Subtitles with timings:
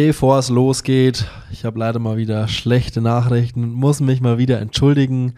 [0.00, 4.60] Bevor es losgeht, ich habe leider mal wieder schlechte Nachrichten und muss mich mal wieder
[4.60, 5.34] entschuldigen.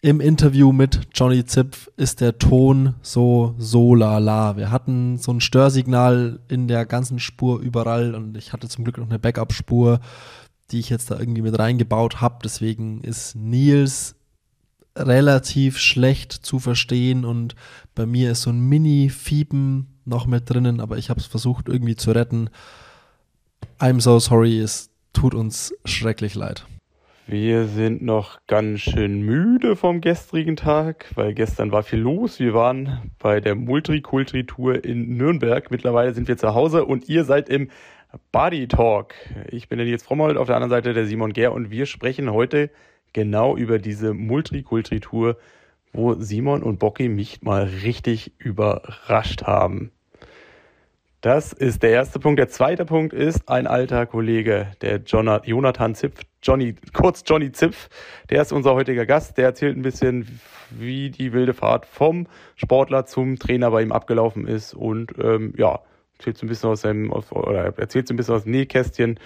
[0.00, 4.56] Im Interview mit Johnny Zipf ist der Ton so so la la.
[4.56, 8.96] Wir hatten so ein Störsignal in der ganzen Spur überall und ich hatte zum Glück
[8.96, 10.00] noch eine Backup-Spur,
[10.70, 12.38] die ich jetzt da irgendwie mit reingebaut habe.
[12.42, 14.16] Deswegen ist Nils
[14.96, 17.54] relativ schlecht zu verstehen und
[17.94, 21.96] bei mir ist so ein Mini-Fiepen noch mit drinnen, aber ich habe es versucht irgendwie
[21.96, 22.48] zu retten.
[23.78, 26.66] I'm so sorry, es tut uns schrecklich leid.
[27.26, 32.38] Wir sind noch ganz schön müde vom gestrigen Tag, weil gestern war viel los.
[32.38, 35.70] Wir waren bei der Multikulti-Tour in Nürnberg.
[35.70, 37.70] Mittlerweile sind wir zu Hause und ihr seid im
[38.30, 39.14] Body Talk.
[39.50, 42.30] Ich bin der Nils Frommold, auf der anderen Seite der Simon Ger und wir sprechen
[42.30, 42.70] heute
[43.14, 45.38] genau über diese Multikulti-Tour,
[45.94, 49.92] wo Simon und Bocky mich mal richtig überrascht haben.
[51.24, 52.38] Das ist der erste Punkt.
[52.38, 57.88] Der zweite Punkt ist ein alter Kollege, der Jonathan Zipf, Johnny, kurz Johnny Zipf.
[58.28, 59.38] Der ist unser heutiger Gast.
[59.38, 64.46] Der erzählt ein bisschen, wie die wilde Fahrt vom Sportler zum Trainer bei ihm abgelaufen
[64.46, 65.80] ist und ähm, ja,
[66.18, 69.18] erzählt so ein bisschen aus seinem, oder erzählt so ein bisschen aus dem Nähkästchen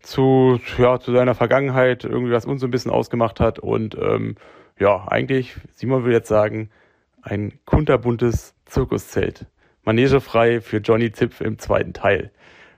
[0.00, 4.36] zu, ja, zu seiner Vergangenheit, irgendwie was uns so ein bisschen ausgemacht hat und ähm,
[4.78, 6.70] ja, eigentlich, Simon will jetzt sagen,
[7.20, 9.44] ein kunterbuntes Zirkuszelt
[9.84, 12.30] manegefrei für Johnny Zipf im zweiten Teil.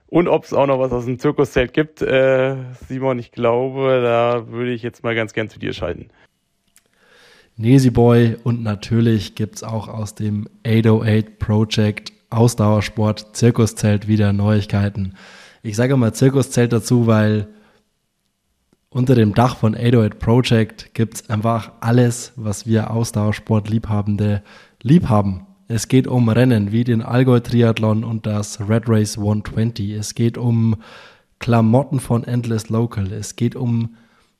[0.07, 2.55] Und ob es auch noch was aus dem Zirkuszelt gibt, äh,
[2.87, 6.09] Simon, ich glaube, da würde ich jetzt mal ganz gern zu dir schalten.
[7.57, 15.15] Nesi Boy und natürlich gibt es auch aus dem 808 Project Ausdauersport Zirkuszelt wieder Neuigkeiten.
[15.63, 17.47] Ich sage mal Zirkuszelt dazu, weil
[18.89, 24.43] unter dem Dach von 808 Project gibt es einfach alles, was wir Ausdauersport-Liebhabende
[24.81, 25.47] lieb haben.
[25.67, 29.91] Es geht um Rennen wie den Allgäu Triathlon und das Red Race 120.
[29.91, 30.75] Es geht um
[31.39, 33.11] Klamotten von Endless Local.
[33.11, 33.95] Es geht um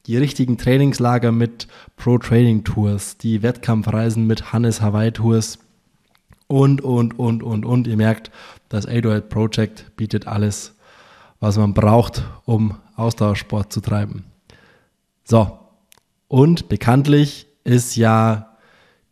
[0.05, 5.57] die richtigen Trainingslager mit Pro Training Tours, die Wettkampfreisen mit Hannes Hawaii Tours
[6.45, 7.87] und, und, und, und, und.
[7.87, 8.29] Ihr merkt,
[8.69, 10.75] das 808 Project bietet alles,
[11.39, 14.25] was man braucht, um Ausdauersport zu treiben.
[15.23, 15.57] So,
[16.27, 18.57] und bekanntlich ist ja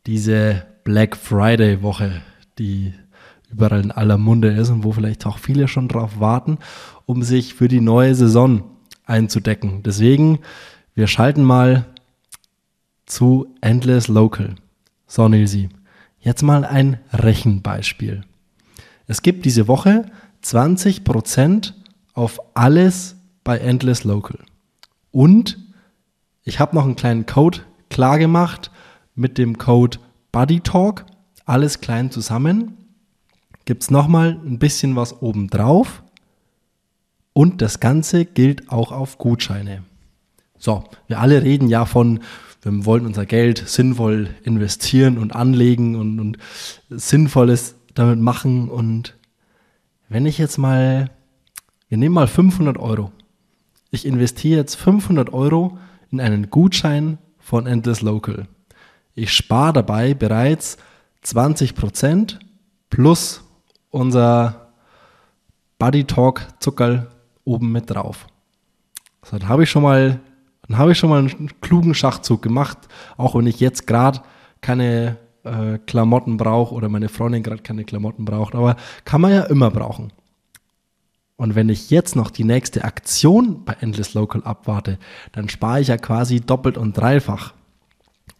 [0.06, 2.22] diese Black Friday Woche,
[2.58, 2.94] die
[3.52, 6.58] überall in aller Munde ist und wo vielleicht auch viele schon drauf warten,
[7.06, 8.64] um sich für die neue Saison
[9.06, 9.84] einzudecken.
[9.84, 10.40] Deswegen,
[10.96, 11.86] wir schalten mal
[13.06, 14.56] zu Endless Local.
[15.08, 15.70] So, Nilsi,
[16.20, 18.24] jetzt mal ein Rechenbeispiel.
[19.08, 20.06] Es gibt diese Woche
[20.44, 21.74] 20%
[22.14, 24.40] auf alles bei Endless Local.
[25.12, 25.60] Und
[26.44, 28.72] ich habe noch einen kleinen Code klar gemacht
[29.16, 30.00] mit dem Code
[30.34, 31.06] Buddy Talk,
[31.46, 32.76] alles klein zusammen.
[33.66, 36.02] Gibt es nochmal ein bisschen was obendrauf.
[37.34, 39.84] Und das Ganze gilt auch auf Gutscheine.
[40.58, 42.22] So, wir alle reden ja von,
[42.64, 46.38] wir wollen unser Geld sinnvoll investieren und anlegen und, und
[46.90, 48.70] Sinnvolles damit machen.
[48.70, 49.16] Und
[50.10, 51.12] wenn ich jetzt mal,
[51.90, 53.12] wir nehmen mal 500 Euro.
[53.92, 55.78] Ich investiere jetzt 500 Euro
[56.10, 58.48] in einen Gutschein von Endless Local.
[59.16, 60.78] Ich spare dabei bereits
[61.24, 62.40] 20%
[62.90, 63.44] plus
[63.90, 64.72] unser
[65.78, 67.10] Buddy Talk Zuckerl
[67.44, 68.28] oben mit drauf.
[69.24, 70.20] So, dann habe ich schon mal,
[70.68, 72.78] ich schon mal einen klugen Schachzug gemacht,
[73.18, 74.22] auch wenn ich jetzt gerade
[74.62, 78.76] keine äh, Klamotten brauche oder meine Freundin gerade keine Klamotten braucht, aber
[79.06, 80.12] kann man ja immer brauchen.
[81.36, 84.98] Und wenn ich jetzt noch die nächste Aktion bei Endless Local abwarte,
[85.32, 87.54] dann spare ich ja quasi doppelt und dreifach.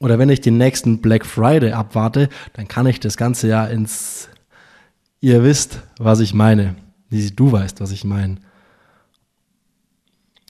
[0.04, 4.28] Oder wenn ich den nächsten Black Friday abwarte, dann kann ich das Ganze ja ins,
[5.22, 6.76] ihr wisst, was ich meine.
[7.10, 8.36] Du weißt, was ich meine.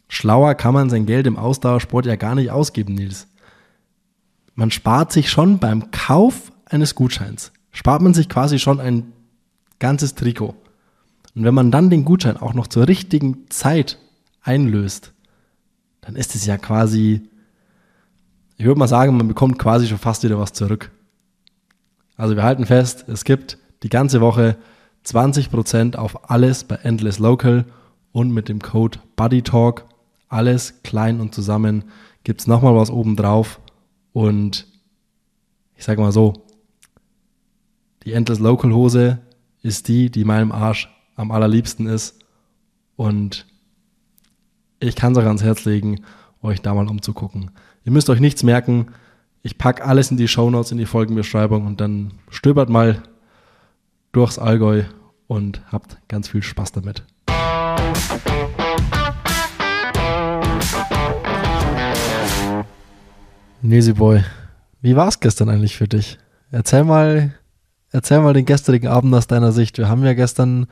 [0.08, 3.28] Schlauer kann man sein Geld im Ausdauersport ja gar nicht ausgeben, Nils.
[4.56, 9.13] Man spart sich schon beim Kauf eines Gutscheins, spart man sich quasi schon ein
[9.78, 10.56] ganzes Trikot.
[11.36, 14.00] Und wenn man dann den Gutschein auch noch zur richtigen Zeit
[14.42, 15.13] einlöst,
[16.01, 17.30] dann ist es ja quasi
[18.63, 20.89] ich würde mal sagen, man bekommt quasi schon fast wieder was zurück.
[22.15, 24.56] Also wir halten fest, es gibt die ganze Woche
[25.06, 27.65] 20% auf alles bei Endless Local
[28.13, 29.83] und mit dem Code BuddyTalk,
[30.30, 31.83] alles klein und zusammen,
[32.24, 33.60] gibt es nochmal was oben drauf
[34.13, 34.65] und
[35.75, 36.31] ich sage mal so,
[38.06, 39.19] die Endless Local Hose
[39.62, 40.88] ist die, die meinem Arsch
[41.18, 42.18] am allerliebsten ist
[42.95, 43.45] und
[44.80, 46.06] ich kann es euch ans Herz legen,
[46.42, 47.51] euch da mal umzugucken.
[47.85, 48.88] Ihr müsst euch nichts merken.
[49.41, 53.03] Ich packe alles in die Shownotes, in die Folgenbeschreibung und dann stöbert mal
[54.13, 54.83] durchs Allgäu
[55.27, 57.03] und habt ganz viel Spaß damit.
[63.62, 64.24] Nesi Boy,
[64.81, 66.19] wie war es gestern eigentlich für dich?
[66.51, 67.33] Erzähl mal,
[67.91, 69.77] erzähl mal den gestrigen Abend aus deiner Sicht.
[69.77, 70.68] Wir haben ja gestern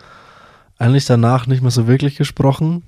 [0.77, 2.85] eigentlich danach nicht mehr so wirklich gesprochen.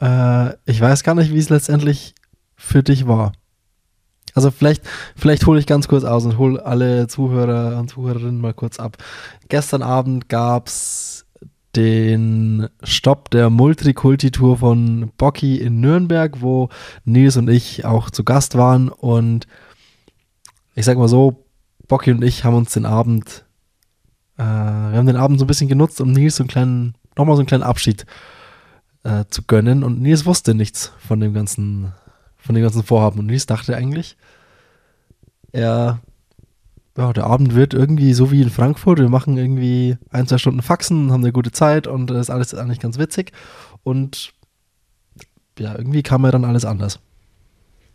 [0.00, 2.14] Äh, ich weiß gar nicht, wie es letztendlich
[2.58, 3.32] für dich war.
[4.34, 4.82] Also vielleicht,
[5.16, 8.98] vielleicht hole ich ganz kurz aus und hole alle Zuhörer und Zuhörerinnen mal kurz ab.
[9.48, 11.24] Gestern Abend gab es
[11.76, 16.68] den Stopp der Multikulti-Tour von Bocky in Nürnberg, wo
[17.04, 18.88] Nils und ich auch zu Gast waren.
[18.88, 19.46] Und
[20.74, 21.44] ich sag mal so,
[21.86, 23.44] Bocky und ich haben uns den Abend,
[24.36, 27.36] äh, wir haben den Abend so ein bisschen genutzt, um Nils so einen kleinen, nochmal
[27.36, 28.06] so einen kleinen Abschied
[29.04, 29.84] äh, zu gönnen.
[29.84, 31.92] Und Nils wusste nichts von dem ganzen,
[32.48, 33.18] von dem ganzen Vorhaben.
[33.18, 34.16] Und Nils dachte eigentlich,
[35.52, 36.00] er
[36.96, 38.98] ja, der Abend wird irgendwie so wie in Frankfurt.
[38.98, 42.54] Wir machen irgendwie ein, zwei Stunden Faxen, haben eine gute Zeit und das ist alles
[42.54, 43.32] eigentlich ganz witzig.
[43.84, 44.32] Und
[45.58, 47.00] ja, irgendwie kam ja dann alles anders.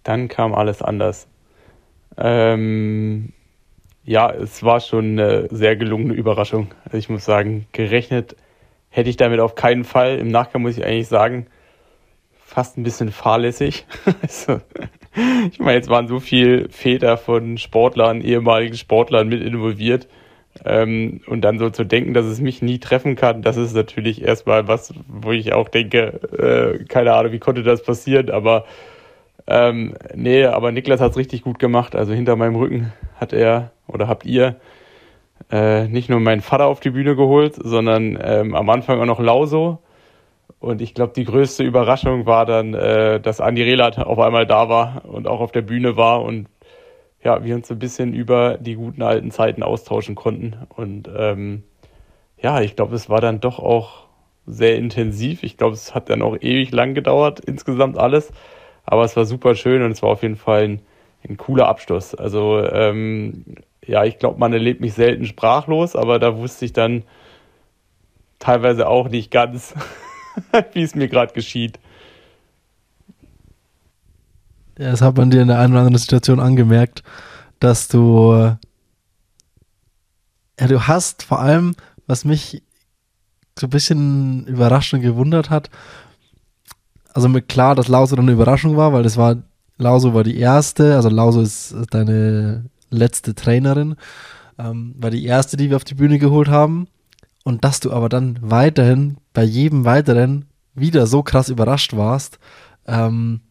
[0.03, 1.27] Dann kam alles anders.
[2.15, 3.33] Ähm,
[4.03, 6.67] ja, es war schon eine sehr gelungene Überraschung.
[6.85, 8.35] Also ich muss sagen, gerechnet
[8.89, 10.19] hätte ich damit auf keinen Fall.
[10.19, 11.47] Im Nachgang muss ich eigentlich sagen,
[12.53, 13.85] fast ein bisschen fahrlässig.
[14.21, 14.61] also,
[15.51, 20.07] ich meine, jetzt waren so viele Väter von Sportlern, ehemaligen Sportlern mit involviert.
[20.63, 24.21] Ähm, und dann so zu denken, dass es mich nie treffen kann, das ist natürlich
[24.21, 28.65] erstmal was, wo ich auch denke, äh, keine Ahnung, wie konnte das passieren, aber
[29.47, 31.95] ähm, nee, aber Niklas hat es richtig gut gemacht.
[31.95, 34.57] Also hinter meinem Rücken hat er oder habt ihr
[35.51, 39.19] äh, nicht nur meinen Vater auf die Bühne geholt, sondern ähm, am Anfang auch noch
[39.19, 39.79] Lauso
[40.59, 44.69] und ich glaube, die größte Überraschung war dann, äh, dass Andi Rehlat auf einmal da
[44.69, 46.47] war und auch auf der Bühne war und
[47.23, 50.57] ja, wir uns ein bisschen über die guten alten Zeiten austauschen konnten.
[50.75, 51.63] Und ähm,
[52.37, 54.07] ja, ich glaube, es war dann doch auch
[54.45, 55.43] sehr intensiv.
[55.43, 58.31] Ich glaube, es hat dann auch ewig lang gedauert, insgesamt alles.
[58.85, 60.81] Aber es war super schön und es war auf jeden Fall ein,
[61.27, 62.13] ein cooler Abschluss.
[62.13, 63.45] Also ähm,
[63.85, 67.03] ja, ich glaube, man erlebt mich selten sprachlos, aber da wusste ich dann
[68.39, 69.73] teilweise auch nicht ganz,
[70.73, 71.79] wie es mir gerade geschieht.
[74.77, 77.03] Ja, das hat man dir in der einen oder anderen Situation angemerkt,
[77.59, 78.57] dass du,
[80.59, 81.75] ja, du hast vor allem,
[82.07, 82.63] was mich
[83.57, 85.69] so ein bisschen überrascht und gewundert hat,
[87.13, 89.43] also mit klar, dass Lauso dann eine Überraschung war, weil das war,
[89.77, 93.95] Lauso war die erste, also Lauso ist deine letzte Trainerin,
[94.57, 96.87] ähm, war die erste, die wir auf die Bühne geholt haben
[97.43, 100.45] und dass du aber dann weiterhin bei jedem weiteren
[100.75, 102.39] wieder so krass überrascht warst,
[102.87, 103.41] ähm,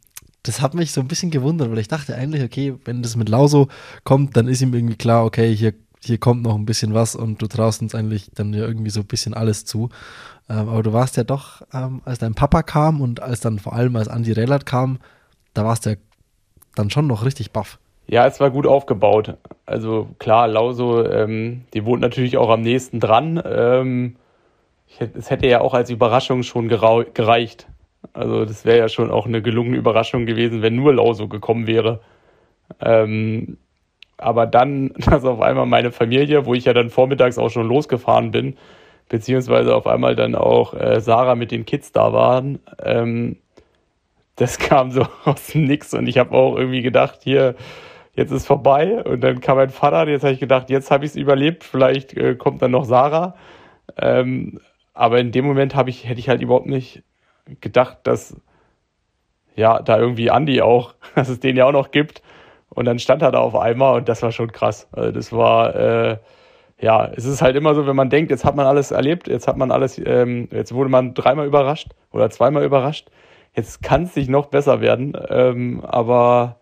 [0.42, 3.28] das hat mich so ein bisschen gewundert, weil ich dachte eigentlich, okay, wenn das mit
[3.28, 3.68] Lauso
[4.04, 7.40] kommt, dann ist ihm irgendwie klar, okay, hier, hier kommt noch ein bisschen was und
[7.40, 9.90] du traust uns eigentlich dann ja irgendwie so ein bisschen alles zu.
[10.48, 13.74] Ähm, aber du warst ja doch, ähm, als dein Papa kam und als dann vor
[13.74, 14.98] allem als Andy Rellert kam,
[15.54, 15.96] da warst du ja
[16.74, 17.78] dann schon noch richtig baff.
[18.06, 19.36] Ja, es war gut aufgebaut.
[19.64, 23.42] Also klar, Lauso, ähm, die wohnt natürlich auch am nächsten dran.
[23.44, 24.16] Ähm,
[24.98, 27.66] hätte, es hätte ja auch als Überraschung schon gereicht.
[28.12, 32.00] Also das wäre ja schon auch eine gelungene Überraschung gewesen, wenn nur Lauso gekommen wäre.
[32.80, 33.56] Ähm,
[34.18, 38.30] aber dann, dass auf einmal meine Familie, wo ich ja dann vormittags auch schon losgefahren
[38.30, 38.56] bin,
[39.08, 43.36] beziehungsweise auf einmal dann auch äh, Sarah mit den Kids da waren, ähm,
[44.36, 47.54] das kam so aus dem Nix und ich habe auch irgendwie gedacht, hier,
[48.14, 49.02] jetzt ist vorbei.
[49.04, 52.16] Und dann kam mein Vater, jetzt habe ich gedacht, jetzt habe ich es überlebt, vielleicht
[52.16, 53.34] äh, kommt dann noch Sarah.
[53.96, 54.60] Ähm,
[54.94, 57.02] aber in dem Moment ich, hätte ich halt überhaupt nicht
[57.60, 58.36] gedacht, dass
[59.54, 62.22] ja, da irgendwie Andi auch, dass es den ja auch noch gibt.
[62.68, 64.88] Und dann stand er da auf einmal und das war schon krass.
[64.92, 66.18] Also das war, äh,
[66.80, 69.46] ja, es ist halt immer so, wenn man denkt, jetzt hat man alles erlebt, jetzt
[69.46, 73.10] hat man alles, ähm, jetzt wurde man dreimal überrascht oder zweimal überrascht.
[73.54, 75.14] Jetzt kann es nicht noch besser werden.
[75.28, 76.56] Ähm, aber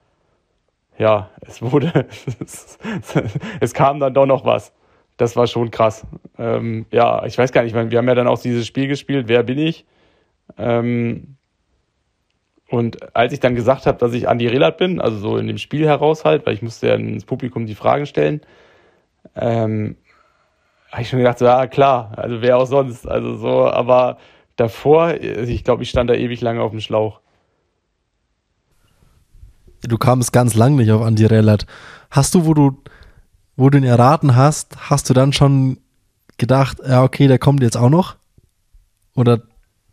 [1.01, 2.07] ja, es wurde,
[3.61, 4.73] es kam dann doch noch was.
[5.17, 6.07] Das war schon krass.
[6.39, 9.43] Ähm, ja, ich weiß gar nicht, wir haben ja dann auch dieses Spiel gespielt, wer
[9.43, 9.87] bin ich?
[10.59, 11.37] Ähm,
[12.69, 15.59] und als ich dann gesagt habe, dass ich Andi Relat bin, also so in dem
[15.59, 18.43] Spiel heraus halt, weil ich musste ja ins Publikum die Fragen stellen,
[19.35, 19.97] ähm,
[20.93, 23.09] habe ich schon gedacht, so, ja klar, also wer auch sonst.
[23.09, 24.19] Also so, aber
[24.57, 27.21] davor, ich glaube, ich stand da ewig lange auf dem Schlauch.
[29.83, 31.67] Du kamst ganz lang nicht auf Andi Rellat.
[32.11, 32.83] Hast du, wo du,
[33.57, 35.79] wo du ihn erraten hast, hast du dann schon
[36.39, 38.17] gedacht, ja, okay, der kommt jetzt auch noch?
[39.15, 39.43] Oder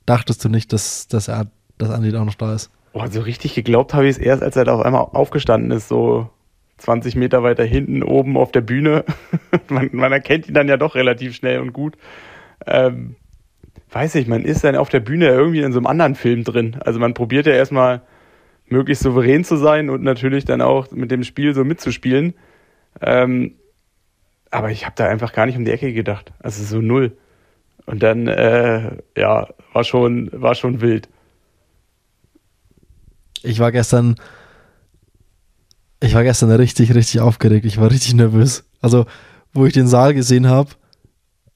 [0.05, 2.71] dachtest du nicht, dass, dass er, dass Andi auch noch da ist?
[2.93, 5.87] Oh, so richtig geglaubt habe ich es erst, als er da auf einmal aufgestanden ist,
[5.87, 6.29] so
[6.77, 9.03] 20 Meter weiter hinten oben auf der Bühne.
[9.69, 11.97] man, man, erkennt ihn dann ja doch relativ schnell und gut.
[12.65, 13.15] Ähm,
[13.91, 16.77] weiß ich, man ist dann auf der Bühne irgendwie in so einem anderen Film drin.
[16.79, 18.01] Also man probiert ja erstmal
[18.69, 22.33] möglichst souverän zu sein und natürlich dann auch mit dem Spiel so mitzuspielen.
[23.01, 23.55] Ähm,
[24.51, 26.31] aber ich habe da einfach gar nicht um die Ecke gedacht.
[26.39, 27.17] Also so null.
[27.85, 31.09] Und dann, äh, ja, war schon, war schon wild.
[33.43, 34.15] Ich war gestern,
[36.01, 37.65] ich war gestern richtig, richtig aufgeregt.
[37.65, 38.65] Ich war richtig nervös.
[38.81, 39.05] Also,
[39.53, 40.71] wo ich den Saal gesehen habe,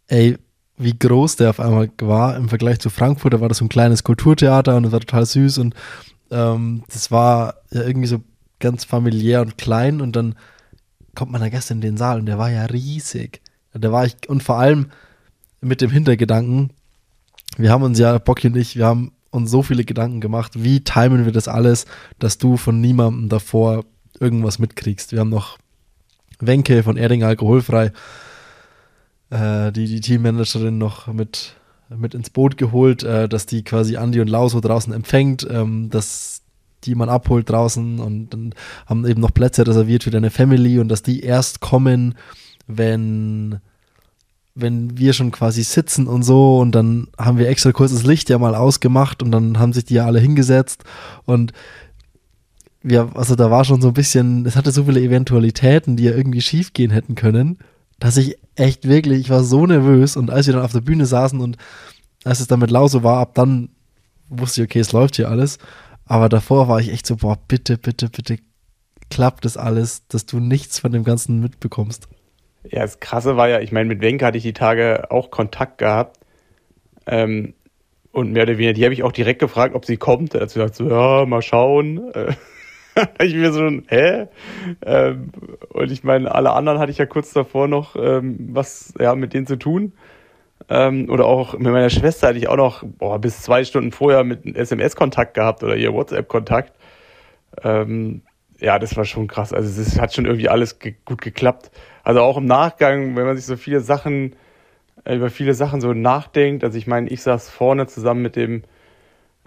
[0.07, 0.37] ey,
[0.77, 3.33] wie groß der auf einmal war im Vergleich zu Frankfurt.
[3.33, 5.75] Da war das so ein kleines Kulturtheater und es war total süß und
[6.31, 8.21] ähm, das war ja irgendwie so
[8.59, 10.35] ganz familiär und klein und dann
[11.15, 13.41] kommt man da gestern in den Saal und der war ja riesig.
[13.73, 14.87] Da war ich, und vor allem
[15.61, 16.71] mit dem Hintergedanken,
[17.57, 20.83] wir haben uns ja, Bocky und ich, wir haben uns so viele Gedanken gemacht, wie
[20.83, 21.85] timen wir das alles,
[22.19, 23.85] dass du von niemandem davor
[24.19, 25.11] irgendwas mitkriegst.
[25.11, 25.57] Wir haben noch
[26.39, 27.91] Wenke von Erding Alkoholfrei
[29.31, 31.55] äh, die, die Teammanagerin noch mit,
[31.97, 35.89] mit ins Boot geholt, äh, dass die quasi Andi und Lau so draußen empfängt, ähm,
[35.89, 36.41] dass
[36.83, 38.55] die man abholt draußen und dann
[38.87, 42.15] haben eben noch Plätze reserviert für deine Family und dass die erst kommen,
[42.67, 43.59] wenn
[44.53, 48.37] wenn wir schon quasi sitzen und so und dann haben wir extra kurzes Licht ja
[48.37, 50.83] mal ausgemacht und dann haben sich die ja alle hingesetzt
[51.25, 51.53] und
[52.83, 56.13] wir, also da war schon so ein bisschen, es hatte so viele Eventualitäten, die ja
[56.13, 57.59] irgendwie schief gehen hätten können
[58.01, 61.05] dass ich echt wirklich, ich war so nervös und als wir dann auf der Bühne
[61.05, 61.57] saßen und
[62.23, 63.69] als es dann mit Lauso war, ab dann
[64.27, 65.59] wusste ich, okay, es läuft hier alles.
[66.05, 68.39] Aber davor war ich echt so, boah, bitte, bitte, bitte
[69.11, 72.07] klappt das alles, dass du nichts von dem Ganzen mitbekommst.
[72.63, 75.77] Ja, das Krasse war ja, ich meine, mit Wenke hatte ich die Tage auch Kontakt
[75.77, 76.17] gehabt.
[77.05, 77.53] Ähm,
[78.11, 80.33] und mehr oder weniger, die habe ich auch direkt gefragt, ob sie kommt.
[80.33, 82.11] Er hat gesagt, so, ja, mal schauen.
[83.19, 84.27] Ich mir so, hä?
[84.85, 85.31] Ähm,
[85.69, 89.33] und ich meine, alle anderen hatte ich ja kurz davor noch ähm, was ja, mit
[89.33, 89.93] denen zu tun.
[90.69, 94.23] Ähm, oder auch mit meiner Schwester hatte ich auch noch boah, bis zwei Stunden vorher
[94.23, 96.73] mit SMS-Kontakt gehabt oder ihr WhatsApp-Kontakt.
[97.63, 98.21] Ähm,
[98.59, 99.53] ja, das war schon krass.
[99.53, 101.71] Also es hat schon irgendwie alles ge gut geklappt.
[102.03, 104.35] Also auch im Nachgang, wenn man sich so viele Sachen,
[105.03, 106.63] äh, über viele Sachen so nachdenkt.
[106.63, 108.63] Also ich meine, ich saß vorne zusammen mit dem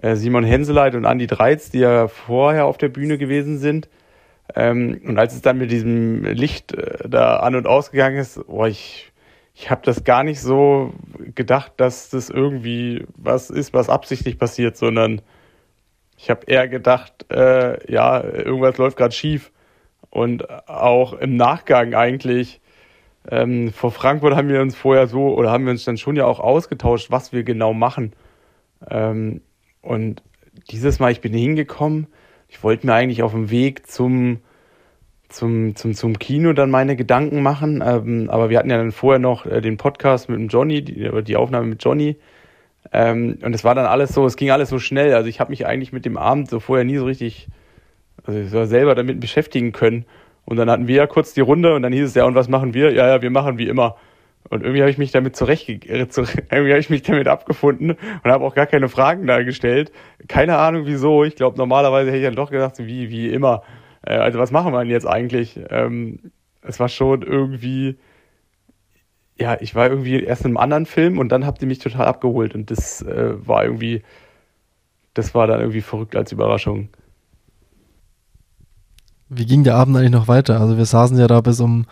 [0.02, 3.88] Simon Henseleit und Andi Dreiz, die ja vorher auf der Bühne gewesen sind.
[4.54, 8.66] Ähm, und als es dann mit diesem Licht äh, da an und ausgegangen ist, boah,
[8.66, 9.12] ich,
[9.54, 10.92] ich habe das gar nicht so
[11.34, 15.22] gedacht, dass das irgendwie was ist, was absichtlich passiert, sondern
[16.16, 19.50] ich habe eher gedacht, äh, ja, irgendwas läuft gerade schief.
[20.10, 22.60] Und auch im Nachgang eigentlich,
[23.28, 26.26] ähm, vor Frankfurt haben wir uns vorher so, oder haben wir uns dann schon ja
[26.26, 28.12] auch ausgetauscht, was wir genau machen.
[28.88, 29.40] Ähm,
[29.84, 30.22] und
[30.70, 32.06] dieses Mal, ich bin hingekommen,
[32.48, 34.38] ich wollte mir eigentlich auf dem Weg zum,
[35.28, 39.18] zum, zum, zum Kino dann meine Gedanken machen, ähm, aber wir hatten ja dann vorher
[39.18, 42.16] noch äh, den Podcast mit dem Johnny, die, die Aufnahme mit Johnny.
[42.92, 45.14] Ähm, und es war dann alles so, es ging alles so schnell.
[45.14, 47.48] Also ich habe mich eigentlich mit dem Abend so vorher nie so richtig,
[48.24, 50.04] also ich soll selber damit beschäftigen können.
[50.44, 52.48] Und dann hatten wir ja kurz die Runde und dann hieß es ja, und was
[52.48, 52.92] machen wir?
[52.92, 53.96] Ja, ja, wir machen wie immer.
[54.50, 58.30] Und irgendwie habe ich mich damit zurecht, äh, irgendwie habe ich mich damit abgefunden und
[58.30, 59.92] habe auch gar keine Fragen da gestellt.
[60.28, 61.24] Keine Ahnung wieso.
[61.24, 63.62] Ich glaube, normalerweise hätte ich dann doch gedacht, wie, wie immer.
[64.02, 65.58] Äh, also was machen wir denn jetzt eigentlich?
[65.70, 66.32] Ähm,
[66.62, 67.96] es war schon irgendwie,
[69.36, 72.06] ja, ich war irgendwie erst in einem anderen Film und dann habt ihr mich total
[72.06, 74.02] abgeholt und das äh, war irgendwie,
[75.14, 76.88] das war dann irgendwie verrückt als Überraschung.
[79.28, 80.60] Wie ging der Abend eigentlich noch weiter?
[80.60, 81.86] Also wir saßen ja da bis um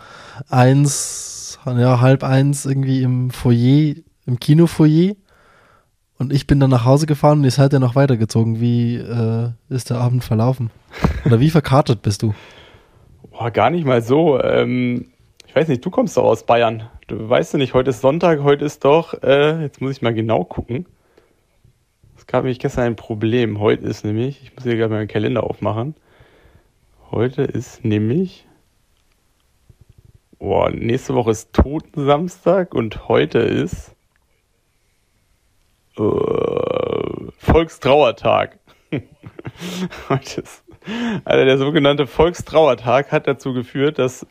[0.49, 1.32] eins
[1.65, 5.15] ja, halb eins irgendwie im Foyer, im Kinofoyer.
[6.17, 8.61] Und ich bin dann nach Hause gefahren und ihr seid ja noch weitergezogen.
[8.61, 10.69] Wie äh, ist der Abend verlaufen?
[11.25, 12.33] Oder wie verkartet bist du?
[13.31, 14.39] Boah, gar nicht mal so.
[14.41, 15.07] Ähm,
[15.47, 16.89] ich weiß nicht, du kommst doch aus Bayern.
[17.07, 20.13] Du weißt ja nicht, heute ist Sonntag, heute ist doch, äh, jetzt muss ich mal
[20.13, 20.85] genau gucken.
[22.15, 23.59] Es gab nämlich gestern ein Problem.
[23.59, 25.95] Heute ist nämlich, ich muss hier gerade meinen Kalender aufmachen.
[27.11, 28.47] Heute ist nämlich
[30.43, 33.95] Boah, nächste Woche ist Totensamstag und heute ist
[35.97, 36.01] äh,
[37.37, 38.59] Volkstrauertag.
[40.09, 40.65] heute ist,
[41.23, 44.27] also der sogenannte Volkstrauertag hat dazu geführt, dass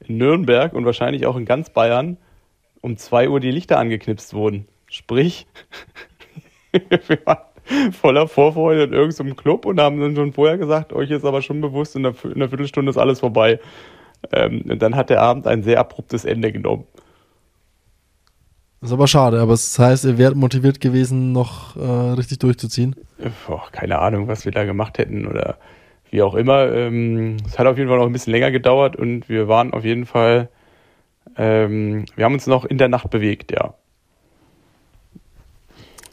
[0.00, 2.18] in Nürnberg und wahrscheinlich auch in ganz Bayern
[2.82, 4.68] um 2 Uhr die Lichter angeknipst wurden.
[4.86, 5.46] Sprich,
[6.72, 11.24] wir waren voller Vorfreude in irgendeinem Club und haben dann schon vorher gesagt, euch ist
[11.24, 13.60] aber schon bewusst, in einer, in einer Viertelstunde ist alles vorbei.
[14.32, 16.84] Ähm, und dann hat der Abend ein sehr abruptes Ende genommen.
[18.80, 22.94] Das ist aber schade, aber das heißt, ihr wärt motiviert gewesen, noch äh, richtig durchzuziehen?
[23.46, 25.56] Boah, keine Ahnung, was wir da gemacht hätten oder
[26.10, 26.70] wie auch immer.
[26.70, 29.84] Ähm, es hat auf jeden Fall noch ein bisschen länger gedauert und wir waren auf
[29.84, 30.50] jeden Fall,
[31.38, 33.72] ähm, wir haben uns noch in der Nacht bewegt, ja.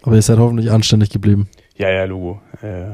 [0.04, 1.50] Aber ihr seid hoffentlich anständig geblieben.
[1.76, 2.42] Ja, ja, Logo.
[2.62, 2.92] Äh,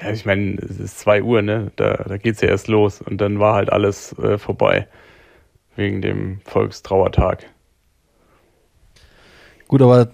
[0.00, 1.72] ja, ich meine, es ist zwei Uhr, ne?
[1.76, 4.86] Da, da es ja erst los und dann war halt alles äh, vorbei.
[5.74, 7.46] Wegen dem Volkstrauertag.
[9.68, 10.08] Gut, aber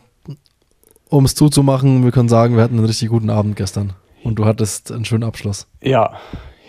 [1.08, 3.92] um es zuzumachen, wir können sagen, wir hatten einen richtig guten Abend gestern.
[4.24, 5.68] Und du hattest einen schönen Abschluss.
[5.80, 6.18] Ja,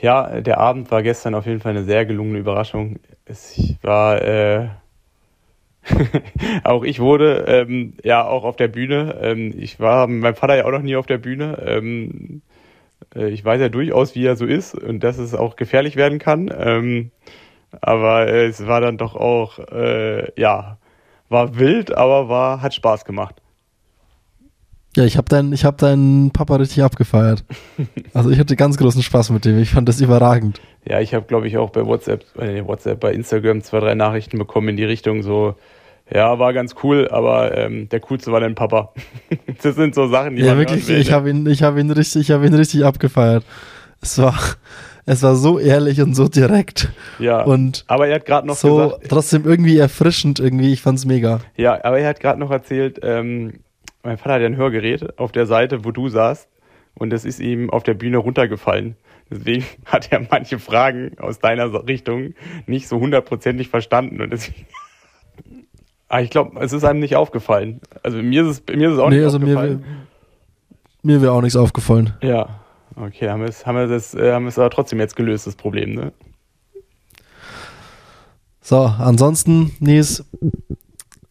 [0.01, 2.99] ja, der Abend war gestern auf jeden Fall eine sehr gelungene Überraschung.
[3.25, 4.67] Es war äh,
[6.63, 9.17] auch ich wurde ähm, ja auch auf der Bühne.
[9.21, 11.57] Ähm, ich war mit meinem Vater ja auch noch nie auf der Bühne.
[11.65, 12.52] Ähm, äh,
[13.15, 16.51] ich weiß ja durchaus, wie er so ist und dass es auch gefährlich werden kann.
[16.55, 17.11] Ähm,
[17.81, 20.77] aber äh, es war dann doch auch, äh, ja,
[21.29, 23.41] war wild, aber war, hat Spaß gemacht.
[24.95, 27.43] Ja, ich habe deinen hab deinen Papa richtig abgefeiert.
[28.13, 29.57] Also ich hatte ganz großen Spaß mit dem.
[29.57, 30.61] Ich fand das überragend.
[30.87, 34.37] Ja, ich habe, glaube ich, auch bei WhatsApp, äh, WhatsApp, bei Instagram zwei, drei Nachrichten
[34.37, 35.55] bekommen in die Richtung so,
[36.13, 38.93] ja, war ganz cool, aber ähm, der coolste war dein Papa.
[39.63, 42.31] das sind so Sachen, die Ja, wirklich, ich habe ihn, ich habe ihn richtig, ich
[42.31, 43.43] habe ihn richtig abgefeiert.
[44.01, 44.37] Es war,
[45.05, 46.91] es war so ehrlich und so direkt.
[47.19, 47.43] Ja.
[47.43, 50.73] Und aber er hat gerade noch so gesagt, trotzdem irgendwie erfrischend irgendwie.
[50.73, 51.39] Ich fand's mega.
[51.55, 53.61] Ja, aber er hat gerade noch erzählt, ähm,
[54.03, 56.47] mein Vater hat ja ein Hörgerät auf der Seite, wo du saßt,
[56.95, 58.95] und das ist ihm auf der Bühne runtergefallen.
[59.31, 62.35] Deswegen hat er manche Fragen aus deiner Richtung
[62.67, 64.65] nicht so hundertprozentig verstanden und deswegen
[66.13, 67.81] Ah, ich glaube, es ist einem nicht aufgefallen.
[68.03, 69.83] Also mir ist es, mir ist es auch nee, nicht also aufgefallen.
[71.01, 72.13] Mir, mir wäre auch nichts aufgefallen.
[72.21, 72.49] Ja,
[72.95, 75.47] okay, haben wir es, haben wir das, äh, haben wir es aber trotzdem jetzt gelöst,
[75.47, 76.13] das Problem, ne?
[78.61, 80.23] So, ansonsten, Nies,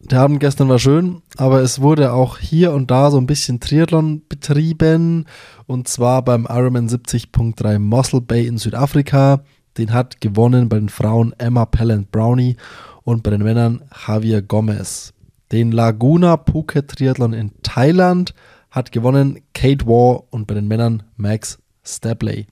[0.01, 3.61] der Abend gestern war schön, aber es wurde auch hier und da so ein bisschen
[3.61, 5.27] Triathlon betrieben
[5.65, 9.45] und zwar beim Ironman 70.3 Mossel Bay in Südafrika.
[9.77, 12.57] Den hat gewonnen bei den Frauen Emma Pellant Brownie
[13.03, 15.13] und bei den Männern Javier Gomez.
[15.51, 18.33] Den Laguna Phuket Triathlon in Thailand
[18.71, 22.47] hat gewonnen Kate Waugh und bei den Männern Max Stabley.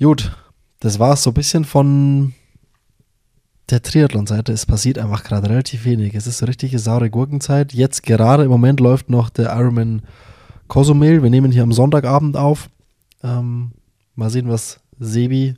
[0.00, 0.32] Gut,
[0.80, 2.34] das war es so ein bisschen von
[3.70, 4.52] der Triathlon-Seite.
[4.52, 6.14] Es passiert einfach gerade relativ wenig.
[6.14, 7.72] Es ist so richtige saure Gurkenzeit.
[7.72, 10.02] Jetzt gerade im Moment läuft noch der Ironman
[10.68, 11.22] Cozumel.
[11.22, 12.68] Wir nehmen hier am Sonntagabend auf.
[13.22, 13.72] Ähm,
[14.14, 15.54] mal sehen, was Sebi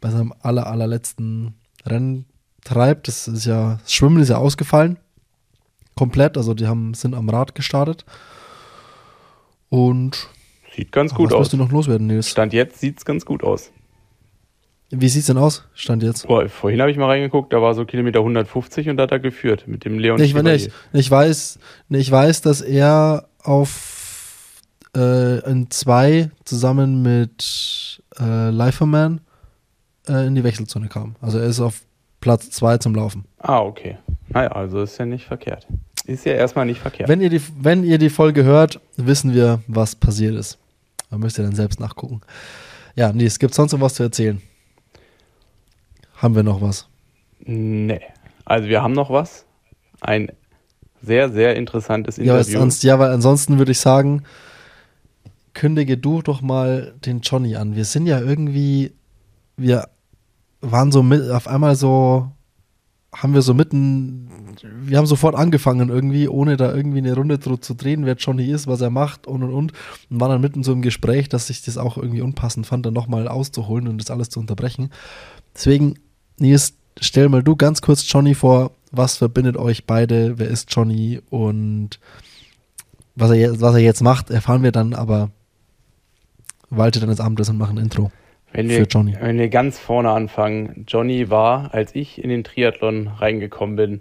[0.00, 2.26] bei seinem aller, allerletzten Rennen
[2.66, 3.08] treibt.
[3.08, 4.98] Das ist ja, das Schwimmen ist ja ausgefallen.
[5.94, 6.36] Komplett.
[6.36, 8.04] Also die haben, sind am Rad gestartet.
[9.68, 10.28] Und
[10.74, 11.40] sieht ganz gut was aus.
[11.40, 12.28] Was du noch loswerden, Nils?
[12.28, 13.72] Stand jetzt sieht es ganz gut aus.
[14.90, 15.66] Wie sieht es denn aus?
[15.74, 16.28] Stand jetzt?
[16.28, 19.18] Boah, vorhin habe ich mal reingeguckt, da war so Kilometer 150 und da hat er
[19.18, 20.20] geführt mit dem Leon.
[20.20, 24.62] Ich, ich, ich, weiß, ich weiß, dass er auf
[24.96, 29.22] äh, in zwei zusammen mit äh, Liferman
[30.08, 31.16] äh, in die Wechselzone kam.
[31.20, 31.82] Also er ist auf
[32.20, 33.24] Platz 2 zum Laufen.
[33.38, 33.98] Ah, okay.
[34.28, 35.66] Naja, also ist ja nicht verkehrt.
[36.06, 37.08] Ist ja erstmal nicht verkehrt.
[37.08, 40.58] Wenn ihr die, wenn ihr die Folge hört, wissen wir, was passiert ist.
[41.10, 42.20] Da müsst ihr dann selbst nachgucken.
[42.94, 44.40] Ja, nee, es gibt sonst noch was zu erzählen.
[46.16, 46.88] Haben wir noch was?
[47.40, 48.00] Nee.
[48.44, 49.44] Also wir haben noch was.
[50.00, 50.30] Ein
[51.02, 52.38] sehr, sehr interessantes Interview.
[52.38, 54.22] Ja, sonst, ja weil ansonsten würde ich sagen,
[55.54, 57.76] kündige du doch mal den Johnny an.
[57.76, 58.92] Wir sind ja irgendwie,
[59.56, 59.88] wir
[60.70, 62.30] waren so mit, auf einmal so,
[63.14, 64.28] haben wir so mitten,
[64.62, 68.66] wir haben sofort angefangen irgendwie, ohne da irgendwie eine Runde zu, drehen, wer Johnny ist,
[68.66, 69.72] was er macht und und und.
[70.10, 72.94] Und waren dann mitten so im Gespräch, dass ich das auch irgendwie unpassend fand, dann
[72.94, 74.90] nochmal auszuholen und das alles zu unterbrechen.
[75.54, 75.98] Deswegen,
[76.38, 78.72] Nils, stell mal du ganz kurz Johnny vor.
[78.92, 80.38] Was verbindet euch beide?
[80.38, 81.20] Wer ist Johnny?
[81.30, 81.98] Und
[83.14, 85.30] was er, jetzt, was er jetzt macht, erfahren wir dann, aber
[86.70, 88.10] walte deines Amtes und machen ein Intro.
[88.56, 88.86] Wenn wir,
[89.20, 94.00] wenn wir ganz vorne anfangen, Johnny war, als ich in den Triathlon reingekommen bin,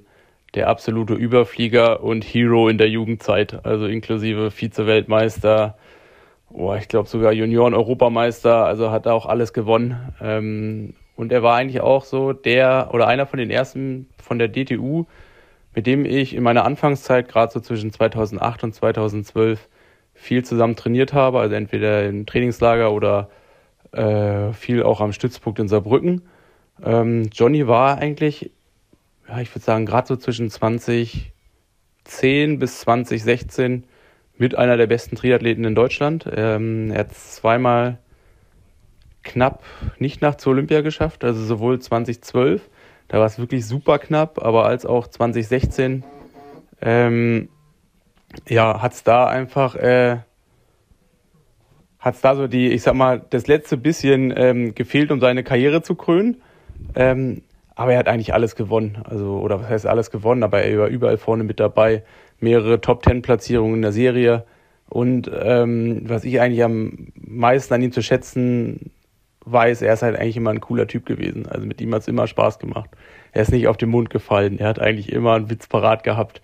[0.54, 5.78] der absolute Überflieger und Hero in der Jugendzeit, also inklusive Vize-Weltmeister,
[6.52, 10.13] oh, ich glaube sogar Junioren-Europameister, also hat er auch alles gewonnen.
[10.22, 14.48] Ähm, und er war eigentlich auch so der oder einer von den ersten von der
[14.48, 15.06] DTU,
[15.74, 19.68] mit dem ich in meiner Anfangszeit, gerade so zwischen 2008 und 2012,
[20.13, 23.30] viel zusammen trainiert habe, also entweder im Trainingslager oder
[23.95, 26.23] äh, viel auch am Stützpunkt in Saarbrücken.
[26.84, 28.51] Ähm, Johnny war eigentlich,
[29.27, 31.31] ja, ich würde sagen, gerade so zwischen 2010
[32.60, 33.86] bis 2016
[34.38, 36.27] mit einer der besten Triathleten in Deutschland.
[36.34, 37.99] Ähm, er hat zweimal
[39.23, 39.63] knapp
[39.97, 42.69] nicht nach zur Olympia geschafft, also sowohl 2012,
[43.08, 46.03] da war es wirklich super knapp, aber als auch 2016,
[46.81, 47.49] ähm,
[48.47, 50.17] ja, hat es da einfach äh,
[52.06, 55.44] hat es da so die, ich sag mal, das letzte bisschen ähm, gefehlt, um seine
[55.44, 56.38] Karriere zu krönen.
[56.94, 57.41] Ähm,
[57.74, 59.00] aber er hat eigentlich alles gewonnen.
[59.04, 62.04] Also, oder was heißt alles gewonnen, aber er war überall vorne mit dabei.
[62.39, 64.46] mehrere Top-10-Platzierungen in der Serie.
[64.88, 68.91] Und ähm, was ich eigentlich am meisten an ihm zu schätzen
[69.46, 71.48] weiß, er ist halt eigentlich immer ein cooler Typ gewesen.
[71.48, 72.91] Also mit ihm hat es immer Spaß gemacht.
[73.32, 74.60] Er ist nicht auf den Mund gefallen.
[74.60, 76.41] Er hat eigentlich immer einen Witz parat gehabt.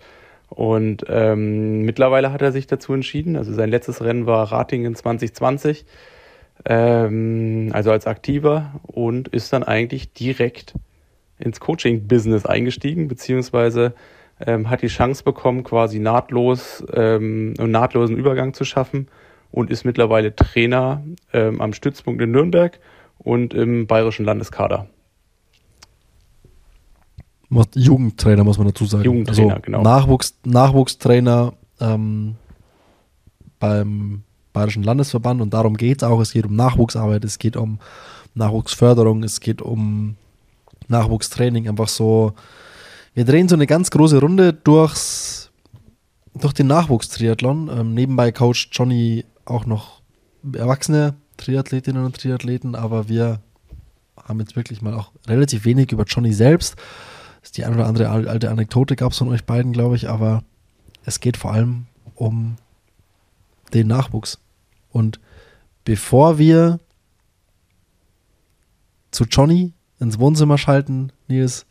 [0.54, 3.36] Und ähm, mittlerweile hat er sich dazu entschieden.
[3.36, 5.86] Also sein letztes Rennen war Ratingen 2020.
[6.66, 10.74] Ähm, also als Aktiver und ist dann eigentlich direkt
[11.38, 13.94] ins Coaching-Business eingestiegen, beziehungsweise
[14.46, 19.08] ähm, hat die Chance bekommen, quasi nahtlos ähm, einen nahtlosen Übergang zu schaffen
[19.50, 22.78] und ist mittlerweile Trainer ähm, am Stützpunkt in Nürnberg
[23.18, 24.88] und im bayerischen Landeskader.
[27.74, 29.04] Jugendtrainer muss man dazu sagen.
[29.04, 29.82] Jugendtrainer, also genau.
[29.82, 32.36] Nachwuchs, Nachwuchstrainer ähm,
[33.58, 36.20] beim Bayerischen Landesverband und darum geht es auch.
[36.20, 37.78] Es geht um Nachwuchsarbeit, es geht um
[38.34, 40.16] Nachwuchsförderung, es geht um
[40.88, 42.32] Nachwuchstraining, einfach so.
[43.14, 45.50] Wir drehen so eine ganz große Runde durchs,
[46.34, 47.70] durch den Nachwuchstriathlon.
[47.72, 50.00] Ähm, nebenbei coacht Johnny auch noch
[50.54, 53.40] erwachsene Triathletinnen und Triathleten, aber wir
[54.22, 56.76] haben jetzt wirklich mal auch relativ wenig über Johnny selbst.
[57.42, 60.08] Das ist die ein oder andere alte Anekdote gab es von euch beiden, glaube ich,
[60.08, 60.44] aber
[61.04, 62.56] es geht vor allem um
[63.74, 64.38] den Nachwuchs.
[64.92, 65.18] Und
[65.84, 66.78] bevor wir
[69.10, 71.66] zu Johnny ins Wohnzimmer schalten, Nils,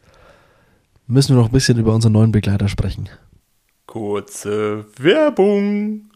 [1.07, 3.07] müssen wir noch ein bisschen über unseren neuen Begleiter sprechen.
[3.85, 6.09] Kurze Werbung.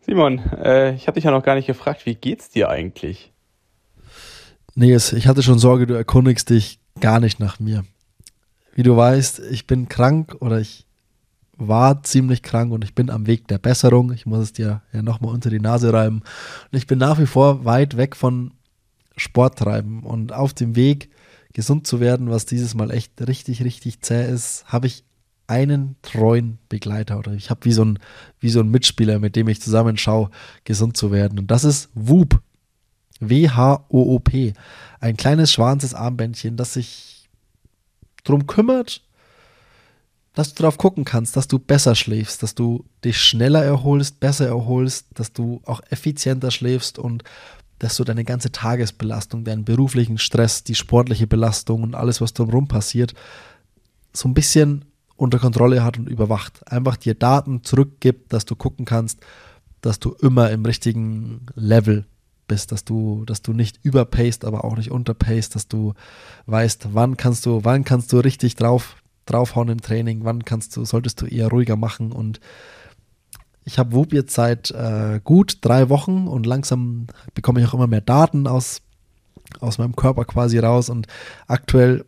[0.00, 3.32] Simon, äh, ich habe dich ja noch gar nicht gefragt, wie geht's dir eigentlich?
[4.76, 7.84] Nils, ich hatte schon Sorge, du erkundigst dich gar nicht nach mir.
[8.74, 10.86] Wie du weißt, ich bin krank oder ich
[11.56, 14.12] war ziemlich krank und ich bin am Weg der Besserung.
[14.12, 16.22] Ich muss es dir ja nochmal unter die Nase reiben.
[16.72, 18.52] Und ich bin nach wie vor weit weg von
[19.16, 21.10] Sport treiben und auf dem Weg,
[21.52, 25.04] gesund zu werden, was dieses Mal echt richtig, richtig zäh ist, habe ich
[25.46, 27.98] einen treuen Begleiter oder ich habe wie so ein
[28.38, 30.30] wie so ein Mitspieler, mit dem ich zusammen schaue,
[30.64, 32.40] gesund zu werden und das ist Whoop.
[33.20, 34.54] W-H-O-O-P.
[35.00, 37.28] Ein kleines schwarzes Armbändchen, das sich
[38.24, 39.02] drum kümmert,
[40.34, 44.46] dass du darauf gucken kannst, dass du besser schläfst, dass du dich schneller erholst, besser
[44.46, 47.24] erholst, dass du auch effizienter schläfst und
[47.78, 52.68] dass du deine ganze Tagesbelastung, deinen beruflichen Stress, die sportliche Belastung und alles, was drumherum
[52.68, 53.14] passiert,
[54.12, 54.84] so ein bisschen
[55.16, 56.70] unter Kontrolle hat und überwacht.
[56.70, 59.20] Einfach dir Daten zurückgibt, dass du gucken kannst,
[59.80, 62.04] dass du immer im richtigen Level
[62.50, 65.94] bist, dass du, dass du nicht überpaced, aber auch nicht unterpaced, dass du
[66.46, 70.84] weißt, wann kannst du, wann kannst du richtig drauf draufhauen im Training, wann kannst du,
[70.84, 72.10] solltest du eher ruhiger machen.
[72.10, 72.40] Und
[73.64, 77.86] ich habe Whoop jetzt seit äh, gut drei Wochen und langsam bekomme ich auch immer
[77.86, 78.82] mehr Daten aus,
[79.60, 80.88] aus meinem Körper quasi raus.
[80.90, 81.06] Und
[81.46, 82.04] aktuell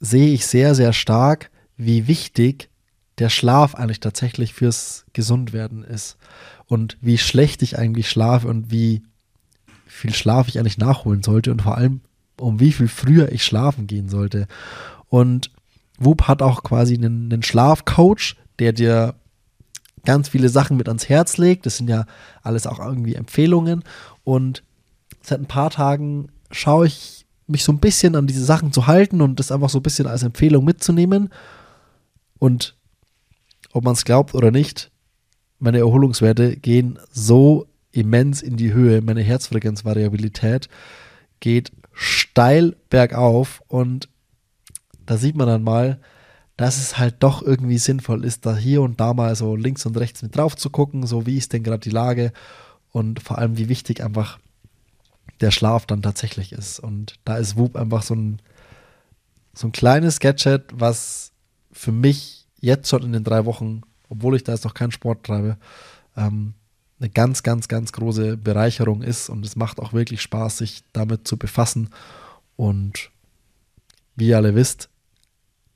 [0.00, 2.68] sehe ich sehr, sehr stark, wie wichtig
[3.18, 6.18] der Schlaf eigentlich tatsächlich fürs Gesundwerden ist
[6.66, 9.02] und wie schlecht ich eigentlich schlafe und wie
[9.88, 12.00] viel Schlaf ich eigentlich nachholen sollte und vor allem
[12.40, 14.46] um wie viel früher ich schlafen gehen sollte.
[15.08, 15.50] Und
[15.98, 19.14] Whoop hat auch quasi einen, einen Schlafcoach, der dir
[20.04, 21.66] ganz viele Sachen mit ans Herz legt.
[21.66, 22.06] Das sind ja
[22.42, 23.82] alles auch irgendwie Empfehlungen.
[24.24, 24.62] Und
[25.22, 29.20] seit ein paar Tagen schaue ich mich so ein bisschen an diese Sachen zu halten
[29.20, 31.30] und das einfach so ein bisschen als Empfehlung mitzunehmen.
[32.38, 32.76] Und
[33.72, 34.90] ob man es glaubt oder nicht,
[35.58, 37.66] meine Erholungswerte gehen so
[37.98, 39.02] immens in die Höhe.
[39.02, 40.68] Meine Herzfrequenzvariabilität
[41.40, 44.08] geht steil bergauf und
[45.06, 46.00] da sieht man dann mal,
[46.56, 49.96] dass es halt doch irgendwie sinnvoll ist, da hier und da mal so links und
[49.96, 52.32] rechts mit drauf zu gucken, so wie ist denn gerade die Lage
[52.90, 54.38] und vor allem wie wichtig einfach
[55.40, 56.80] der Schlaf dann tatsächlich ist.
[56.80, 58.40] Und da ist Whoop einfach so ein,
[59.54, 61.32] so ein kleines Gadget, was
[61.70, 65.24] für mich jetzt schon in den drei Wochen, obwohl ich da jetzt noch keinen Sport
[65.24, 65.58] treibe,
[66.16, 66.54] ähm,
[67.00, 71.28] eine ganz, ganz, ganz große Bereicherung ist und es macht auch wirklich Spaß, sich damit
[71.28, 71.90] zu befassen.
[72.56, 73.10] Und
[74.16, 74.88] wie ihr alle wisst,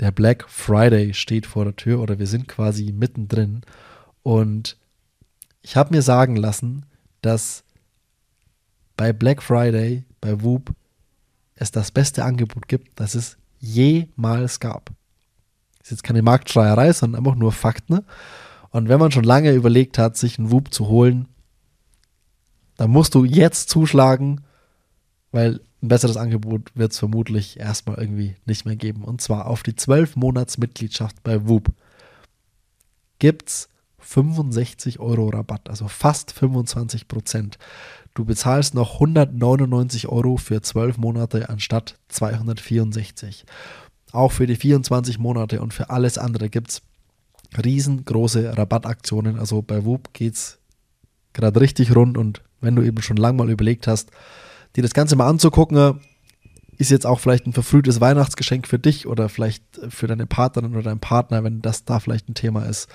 [0.00, 3.62] der Black Friday steht vor der Tür oder wir sind quasi mittendrin.
[4.24, 4.76] Und
[5.62, 6.86] ich habe mir sagen lassen,
[7.20, 7.62] dass
[8.96, 10.72] bei Black Friday, bei Whoop,
[11.54, 14.90] es das beste Angebot gibt, das es jemals gab.
[15.78, 17.94] Das ist jetzt keine Marktschreierei, sondern einfach nur Fakten.
[17.94, 18.04] Ne?
[18.72, 21.28] Und wenn man schon lange überlegt hat, sich einen Whoop zu holen,
[22.76, 24.40] dann musst du jetzt zuschlagen,
[25.30, 29.04] weil ein besseres Angebot wird es vermutlich erstmal irgendwie nicht mehr geben.
[29.04, 31.72] Und zwar auf die 12 Monats Mitgliedschaft bei Whoop
[33.18, 37.58] gibt es 65 Euro Rabatt, also fast 25 Prozent.
[38.14, 43.44] Du bezahlst noch 199 Euro für 12 Monate anstatt 264.
[44.12, 46.82] Auch für die 24 Monate und für alles andere gibt es
[47.62, 49.38] riesengroße Rabattaktionen.
[49.38, 50.58] Also bei Whoop geht es
[51.32, 54.10] gerade richtig rund und wenn du eben schon lange mal überlegt hast,
[54.76, 56.00] dir das Ganze mal anzugucken,
[56.78, 60.82] ist jetzt auch vielleicht ein verfrühtes Weihnachtsgeschenk für dich oder vielleicht für deine Partnerin oder
[60.82, 62.88] deinen Partner, wenn das da vielleicht ein Thema ist.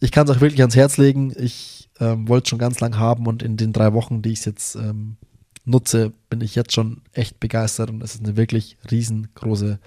[0.00, 1.32] Ich kann es euch wirklich ans Herz legen.
[1.36, 4.40] Ich ähm, wollte es schon ganz lang haben und in den drei Wochen, die ich
[4.40, 5.16] es jetzt ähm,
[5.64, 9.78] nutze, bin ich jetzt schon echt begeistert und es ist eine wirklich riesengroße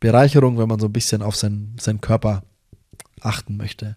[0.00, 2.42] Bereicherung, wenn man so ein bisschen auf sein, seinen Körper
[3.20, 3.96] achten möchte.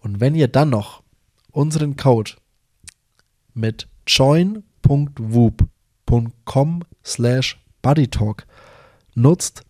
[0.00, 1.02] Und wenn ihr dann noch
[1.50, 2.32] unseren Code
[3.54, 8.46] mit join.whoop.com slash bodytalk
[9.14, 9.62] nutzt,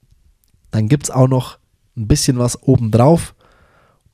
[0.71, 1.59] dann gibt es auch noch
[1.97, 3.35] ein bisschen was obendrauf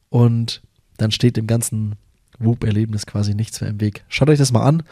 [0.08, 0.62] und
[0.96, 1.94] dann steht dem ganzen
[2.38, 4.04] Whoop-Erlebnis quasi nichts mehr im Weg.
[4.08, 4.82] Schaut euch das mal an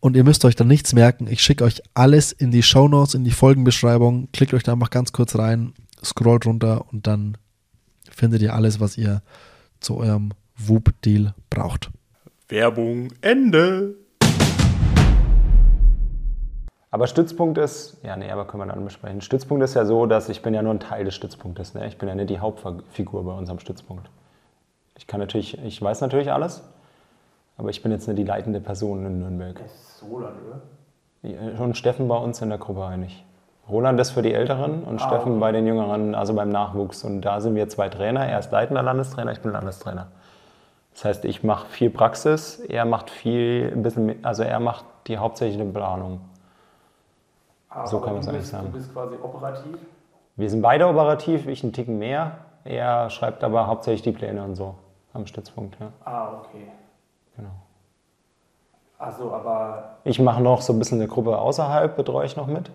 [0.00, 1.26] und ihr müsst euch dann nichts merken.
[1.26, 4.28] Ich schicke euch alles in die Show Notes, in die Folgenbeschreibung.
[4.32, 5.72] Klickt euch da einfach ganz kurz rein,
[6.04, 7.38] scrollt runter und dann
[8.14, 9.22] findet ihr alles, was ihr
[9.80, 11.90] zu eurem Whoop-Deal braucht.
[12.48, 13.94] Werbung Ende.
[16.90, 19.20] Aber Stützpunkt ist, ja, nee, aber können wir dann besprechen.
[19.20, 21.74] Stützpunkt ist ja so, dass ich bin ja nur ein Teil des Stützpunktes.
[21.74, 21.88] Ne?
[21.88, 24.08] Ich bin ja nicht die Hauptfigur bei unserem Stützpunkt.
[24.96, 26.62] Ich kann natürlich, ich weiß natürlich alles,
[27.56, 29.58] aber ich bin jetzt nicht die leitende Person in Nürnberg.
[29.58, 30.62] Das ist Roland, oder?
[31.28, 33.24] Ja, schon Steffen bei uns in der Gruppe einig.
[33.68, 35.40] Roland ist für die Älteren und ah, Steffen okay.
[35.40, 37.02] bei den Jüngeren, also beim Nachwuchs.
[37.04, 38.26] Und da sind wir zwei Trainer.
[38.26, 40.08] Er ist leitender Landestrainer, ich bin Landestrainer.
[40.92, 45.18] Das heißt, ich mache viel Praxis, er macht viel, ein bisschen, also er macht die
[45.18, 46.20] hauptsächliche Planung.
[47.68, 48.66] Ah, so kann man es eigentlich sagen.
[48.66, 49.78] Du bist quasi operativ?
[50.36, 52.38] Wir sind beide operativ, ich einen Ticken mehr.
[52.64, 54.76] Er schreibt aber hauptsächlich die Pläne und so
[55.12, 55.76] am Stützpunkt.
[55.80, 55.88] Ja.
[56.04, 56.68] Ah, okay.
[57.36, 57.50] Genau.
[58.98, 59.96] Also, aber.
[60.04, 62.70] Ich mache noch so ein bisschen eine Gruppe außerhalb, betreue ich noch mit.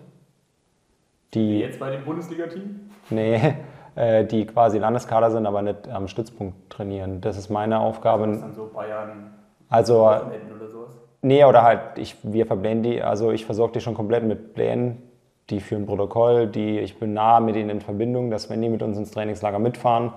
[1.34, 2.90] Die, Jetzt bei dem Bundesliga-Team?
[3.10, 3.54] Nee,
[3.94, 7.20] äh, die quasi Landeskader sind, aber nicht am Stützpunkt trainieren.
[7.20, 8.26] Das ist meine Aufgabe.
[8.26, 9.32] Das ist dann so Bayern.
[9.68, 10.06] Also.
[10.06, 10.90] Oder sowas?
[11.22, 15.02] Nee, oder halt, ich, wir verblähen die, also ich versorge die schon komplett mit Plänen,
[15.50, 18.82] die führen Protokoll, die, ich bin nah mit ihnen in Verbindung, dass wenn die mit
[18.82, 20.12] uns ins Trainingslager mitfahren,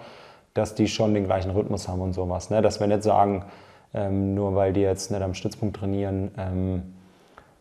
[0.54, 2.50] dass die schon den gleichen Rhythmus haben und sowas.
[2.50, 2.62] Ne?
[2.62, 3.46] Dass wir nicht sagen,
[3.94, 6.94] ähm, nur weil die jetzt nicht am Stützpunkt trainieren, ähm,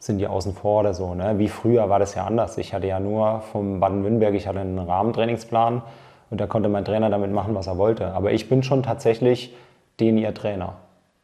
[0.02, 1.14] sind die außen vor oder so.
[1.14, 1.38] Ne?
[1.38, 2.58] Wie früher war das ja anders.
[2.58, 5.80] Ich hatte ja nur vom Baden-Württemberg, ich hatte einen Rahmentrainingsplan
[6.28, 8.08] und da konnte mein Trainer damit machen, was er wollte.
[8.12, 9.54] Aber ich bin schon tatsächlich
[10.00, 10.74] den ihr Trainer.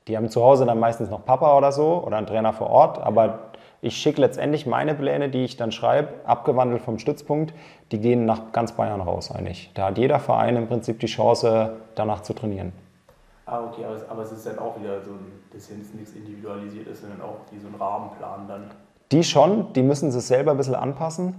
[0.06, 3.02] Die haben zu Hause dann meistens noch Papa oder so oder einen Trainer vor Ort,
[3.02, 7.54] aber ich schicke letztendlich meine Pläne, die ich dann schreibe, abgewandelt vom Stützpunkt,
[7.90, 9.72] die gehen nach ganz Bayern raus eigentlich.
[9.74, 12.72] Da hat jeder Verein im Prinzip die Chance, danach zu trainieren.
[13.50, 17.46] Ah, okay, aber es, ist dann auch wieder so ein, ist nichts Individualisiertes, sondern auch
[17.50, 18.70] die, so ein Rahmenplan dann.
[19.10, 21.34] Die schon, die müssen sich selber ein bisschen anpassen,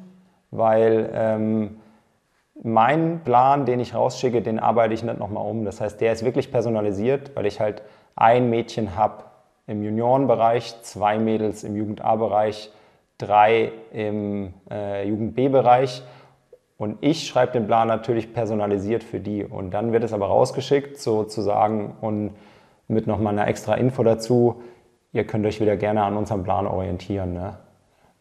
[0.49, 1.77] weil ähm,
[2.63, 5.65] mein Plan, den ich rausschicke, den arbeite ich nicht nochmal um.
[5.65, 7.83] Das heißt, der ist wirklich personalisiert, weil ich halt
[8.15, 9.25] ein Mädchen habe
[9.67, 12.71] im Juniorenbereich, zwei Mädels im Jugend A-Bereich,
[13.19, 16.01] drei im äh, Jugend B-Bereich.
[16.79, 19.43] Und ich schreibe den Plan natürlich personalisiert für die.
[19.43, 22.31] Und dann wird es aber rausgeschickt, sozusagen, und
[22.87, 24.63] mit nochmal einer extra Info dazu.
[25.11, 27.33] Ihr könnt euch wieder gerne an unserem Plan orientieren.
[27.33, 27.57] Ne?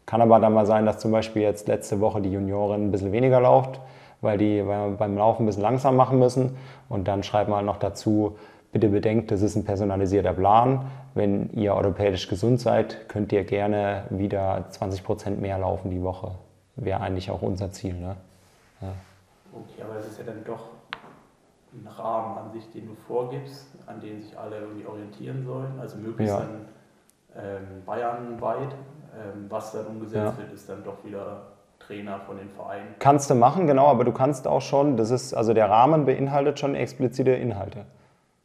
[0.05, 3.13] Kann aber dann mal sein, dass zum Beispiel jetzt letzte Woche die Juniorin ein bisschen
[3.13, 3.81] weniger lauft,
[4.21, 6.59] weil die beim Laufen ein bisschen langsam machen müssen.
[6.91, 8.37] Und dann schreibt man noch dazu,
[8.71, 10.91] Bitte bedenkt, das ist ein personalisierter Plan.
[11.15, 16.33] Wenn ihr europäisch gesund seid, könnt ihr gerne wieder 20 Prozent mehr laufen die Woche.
[16.77, 17.95] Wäre eigentlich auch unser Ziel.
[17.95, 18.17] Ne?
[18.81, 18.95] Ja.
[19.53, 20.71] Okay, aber es ist ja dann doch
[21.73, 25.79] ein Rahmen an sich, den du vorgibst, an den sich alle irgendwie orientieren sollen.
[25.81, 26.41] Also möglichst ja.
[26.41, 26.69] dann
[27.37, 28.75] ähm, bayernweit.
[29.15, 30.39] Ähm, was dann umgesetzt ja.
[30.39, 31.43] wird, ist dann doch wieder
[31.79, 32.95] Trainer von den Vereinen.
[32.99, 36.59] Kannst du machen, genau, aber du kannst auch schon, das ist, also der Rahmen beinhaltet
[36.59, 37.87] schon explizite Inhalte.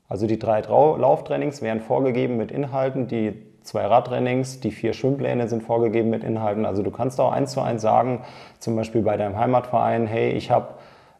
[0.07, 5.63] Also die drei Lauftrainings werden vorgegeben mit Inhalten, die zwei Radtrainings, die vier Schwimmpläne sind
[5.63, 6.65] vorgegeben mit Inhalten.
[6.65, 8.21] Also du kannst auch eins zu eins sagen,
[8.59, 10.69] zum Beispiel bei deinem Heimatverein, hey, ich habe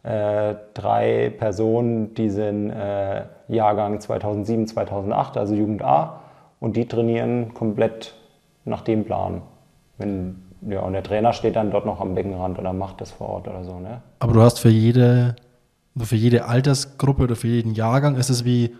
[0.03, 6.21] äh, drei Personen, die sind äh, Jahrgang 2007, 2008, also Jugend A,
[6.59, 8.15] und die trainieren komplett
[8.65, 9.41] nach dem Plan.
[9.97, 13.29] Wenn, ja, und der Trainer steht dann dort noch am Beckenrand oder macht das vor
[13.29, 13.79] Ort oder so.
[13.79, 14.01] Ne?
[14.19, 15.35] Aber du hast für jede
[15.99, 18.75] für jede Altersgruppe oder für jeden Jahrgang ist es wie,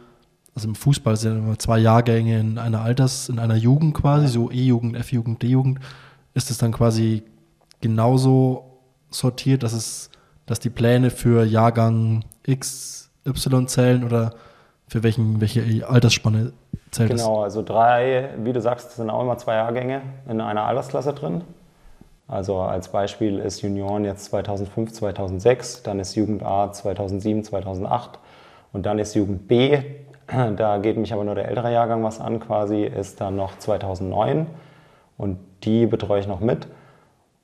[0.56, 4.52] also im Fußball sind immer zwei Jahrgänge in einer Alters, in einer Jugend quasi, so
[4.52, 5.80] E-Jugend, F-Jugend, D-Jugend.
[6.36, 7.24] Ist es dann quasi
[7.82, 10.10] genauso sortiert, dass es,
[10.46, 14.34] dass die Pläne für Jahrgang X, Y zählen oder
[14.88, 16.54] für welchen, welche Altersspanne
[16.92, 17.28] zählt genau, es?
[17.28, 21.42] Genau, also drei, wie du sagst, sind auch immer zwei Jahrgänge in einer Altersklasse drin.
[22.28, 28.20] Also als Beispiel ist Junioren jetzt 2005, 2006, dann ist Jugend A 2007, 2008
[28.72, 29.80] Und dann ist Jugend B,
[30.56, 34.48] da geht mich aber nur der ältere Jahrgang was an, quasi, ist dann noch 2009
[35.18, 36.68] und die betreue ich noch mit.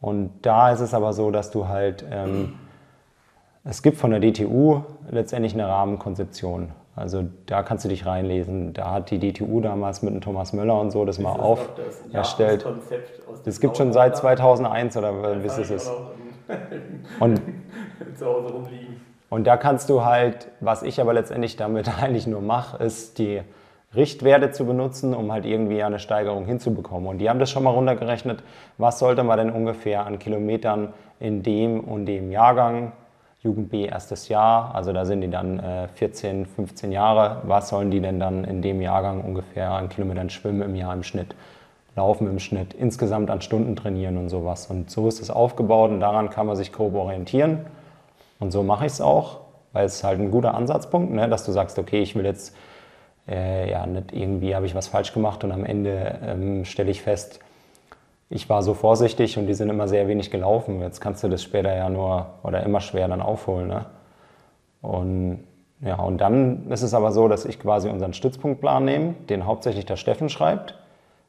[0.02, 2.56] Und da ist es aber so, dass du halt, ähm,
[3.64, 6.72] es gibt von der DTU letztendlich eine Rahmenkonzeption.
[6.96, 8.74] Also da kannst du dich reinlesen.
[8.74, 11.70] Da hat die DTU damals mit dem Thomas Müller und so das ist mal auf
[11.76, 12.66] das erstellt.
[13.46, 15.92] Das gibt schon seit 2001 oder wie ist es?
[17.20, 17.42] Und,
[18.16, 19.09] zu Hause rumliegen.
[19.30, 23.42] Und da kannst du halt, was ich aber letztendlich damit eigentlich nur mache, ist die
[23.96, 27.08] Richtwerte zu benutzen, um halt irgendwie eine Steigerung hinzubekommen.
[27.10, 28.44] Und die haben das schon mal runtergerechnet,
[28.78, 32.92] was sollte man denn ungefähr an Kilometern in dem und dem Jahrgang,
[33.42, 37.90] Jugend B erstes Jahr, also da sind die dann äh, 14, 15 Jahre, was sollen
[37.90, 41.36] die denn dann in dem Jahrgang ungefähr an Kilometern schwimmen im Jahr im Schnitt,
[41.96, 44.68] laufen im Schnitt, insgesamt an Stunden trainieren und sowas.
[44.68, 47.66] Und so ist es aufgebaut und daran kann man sich grob orientieren.
[48.40, 49.42] Und so mache ich es auch,
[49.74, 52.56] weil es halt ein guter Ansatzpunkt, ne, dass du sagst, okay, ich will jetzt
[53.28, 57.02] äh, ja nicht irgendwie habe ich was falsch gemacht und am Ende ähm, stelle ich
[57.02, 57.40] fest,
[58.30, 60.82] ich war so vorsichtig und die sind immer sehr wenig gelaufen.
[60.82, 63.68] Jetzt kannst du das später ja nur oder immer schwer dann aufholen.
[63.68, 63.86] Ne?
[64.82, 65.44] Und
[65.82, 69.86] ja, und dann ist es aber so, dass ich quasi unseren Stützpunktplan nehme, den hauptsächlich
[69.86, 70.76] der Steffen schreibt.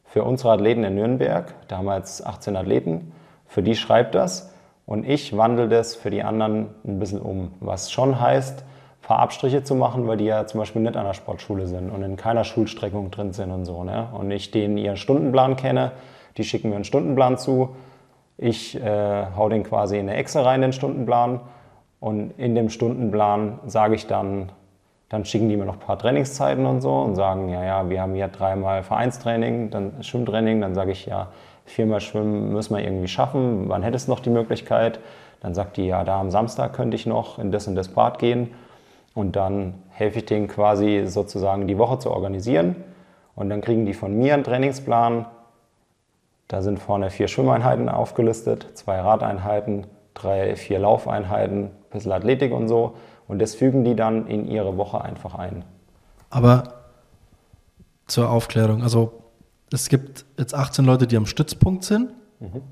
[0.04, 3.12] Für unsere Athleten in Nürnberg, da haben wir jetzt 18 Athleten,
[3.46, 4.52] für die schreibt das.
[4.90, 7.52] Und ich wandle das für die anderen ein bisschen um.
[7.60, 11.06] Was schon heißt, ein paar Abstriche zu machen, weil die ja zum Beispiel nicht an
[11.06, 13.84] der Sportschule sind und in keiner Schulstreckung drin sind und so.
[13.84, 14.08] Ne?
[14.12, 15.92] Und ich denen ihren Stundenplan kenne,
[16.36, 17.76] die schicken mir einen Stundenplan zu.
[18.36, 21.38] Ich äh, hau den quasi in eine Excel rein, den Stundenplan.
[22.00, 24.50] Und in dem Stundenplan sage ich dann,
[25.08, 28.02] dann schicken die mir noch ein paar Trainingszeiten und so und sagen, ja, ja, wir
[28.02, 31.28] haben hier dreimal Vereinstraining, dann Schwimmtraining, dann sage ich, ja,
[31.70, 35.00] viermal schwimmen müssen wir irgendwie schaffen, wann hättest du noch die Möglichkeit?
[35.40, 38.18] Dann sagt die, ja, da am Samstag könnte ich noch in das und das Bad
[38.18, 38.50] gehen.
[39.14, 42.76] Und dann helfe ich denen quasi sozusagen die Woche zu organisieren.
[43.34, 45.26] Und dann kriegen die von mir einen Trainingsplan.
[46.48, 52.68] Da sind vorne vier Schwimmeinheiten aufgelistet, zwei Radeinheiten, drei, vier Laufeinheiten, ein bisschen Athletik und
[52.68, 52.94] so.
[53.28, 55.64] Und das fügen die dann in ihre Woche einfach ein.
[56.28, 56.64] Aber
[58.06, 59.19] zur Aufklärung, also
[59.72, 62.10] es gibt jetzt 18 Leute, die am Stützpunkt sind.
[62.40, 62.62] Mhm.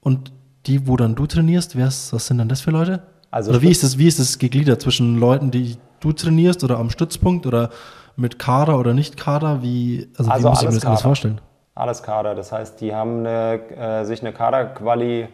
[0.00, 0.32] Und
[0.66, 3.02] die, wo dann du trainierst, was sind dann das für Leute?
[3.30, 6.78] Also oder wie ist, das, wie ist das gegliedert zwischen Leuten, die du trainierst oder
[6.78, 7.70] am Stützpunkt oder
[8.16, 9.62] mit Kader oder nicht Kader?
[9.62, 11.40] Wie, also, also wie muss ich mir das alles vorstellen?
[11.74, 12.34] Alles Kader.
[12.34, 15.28] Das heißt, die haben eine, äh, sich eine Kaderquali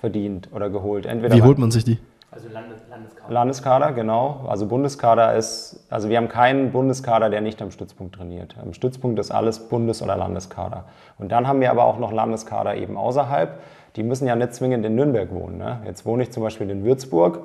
[0.00, 1.04] verdient oder geholt.
[1.04, 1.98] Entweder wie holt man sich die?
[2.36, 3.32] Also Landes Landeskader.
[3.32, 4.44] Landeskader, genau.
[4.46, 8.56] Also Bundeskader ist, also wir haben keinen Bundeskader, der nicht am Stützpunkt trainiert.
[8.60, 10.84] Am Stützpunkt ist alles Bundes- oder Landeskader.
[11.18, 13.58] Und dann haben wir aber auch noch Landeskader eben außerhalb.
[13.96, 15.56] Die müssen ja nicht zwingend in Nürnberg wohnen.
[15.56, 15.80] Ne?
[15.86, 17.40] Jetzt wohne ich zum Beispiel in Würzburg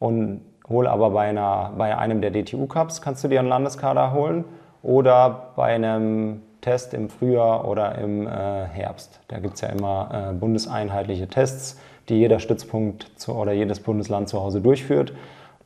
[0.00, 4.44] und hole aber bei, einer, bei einem der DTU-Cups, kannst du dir einen Landeskader holen.
[4.82, 8.30] Oder bei einem Test im Frühjahr oder im äh,
[8.64, 9.20] Herbst.
[9.28, 14.28] Da gibt es ja immer äh, bundeseinheitliche Tests die jeder Stützpunkt zu, oder jedes Bundesland
[14.28, 15.12] zu Hause durchführt.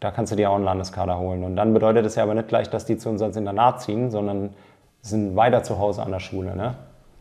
[0.01, 1.43] Da kannst du dir auch einen Landeskader holen.
[1.43, 4.11] Und dann bedeutet das ja aber nicht gleich, dass die zu uns ins Internat ziehen,
[4.11, 4.51] sondern
[5.03, 6.57] sind weiter zu Hause an der Schule.
[6.57, 6.75] Ne?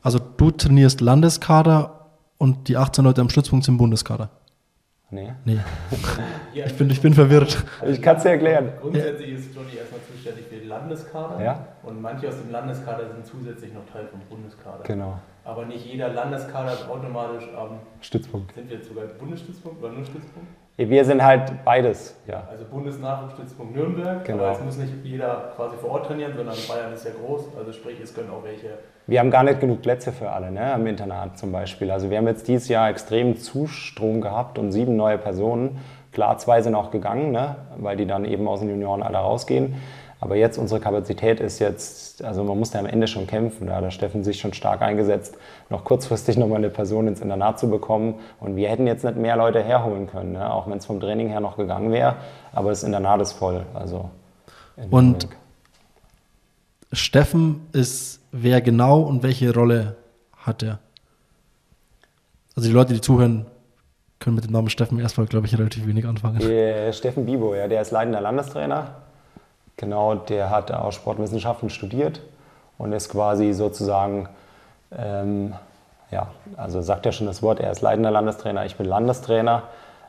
[0.03, 4.29] Also du trainierst Landeskader und die 18 Leute am Stützpunkt sind Bundeskader?
[5.09, 5.31] Nee.
[5.45, 5.59] Nee.
[6.53, 7.63] ich, bin, ich bin verwirrt.
[7.87, 8.73] Ich kann es dir erklären.
[8.81, 11.41] Grundsätzlich ist Johnny erstmal zuständig für den Landeskader.
[11.41, 11.65] Ja.
[11.83, 14.83] Und manche aus dem Landeskader sind zusätzlich noch Teil vom Bundeskader.
[14.83, 15.17] Genau.
[15.47, 18.53] Aber nicht jeder Landeskader ist automatisch am Stützpunkt.
[18.53, 20.49] Sind wir jetzt sogar Bundesstützpunkt oder nur Stützpunkt?
[20.75, 22.43] Wir sind halt beides, ja.
[22.51, 24.43] Also Bundesnachwuchsstützpunkt Nürnberg, genau.
[24.43, 27.71] aber es muss nicht jeder quasi vor Ort trainieren, sondern Bayern ist ja groß, also
[27.71, 28.77] sprich, es können auch welche.
[29.07, 31.91] Wir haben gar nicht genug Plätze für alle, ne, am Internat zum Beispiel.
[31.91, 35.79] Also wir haben jetzt dieses Jahr extrem Zustrom gehabt und sieben neue Personen.
[36.11, 39.75] Klar, zwei sind auch gegangen, ne, weil die dann eben aus den Junioren alle rausgehen.
[40.19, 43.67] Aber jetzt unsere Kapazität ist jetzt, also man muss ja am Ende schon kämpfen.
[43.67, 45.37] Da hat der Steffen sich schon stark eingesetzt,
[45.69, 48.15] noch kurzfristig nochmal eine Person ins Internat zu bekommen.
[48.39, 50.51] Und wir hätten jetzt nicht mehr Leute herholen können, ne?
[50.51, 52.15] auch wenn es vom Training her noch gegangen wäre.
[52.51, 53.65] Aber das Internat ist voll.
[53.75, 54.09] Also
[54.89, 55.27] und
[56.91, 59.97] Steffen ist wer genau und welche Rolle
[60.35, 60.79] hat er?
[62.55, 63.45] Also die Leute, die zuhören,
[64.19, 66.39] können mit dem Namen Steffen erstmal, glaube ich, relativ wenig anfangen.
[66.39, 68.95] Der Steffen Bibo, ja, der ist leitender Landestrainer
[69.77, 72.21] Genau, der hat auch Sportwissenschaften studiert
[72.77, 74.27] und ist quasi sozusagen,
[74.95, 75.53] ähm,
[76.11, 79.63] ja, also sagt ja schon das Wort, er ist leitender Landestrainer, ich bin Landestrainer.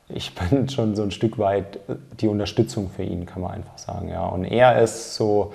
[0.09, 1.81] Ich bin schon so ein Stück weit
[2.21, 4.09] die Unterstützung für ihn, kann man einfach sagen.
[4.09, 4.27] Ja.
[4.27, 5.53] Und er ist so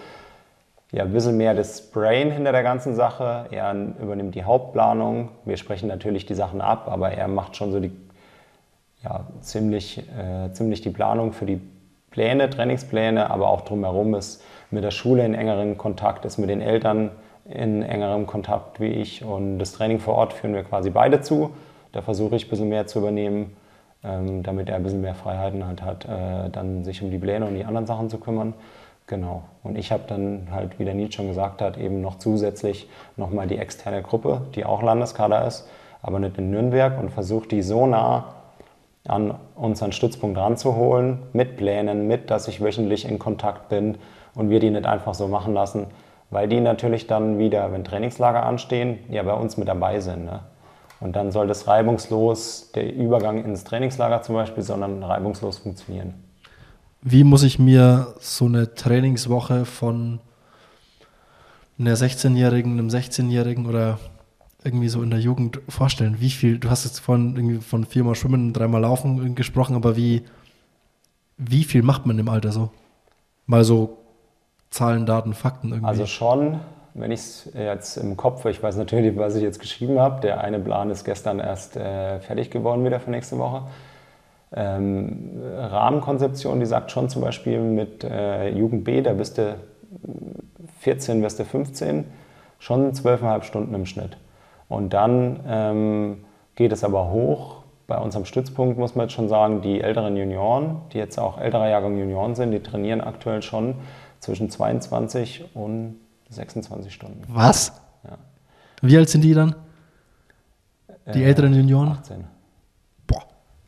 [0.91, 3.47] ja, ein bisschen mehr das Brain hinter der ganzen Sache.
[3.49, 5.29] Er übernimmt die Hauptplanung.
[5.43, 7.91] Wir sprechen natürlich die Sachen ab, aber er macht schon so die,
[9.03, 11.59] ja, ziemlich, äh, ziemlich die Planung für die
[12.13, 16.61] Pläne, Trainingspläne, aber auch drumherum ist mit der Schule in engerem Kontakt, ist mit den
[16.61, 17.09] Eltern
[17.49, 21.49] in engerem Kontakt wie ich und das Training vor Ort führen wir quasi beide zu.
[21.91, 23.57] Da versuche ich ein bisschen mehr zu übernehmen,
[24.03, 27.47] ähm, damit er ein bisschen mehr Freiheiten halt hat, äh, dann sich um die Pläne
[27.47, 28.53] und die anderen Sachen zu kümmern.
[29.07, 29.41] Genau.
[29.63, 32.87] Und ich habe dann halt, wie der Nils schon gesagt hat, eben noch zusätzlich
[33.17, 35.67] nochmal die externe Gruppe, die auch Landeskader ist,
[36.03, 38.42] aber nicht in Nürnberg und versucht die so nah
[39.07, 43.97] an unseren Stützpunkt ranzuholen, mit Plänen, mit, dass ich wöchentlich in Kontakt bin
[44.33, 45.87] und wir die nicht einfach so machen lassen,
[46.29, 50.25] weil die natürlich dann wieder, wenn Trainingslager anstehen, ja bei uns mit dabei sind.
[50.25, 50.39] Ne?
[50.99, 56.13] Und dann soll das reibungslos, der Übergang ins Trainingslager zum Beispiel, sondern reibungslos funktionieren.
[57.01, 60.19] Wie muss ich mir so eine Trainingswoche von
[61.77, 63.99] einer 16-Jährigen, einem 16-Jährigen oder
[64.63, 66.17] irgendwie so in der Jugend vorstellen?
[66.19, 70.23] Wie viel, du hast jetzt von, irgendwie von viermal Schwimmen, dreimal Laufen gesprochen, aber wie,
[71.37, 72.69] wie viel macht man im Alter so?
[73.45, 73.97] Mal so
[74.69, 75.87] Zahlen, Daten, Fakten irgendwie.
[75.87, 76.59] Also schon,
[76.93, 80.21] wenn ich es jetzt im Kopf, ich weiß natürlich, was ich jetzt geschrieben habe.
[80.21, 83.63] Der eine Plan ist gestern erst äh, fertig geworden wieder für nächste Woche.
[84.55, 89.55] Ähm, Rahmenkonzeption, die sagt schon zum Beispiel mit äh, Jugend B, da bist du
[90.79, 92.05] 14, wirst du 15,
[92.59, 94.17] schon 12,5 Stunden im Schnitt.
[94.73, 97.63] Und dann ähm, geht es aber hoch.
[97.87, 101.69] Bei unserem Stützpunkt muss man jetzt schon sagen, die älteren Junioren, die jetzt auch älterer
[101.69, 103.75] Jahrgang Junioren sind, die trainieren aktuell schon
[104.19, 105.99] zwischen 22 und
[106.29, 107.21] 26 Stunden.
[107.27, 107.73] Was?
[108.03, 108.17] Ja.
[108.81, 109.55] Wie alt sind die dann?
[111.13, 111.89] Die äh, älteren Junioren?
[111.89, 112.23] 18.
[113.05, 113.23] Boah.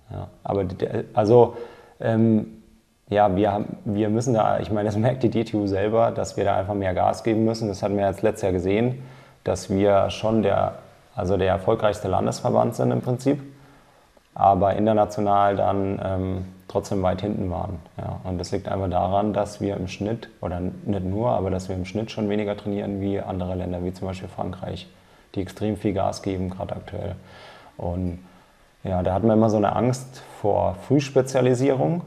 [0.10, 1.58] Ja, aber die, also
[2.00, 2.64] ähm,
[3.10, 6.46] ja, wir, haben, wir müssen da, ich meine, das merkt die DTU selber, dass wir
[6.46, 7.68] da einfach mehr Gas geben müssen.
[7.68, 9.04] Das hatten wir jetzt letztes Jahr gesehen,
[9.44, 10.80] dass wir schon der,
[11.16, 13.42] also der erfolgreichste Landesverband sind im Prinzip,
[14.34, 17.80] aber international dann ähm, trotzdem weit hinten waren.
[17.98, 18.20] Ja.
[18.24, 21.76] Und das liegt einfach daran, dass wir im Schnitt, oder nicht nur, aber dass wir
[21.76, 24.88] im Schnitt schon weniger trainieren wie andere Länder, wie zum Beispiel Frankreich,
[25.36, 27.16] die extrem viel Gas geben, gerade aktuell.
[27.78, 28.20] Und
[28.84, 32.02] ja, da hatten wir immer so eine Angst vor Frühspezialisierung,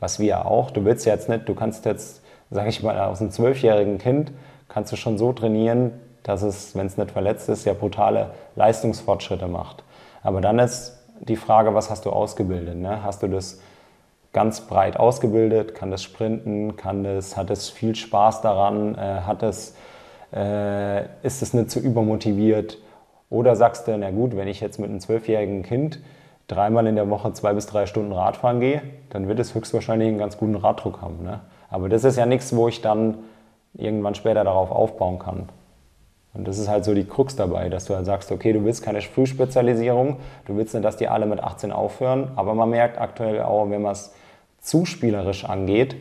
[0.00, 0.70] was wir auch.
[0.70, 4.32] Du willst jetzt nicht, du kannst jetzt, sag ich mal, aus einem zwölfjährigen Kind
[4.68, 9.48] kannst du schon so trainieren, dass es, wenn es nicht verletzt ist, ja brutale Leistungsfortschritte
[9.48, 9.84] macht.
[10.22, 12.76] Aber dann ist die Frage, was hast du ausgebildet?
[12.76, 13.02] Ne?
[13.02, 13.60] Hast du das
[14.32, 19.42] ganz breit ausgebildet, kann das sprinten, kann das, hat es viel Spaß daran, äh, hat
[19.42, 19.76] es,
[20.32, 22.78] äh, ist es nicht zu übermotiviert?
[23.30, 26.00] Oder sagst du, na gut, wenn ich jetzt mit einem zwölfjährigen Kind
[26.48, 30.18] dreimal in der Woche zwei bis drei Stunden Radfahren gehe, dann wird es höchstwahrscheinlich einen
[30.18, 31.22] ganz guten Raddruck haben.
[31.22, 31.40] Ne?
[31.70, 33.18] Aber das ist ja nichts, wo ich dann
[33.74, 35.48] irgendwann später darauf aufbauen kann.
[36.34, 38.82] Und das ist halt so die Krux dabei, dass du halt sagst, okay, du willst
[38.82, 40.16] keine Frühspezialisierung,
[40.46, 43.82] du willst nicht, dass die alle mit 18 aufhören, aber man merkt aktuell auch, wenn
[43.82, 44.14] man es
[44.60, 45.96] zu spielerisch angeht,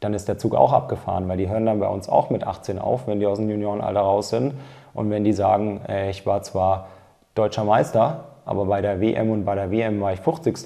[0.00, 2.78] dann ist der Zug auch abgefahren, weil die hören dann bei uns auch mit 18
[2.78, 4.54] auf, wenn die aus dem Juniorenalter raus sind.
[4.94, 6.88] Und wenn die sagen, äh, ich war zwar
[7.34, 10.56] deutscher Meister, aber bei der WM und bei der WM war ich 50.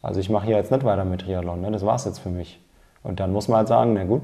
[0.00, 1.72] Also ich mache hier jetzt nicht weiter mit Triathlon, ne?
[1.72, 2.60] das war es jetzt für mich.
[3.02, 4.22] Und dann muss man halt sagen, na gut,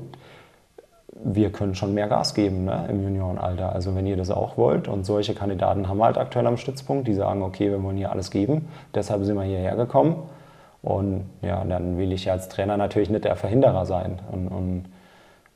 [1.25, 3.73] wir können schon mehr Gas geben ne, im Juniorenalter.
[3.73, 7.07] Also wenn ihr das auch wollt und solche Kandidaten haben wir halt aktuell am Stützpunkt,
[7.09, 10.17] die sagen, okay, wir wollen hier alles geben, deshalb sind wir hierher gekommen.
[10.83, 14.19] Und ja, dann will ich als Trainer natürlich nicht der Verhinderer sein.
[14.33, 14.85] Und, und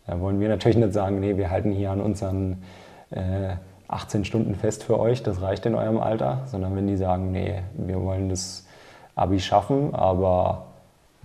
[0.06, 2.62] da wollen wir natürlich nicht sagen, nee, wir halten hier an unseren
[3.10, 3.56] äh,
[3.88, 7.62] 18 Stunden fest für euch, das reicht in eurem Alter, sondern wenn die sagen, nee,
[7.74, 8.66] wir wollen das
[9.14, 10.65] Abi schaffen, aber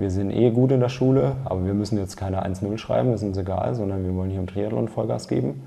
[0.01, 3.21] wir sind eh gut in der Schule, aber wir müssen jetzt keine 1-0 schreiben, das
[3.21, 5.63] ist uns egal, sondern wir wollen hier im Triathlon Vollgas geben,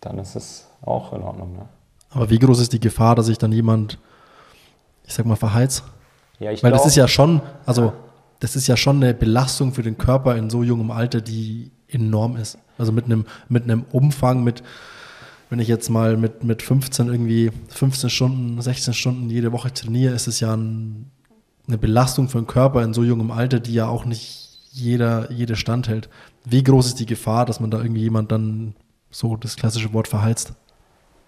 [0.00, 1.52] dann ist es auch in Ordnung.
[1.52, 1.66] Ne?
[2.10, 3.98] Aber wie groß ist die Gefahr, dass sich dann jemand,
[5.04, 5.84] ich sag mal, verheizt?
[6.40, 7.92] Ja, ich Weil glaub, das ist ja schon, also
[8.40, 12.36] das ist ja schon eine Belastung für den Körper in so jungem Alter, die enorm
[12.36, 12.58] ist.
[12.76, 14.62] Also mit einem, mit einem Umfang, mit,
[15.50, 20.14] wenn ich jetzt mal mit, mit 15 irgendwie 15 Stunden, 16 Stunden jede Woche trainiere,
[20.14, 21.10] ist es ja ein,
[21.68, 25.56] eine Belastung für den Körper in so jungem Alter, die ja auch nicht jeder, jede
[25.56, 26.08] standhält.
[26.44, 28.74] Wie groß ist die Gefahr, dass man da irgendwie jemand dann
[29.10, 30.54] so das klassische Wort verheizt?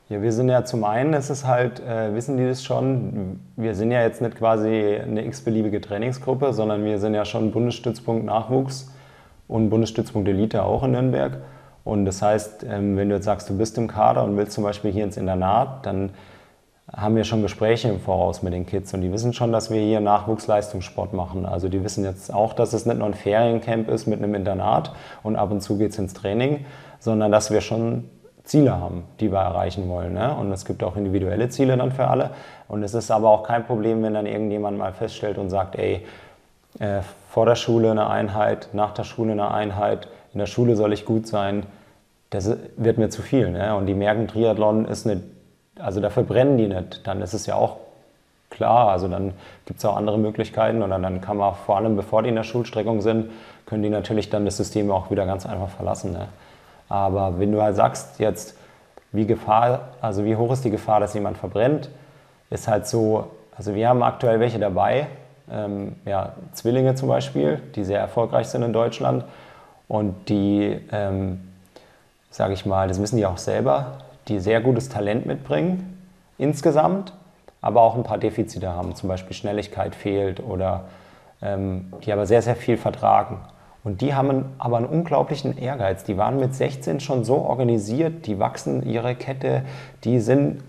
[0.09, 3.77] Ja, wir sind ja zum einen, ist es halt, äh, wissen die das schon, wir
[3.77, 8.91] sind ja jetzt nicht quasi eine x-beliebige Trainingsgruppe, sondern wir sind ja schon Bundesstützpunkt Nachwuchs
[9.47, 11.39] und Bundesstützpunkt Elite auch in Nürnberg.
[11.85, 14.65] Und das heißt, ähm, wenn du jetzt sagst, du bist im Kader und willst zum
[14.65, 16.11] Beispiel hier ins Internat, dann
[16.95, 19.81] haben wir schon Gespräche im Voraus mit den Kids und die wissen schon, dass wir
[19.81, 21.47] hier Nachwuchsleistungssport machen.
[21.47, 24.93] Also die wissen jetzt auch, dass es nicht nur ein Feriencamp ist mit einem Internat
[25.23, 26.65] und ab und zu geht es ins Training,
[26.99, 28.09] sondern dass wir schon
[28.45, 30.15] Ziele haben, die wir erreichen wollen.
[30.15, 30.35] Ne?
[30.35, 32.31] Und es gibt auch individuelle Ziele dann für alle.
[32.67, 36.05] Und es ist aber auch kein Problem, wenn dann irgendjemand mal feststellt und sagt, ey,
[36.81, 40.93] äh, vor der Schule eine Einheit, nach der Schule eine Einheit, in der Schule soll
[40.93, 41.65] ich gut sein.
[42.31, 43.51] Das wird mir zu viel.
[43.51, 43.75] Ne?
[43.77, 45.23] Und die merken, Triathlon ist eine,
[45.83, 47.07] also dafür brennen die nicht.
[47.07, 47.77] Dann ist es ja auch
[48.51, 49.33] klar, also dann
[49.65, 52.43] gibt es auch andere Möglichkeiten oder dann kann man vor allem, bevor die in der
[52.43, 53.31] Schulstreckung sind,
[53.67, 56.13] können die natürlich dann das System auch wieder ganz einfach verlassen.
[56.13, 56.29] Ne?
[56.89, 58.57] Aber wenn du halt sagst, jetzt,
[59.13, 61.89] wie Gefahr, also wie hoch ist die Gefahr, dass jemand verbrennt,
[62.51, 65.07] ist halt so, also wir haben aktuell welche dabei,
[65.51, 69.25] ähm, ja, Zwillinge zum Beispiel, die sehr erfolgreich sind in Deutschland
[69.89, 71.41] und die, ähm,
[72.31, 73.99] sage ich mal, das wissen die auch selber,
[74.29, 75.99] die sehr gutes Talent mitbringen
[76.39, 77.13] insgesamt,
[77.61, 80.85] aber auch ein paar Defizite haben, zum Beispiel Schnelligkeit fehlt oder
[81.43, 83.41] ähm, die aber sehr, sehr viel vertragen.
[83.83, 86.05] Und die haben aber einen unglaublichen Ehrgeiz.
[86.05, 89.63] Die waren mit 16 schon so organisiert, die wachsen ihre Kette,
[90.05, 90.63] die sind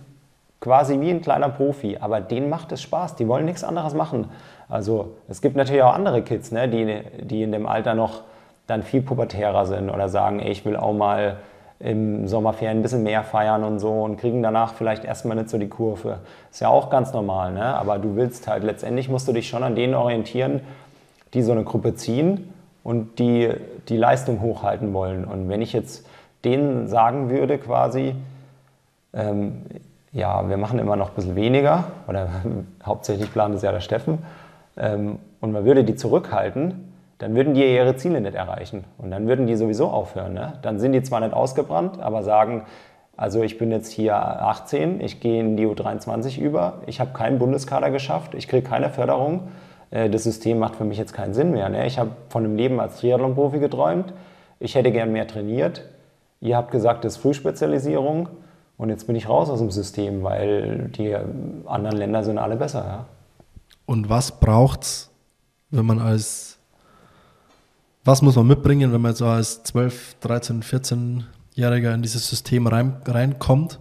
[0.62, 4.30] quasi wie ein kleiner Profi, aber denen macht es Spaß, die wollen nichts anderes machen.
[4.70, 8.22] Also es gibt natürlich auch andere Kids, ne, die, die in dem Alter noch
[8.68, 11.38] dann viel pubertärer sind oder sagen, ey, ich will auch mal
[11.84, 15.58] im Sommerferien ein bisschen mehr feiern und so und kriegen danach vielleicht erstmal nicht so
[15.58, 16.20] die Kurve.
[16.52, 17.64] Ist ja auch ganz normal, ne?
[17.64, 20.62] aber du willst halt, letztendlich musst du dich schon an denen orientieren,
[21.34, 22.54] die so eine Gruppe ziehen
[22.84, 23.50] und die
[23.90, 25.26] die Leistung hochhalten wollen.
[25.26, 26.06] Und wenn ich jetzt
[26.44, 28.16] denen sagen würde quasi,
[29.14, 29.64] ähm,
[30.12, 32.30] ja, wir machen immer noch ein bisschen weniger, oder
[32.86, 34.20] hauptsächlich plant es ja der Steffen,
[34.78, 36.91] ähm, und man würde die zurückhalten,
[37.22, 38.84] dann würden die ihre Ziele nicht erreichen.
[38.98, 40.34] Und dann würden die sowieso aufhören.
[40.34, 40.54] Ne?
[40.64, 42.64] Dann sind die zwar nicht ausgebrannt, aber sagen,
[43.16, 47.38] also ich bin jetzt hier 18, ich gehe in die U23 über, ich habe keinen
[47.38, 49.50] Bundeskader geschafft, ich kriege keine Förderung,
[49.92, 51.70] äh, das System macht für mich jetzt keinen Sinn mehr.
[51.70, 51.86] Ne?
[51.86, 54.14] Ich habe von einem Leben als Triathlon-Profi geträumt,
[54.60, 55.84] ich hätte gern mehr trainiert,
[56.40, 58.30] ihr habt gesagt, das ist Frühspezialisierung
[58.78, 61.16] und jetzt bin ich raus aus dem System, weil die
[61.68, 62.84] anderen Länder sind alle besser.
[62.84, 63.06] Ja?
[63.86, 65.12] Und was braucht es,
[65.70, 66.51] wenn man als,
[68.04, 72.98] was muss man mitbringen, wenn man so als 12, 13, 14-Jähriger in dieses System rein,
[73.06, 73.80] reinkommt?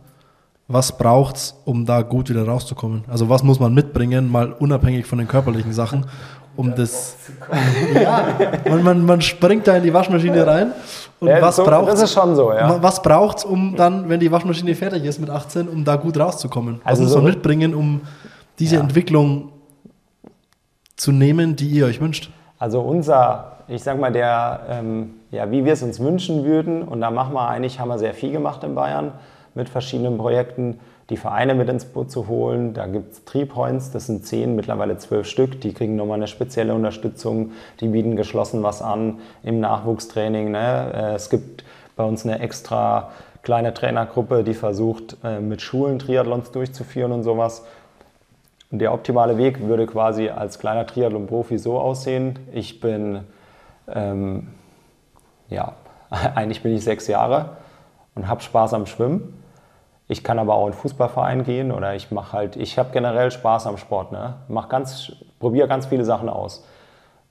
[0.69, 3.03] Was braucht es, um da gut wieder rauszukommen?
[3.09, 6.07] Also was muss man mitbringen, mal unabhängig von den körperlichen Sachen,
[6.55, 7.17] um das.
[7.95, 8.37] ja,
[8.69, 10.73] man, man, man springt da in die Waschmaschine rein.
[11.19, 12.81] Und ja, was so, braucht Das ist schon so, ja.
[12.83, 16.19] Was braucht es, um dann, wenn die Waschmaschine fertig ist mit 18, um da gut
[16.19, 16.81] rauszukommen?
[16.85, 18.03] Was also muss man so mitbringen, um
[18.59, 18.83] diese ja.
[18.83, 19.53] Entwicklung
[20.97, 22.31] zu nehmen, die ihr euch wünscht?
[22.61, 27.01] Also unser, ich sag mal, der, ähm, ja, wie wir es uns wünschen würden, und
[27.01, 29.13] da machen wir eigentlich, haben wir sehr viel gemacht in Bayern
[29.55, 32.75] mit verschiedenen Projekten, die Vereine mit ins Boot zu holen.
[32.75, 36.75] Da gibt es Tripoints, das sind zehn, mittlerweile zwölf Stück, die kriegen nochmal eine spezielle
[36.75, 40.51] Unterstützung, die bieten geschlossen was an im Nachwuchstraining.
[40.51, 40.93] Ne?
[40.95, 41.65] Äh, es gibt
[41.97, 43.11] bei uns eine extra
[43.43, 47.65] kleine Trainergruppe, die versucht, äh, mit Schulen Triathlons durchzuführen und sowas.
[48.71, 52.39] Und der optimale Weg würde quasi als kleiner Triathlon-Profi so aussehen.
[52.53, 53.25] Ich bin,
[53.89, 54.49] ähm,
[55.49, 55.75] ja,
[56.11, 57.57] eigentlich bin ich sechs Jahre
[58.15, 59.35] und habe Spaß am Schwimmen.
[60.09, 63.67] Ich kann aber auch in Fußballverein gehen oder ich mache halt, ich habe generell Spaß
[63.67, 64.11] am Sport.
[64.11, 64.35] Ne?
[64.69, 66.67] Ganz, probiere ganz viele Sachen aus.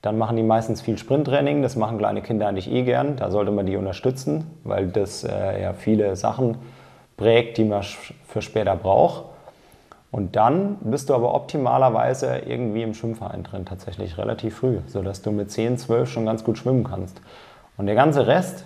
[0.01, 3.17] Dann machen die meistens viel Sprinttraining, das machen kleine Kinder eigentlich eh gern.
[3.17, 6.57] Da sollte man die unterstützen, weil das äh, ja viele Sachen
[7.17, 9.25] prägt, die man für später braucht.
[10.11, 15.31] Und dann bist du aber optimalerweise irgendwie im Schwimmverein drin, tatsächlich relativ früh, sodass du
[15.31, 17.21] mit 10, 12 schon ganz gut schwimmen kannst.
[17.77, 18.65] Und der ganze Rest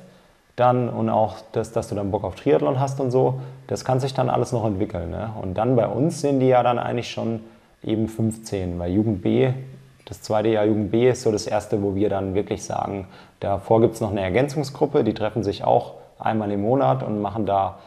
[0.55, 3.99] dann und auch das, dass du dann Bock auf Triathlon hast und so, das kann
[3.99, 5.09] sich dann alles noch entwickeln.
[5.09, 5.31] Ne?
[5.41, 7.41] Und dann bei uns sind die ja dann eigentlich schon
[7.83, 9.51] eben 15, weil Jugend B,
[10.05, 13.07] das zweite Jahr Jugend B ist so das erste, wo wir dann wirklich sagen,
[13.39, 17.45] davor gibt es noch eine Ergänzungsgruppe, die treffen sich auch einmal im Monat und machen
[17.45, 17.79] da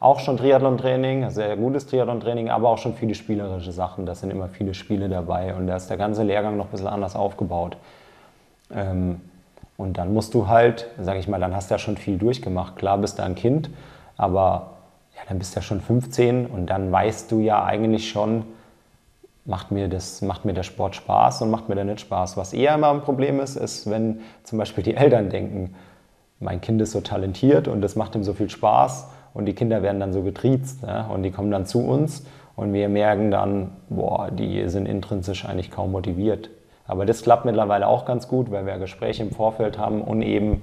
[0.00, 4.06] auch schon Triathlon-Training, sehr gutes Triathlon-Training, aber auch schon viele spielerische Sachen.
[4.06, 6.86] Da sind immer viele Spiele dabei und da ist der ganze Lehrgang noch ein bisschen
[6.86, 7.76] anders aufgebaut.
[8.74, 9.20] Ähm,
[9.76, 12.76] und dann musst du halt, sag ich mal, dann hast du ja schon viel durchgemacht.
[12.76, 13.68] Klar bist du ein Kind,
[14.16, 14.70] aber
[15.14, 18.44] ja, dann bist du ja schon 15 und dann weißt du ja eigentlich schon,
[19.44, 22.38] macht mir, das, macht mir der Sport Spaß und macht mir der nicht Spaß.
[22.38, 25.74] Was eher immer ein Problem ist, ist, wenn zum Beispiel die Eltern denken,
[26.38, 29.82] mein Kind ist so talentiert und das macht ihm so viel Spaß und die Kinder
[29.82, 31.06] werden dann so getriezt ne?
[31.12, 32.24] und die kommen dann zu uns
[32.56, 36.50] und wir merken dann, boah, die sind intrinsisch eigentlich kaum motiviert.
[36.86, 40.62] Aber das klappt mittlerweile auch ganz gut, weil wir Gespräche im Vorfeld haben und eben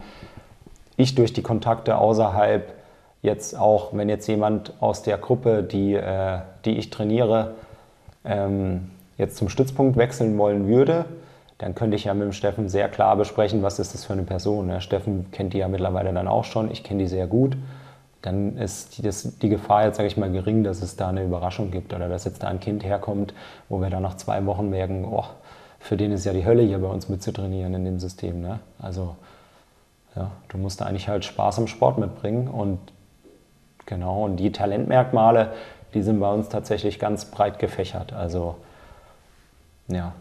[0.98, 2.74] ich durch die Kontakte außerhalb
[3.22, 7.56] jetzt auch, wenn jetzt jemand aus der Gruppe, die, äh, die ich trainiere,
[8.26, 11.06] ähm, jetzt zum Stützpunkt wechseln wollen würde,
[11.58, 14.24] dann könnte ich ja mit dem Steffen sehr klar besprechen, was ist das für eine
[14.24, 14.68] Person.
[14.68, 14.82] Ne?
[14.82, 17.58] Steffen kennt die ja mittlerweile dann auch schon, ich kenne die sehr gut
[18.28, 21.24] dann ist die, das, die Gefahr jetzt, sage ich mal, gering, dass es da eine
[21.24, 23.34] Überraschung gibt oder dass jetzt da ein Kind herkommt,
[23.70, 25.24] wo wir dann nach zwei Wochen merken, oh,
[25.80, 28.42] für den ist ja die Hölle hier bei uns mitzutrainieren in dem System.
[28.42, 28.60] Ne?
[28.80, 29.16] Also
[30.16, 32.80] ja, du musst eigentlich halt Spaß am Sport mitbringen und
[33.86, 35.54] genau, und die Talentmerkmale,
[35.94, 38.12] die sind bei uns tatsächlich ganz breit gefächert.
[38.12, 38.56] Also
[39.88, 40.12] ja,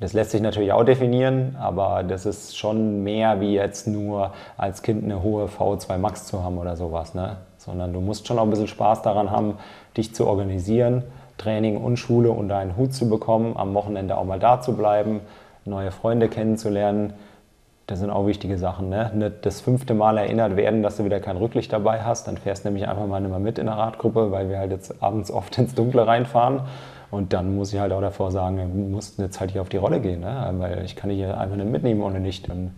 [0.00, 4.82] das lässt sich natürlich auch definieren, aber das ist schon mehr wie jetzt nur als
[4.82, 7.36] Kind eine hohe V2 Max zu haben oder sowas, ne?
[7.64, 9.54] Sondern du musst schon auch ein bisschen Spaß daran haben,
[9.96, 11.04] dich zu organisieren,
[11.38, 15.20] Training und Schule unter einen Hut zu bekommen, am Wochenende auch mal da zu bleiben,
[15.64, 17.12] neue Freunde kennenzulernen.
[17.86, 18.88] Das sind auch wichtige Sachen.
[18.88, 19.12] Ne?
[19.14, 22.26] Nicht das fünfte Mal erinnert werden, dass du wieder kein Rücklicht dabei hast.
[22.26, 24.72] Dann fährst du nämlich einfach mal nicht mehr mit in der Radgruppe, weil wir halt
[24.72, 26.62] jetzt abends oft ins Dunkle reinfahren.
[27.12, 29.76] Und dann muss ich halt auch davor sagen, wir mussten jetzt halt hier auf die
[29.76, 30.52] Rolle gehen, ne?
[30.58, 32.48] weil ich kann die hier einfach nicht mitnehmen ohne Licht.
[32.48, 32.72] Und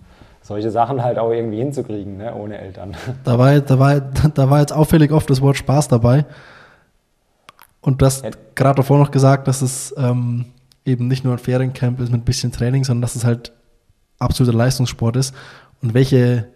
[0.45, 2.33] solche Sachen halt auch irgendwie hinzukriegen, ne?
[2.35, 2.95] ohne Eltern.
[3.25, 6.27] Da war, da, war, da war jetzt auffällig oft das Wort Spaß dabei.
[7.81, 8.31] Und du hast ja.
[8.55, 10.47] gerade davor noch gesagt, dass es ähm,
[10.85, 13.53] eben nicht nur ein Feriencamp ist mit ein bisschen Training, sondern dass es halt
[14.19, 15.35] absoluter Leistungssport ist.
[15.83, 16.49] Und welche,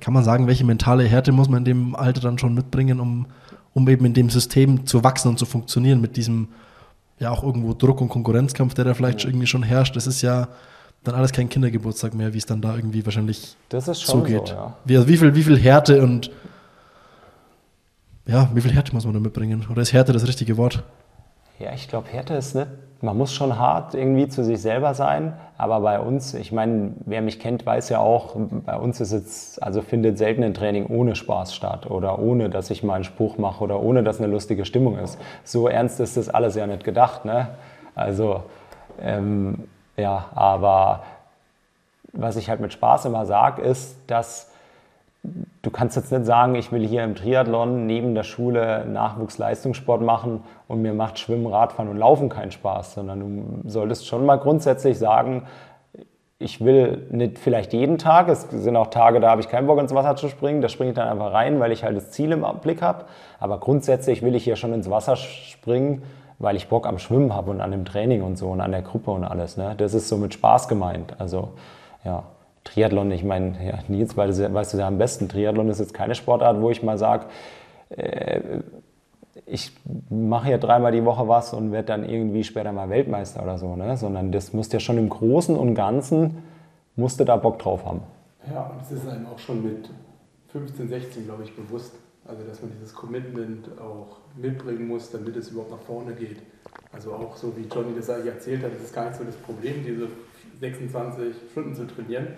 [0.00, 3.26] kann man sagen, welche mentale Härte muss man in dem Alter dann schon mitbringen, um
[3.72, 6.48] um eben in dem System zu wachsen und zu funktionieren mit diesem
[7.18, 9.28] ja auch irgendwo Druck und Konkurrenzkampf, der da vielleicht ja.
[9.28, 9.94] irgendwie schon herrscht.
[9.94, 10.48] Das ist ja
[11.04, 14.48] dann alles kein Kindergeburtstag mehr, wie es dann da irgendwie wahrscheinlich das ist schon zugeht.
[14.48, 14.76] So, ja.
[14.84, 16.30] wie, wie, viel, wie viel Härte und
[18.26, 19.66] ja, wie viel Härte muss man da mitbringen?
[19.70, 20.82] Oder ist Härte das richtige Wort?
[21.58, 22.68] Ja, ich glaube, Härte ist nicht
[23.02, 27.22] man muss schon hart irgendwie zu sich selber sein, aber bei uns, ich meine, wer
[27.22, 31.16] mich kennt, weiß ja auch, bei uns ist jetzt, also findet selten ein Training ohne
[31.16, 34.64] Spaß statt oder ohne, dass ich mal einen Spruch mache oder ohne, dass eine lustige
[34.64, 35.18] Stimmung ist.
[35.44, 37.48] So ernst ist das alles ja nicht gedacht, ne?
[37.94, 38.42] Also,
[39.00, 39.64] ähm,
[39.96, 41.02] ja, aber
[42.12, 44.50] was ich halt mit Spaß immer sage, ist, dass
[45.62, 50.42] du kannst jetzt nicht sagen, ich will hier im Triathlon neben der Schule Nachwuchsleistungssport machen
[50.66, 54.98] und mir macht Schwimmen, Radfahren und Laufen keinen Spaß, sondern du solltest schon mal grundsätzlich
[54.98, 55.46] sagen,
[56.38, 59.78] ich will nicht vielleicht jeden Tag, es sind auch Tage, da habe ich keinen Bock
[59.78, 62.32] ins Wasser zu springen, da springe ich dann einfach rein, weil ich halt das Ziel
[62.32, 63.04] im Blick habe,
[63.38, 66.02] aber grundsätzlich will ich hier schon ins Wasser springen,
[66.40, 68.82] weil ich Bock am Schwimmen habe und an dem Training und so und an der
[68.82, 69.56] Gruppe und alles.
[69.56, 69.74] Ne?
[69.76, 71.50] Das ist so mit Spaß gemeint, also
[72.04, 72.24] ja.
[72.62, 75.94] Triathlon, ich meine, ja, Nils, weil du, weißt du ja am besten, Triathlon ist jetzt
[75.94, 77.24] keine Sportart, wo ich mal sage,
[77.88, 78.60] äh,
[79.46, 79.72] ich
[80.10, 83.76] mache ja dreimal die Woche was und werde dann irgendwie später mal Weltmeister oder so,
[83.76, 83.96] ne?
[83.96, 86.42] sondern das musst ja schon im Großen und Ganzen,
[86.96, 88.02] musst du da Bock drauf haben.
[88.52, 89.90] Ja, und das ist einem auch schon mit
[90.48, 91.94] 15, 16, glaube ich, bewusst.
[92.30, 96.36] Also, dass man dieses Commitment auch mitbringen muss, damit es überhaupt nach vorne geht.
[96.92, 99.82] Also auch so, wie Johnny das eigentlich erzählt hat, ist gar nicht so das Problem,
[99.84, 100.06] diese
[100.60, 102.28] 26 Stunden zu trainieren,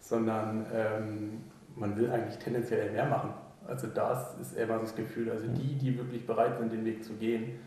[0.00, 1.44] sondern ähm,
[1.76, 3.30] man will eigentlich tendenziell mehr machen.
[3.66, 7.14] Also das ist immer das Gefühl, also die, die wirklich bereit sind, den Weg zu
[7.14, 7.58] gehen,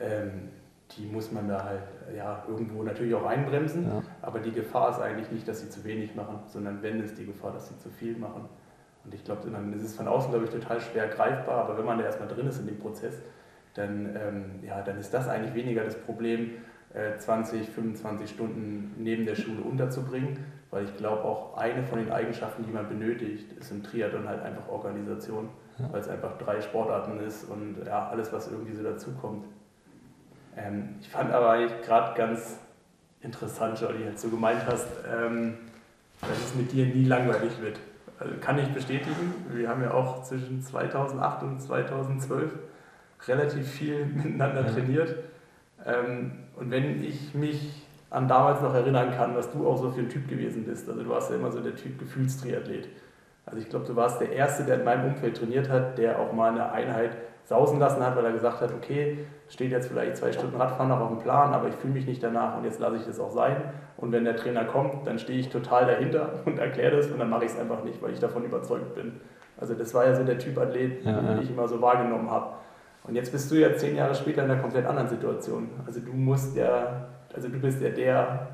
[0.00, 0.48] ähm,
[0.96, 1.82] die muss man da halt
[2.16, 4.02] ja, irgendwo natürlich auch einbremsen, ja.
[4.20, 7.26] aber die Gefahr ist eigentlich nicht, dass sie zu wenig machen, sondern wenn ist die
[7.26, 8.48] Gefahr, dass sie zu viel machen.
[9.04, 11.84] Und ich glaube, dann ist es von außen, glaube ich, total schwer greifbar, aber wenn
[11.84, 13.14] man da erstmal drin ist in dem Prozess,
[13.74, 16.52] dann, ähm, ja, dann ist das eigentlich weniger das Problem,
[17.18, 20.38] 20, äh, 25 Stunden neben der Schule unterzubringen,
[20.70, 24.42] weil ich glaube auch eine von den Eigenschaften, die man benötigt, ist im Triathlon halt
[24.42, 25.48] einfach Organisation,
[25.90, 29.44] weil es einfach drei Sportarten ist und ja, alles, was irgendwie so dazukommt.
[30.56, 32.60] Ähm, ich fand aber eigentlich gerade ganz
[33.20, 35.54] interessant, Jolly, als du gemeint hast, ähm,
[36.20, 37.80] dass es mit dir nie langweilig wird.
[38.24, 39.34] Also kann ich bestätigen.
[39.50, 42.50] Wir haben ja auch zwischen 2008 und 2012
[43.28, 44.72] relativ viel miteinander ja.
[44.72, 45.16] trainiert.
[45.84, 50.00] Ähm, und wenn ich mich an damals noch erinnern kann, was du auch so für
[50.00, 52.88] ein Typ gewesen bist, also du warst ja immer so der Typ Gefühlstriathlet.
[53.46, 56.32] Also ich glaube, du warst der Erste, der in meinem Umfeld trainiert hat, der auch
[56.32, 59.18] mal eine Einheit sausen lassen hat, weil er gesagt hat, okay,
[59.48, 62.22] steht jetzt vielleicht zwei Stunden Radfahren noch auf dem Plan, aber ich fühle mich nicht
[62.22, 63.56] danach und jetzt lasse ich das auch sein.
[63.98, 67.28] Und wenn der Trainer kommt, dann stehe ich total dahinter und erkläre das und dann
[67.28, 69.20] mache ich es einfach nicht, weil ich davon überzeugt bin.
[69.58, 71.38] Also das war ja so der Typ Athlet, ja, den ja.
[71.42, 72.54] ich immer so wahrgenommen habe.
[73.06, 75.68] Und jetzt bist du ja zehn Jahre später in einer komplett anderen Situation.
[75.86, 78.48] Also du musst ja, also du bist ja der,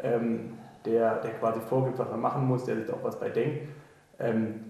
[0.00, 3.68] ähm, der, der quasi vorgibt, was man machen muss, der sich auch was bei denkt.
[4.18, 4.64] Ähm,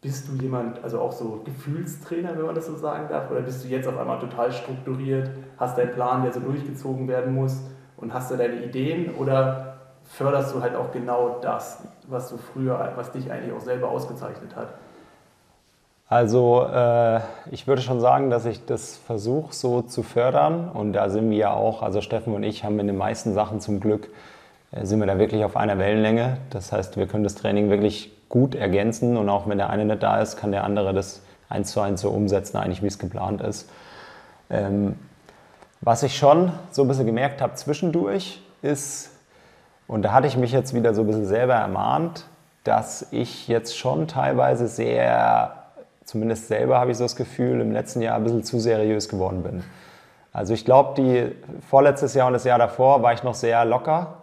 [0.00, 3.64] bist du jemand, also auch so Gefühlstrainer, wenn man das so sagen darf, oder bist
[3.64, 7.62] du jetzt auf einmal total strukturiert, hast deinen Plan, der so durchgezogen werden muss
[7.96, 12.92] und hast du deine Ideen oder förderst du halt auch genau das, was du früher,
[12.96, 14.74] was dich eigentlich auch selber ausgezeichnet hat?
[16.06, 21.08] Also äh, ich würde schon sagen, dass ich das versuche so zu fördern und da
[21.08, 24.10] sind wir ja auch, also Steffen und ich haben in den meisten Sachen zum Glück,
[24.70, 26.36] äh, sind wir da wirklich auf einer Wellenlänge.
[26.50, 30.02] Das heißt, wir können das Training wirklich gut ergänzen und auch wenn der eine nicht
[30.02, 33.40] da ist, kann der andere das eins zu eins so umsetzen, eigentlich wie es geplant
[33.40, 33.68] ist.
[34.50, 34.96] Ähm,
[35.80, 39.10] was ich schon so ein bisschen gemerkt habe zwischendurch, ist,
[39.86, 42.24] und da hatte ich mich jetzt wieder so ein bisschen selber ermahnt,
[42.64, 45.54] dass ich jetzt schon teilweise sehr,
[46.04, 49.42] zumindest selber habe ich so das Gefühl, im letzten Jahr ein bisschen zu seriös geworden
[49.42, 49.62] bin.
[50.32, 51.34] Also ich glaube, die
[51.68, 54.14] vorletztes Jahr und das Jahr davor war ich noch sehr locker.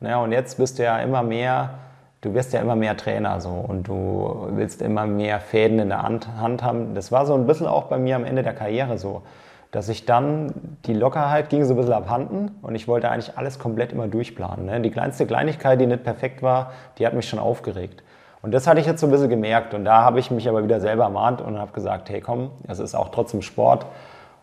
[0.00, 1.74] Ne, und jetzt bist du ja immer mehr,
[2.20, 6.02] du wirst ja immer mehr Trainer so und du willst immer mehr Fäden in der
[6.02, 6.28] Hand,
[6.62, 6.94] haben.
[6.94, 9.22] Das war so ein bisschen auch bei mir am Ende der Karriere so
[9.70, 10.52] dass ich dann,
[10.86, 14.66] die Lockerheit ging so ein bisschen abhanden und ich wollte eigentlich alles komplett immer durchplanen.
[14.66, 14.80] Ne?
[14.80, 18.02] Die kleinste Kleinigkeit, die nicht perfekt war, die hat mich schon aufgeregt.
[18.42, 20.64] Und das hatte ich jetzt so ein bisschen gemerkt und da habe ich mich aber
[20.64, 23.86] wieder selber ermahnt und habe gesagt, hey komm, das ist auch trotzdem Sport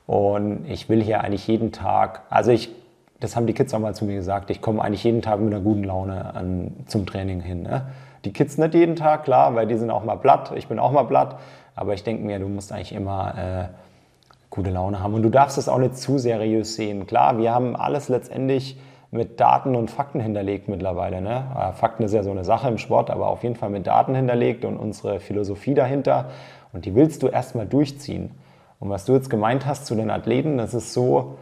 [0.05, 2.69] und ich will hier eigentlich jeden Tag, also ich,
[3.19, 5.53] das haben die Kids auch mal zu mir gesagt, ich komme eigentlich jeden Tag mit
[5.53, 7.63] einer guten Laune an, zum Training hin.
[7.63, 7.87] Ne?
[8.25, 10.91] Die Kids nicht jeden Tag, klar, weil die sind auch mal platt, ich bin auch
[10.91, 11.37] mal platt,
[11.75, 13.69] aber ich denke mir, du musst eigentlich immer...
[13.71, 13.87] Äh,
[14.49, 15.13] gute Laune haben.
[15.13, 17.05] Und du darfst es auch nicht zu seriös sehen.
[17.05, 18.77] Klar, wir haben alles letztendlich
[19.11, 21.21] mit Daten und Fakten hinterlegt mittlerweile.
[21.21, 21.45] Ne?
[21.57, 24.15] Äh, Fakten ist ja so eine Sache im Sport, aber auf jeden Fall mit Daten
[24.15, 26.25] hinterlegt und unsere Philosophie dahinter.
[26.73, 28.31] Und die willst du erstmal durchziehen.
[28.79, 31.37] Und was du jetzt gemeint hast zu den Athleten, das ist so,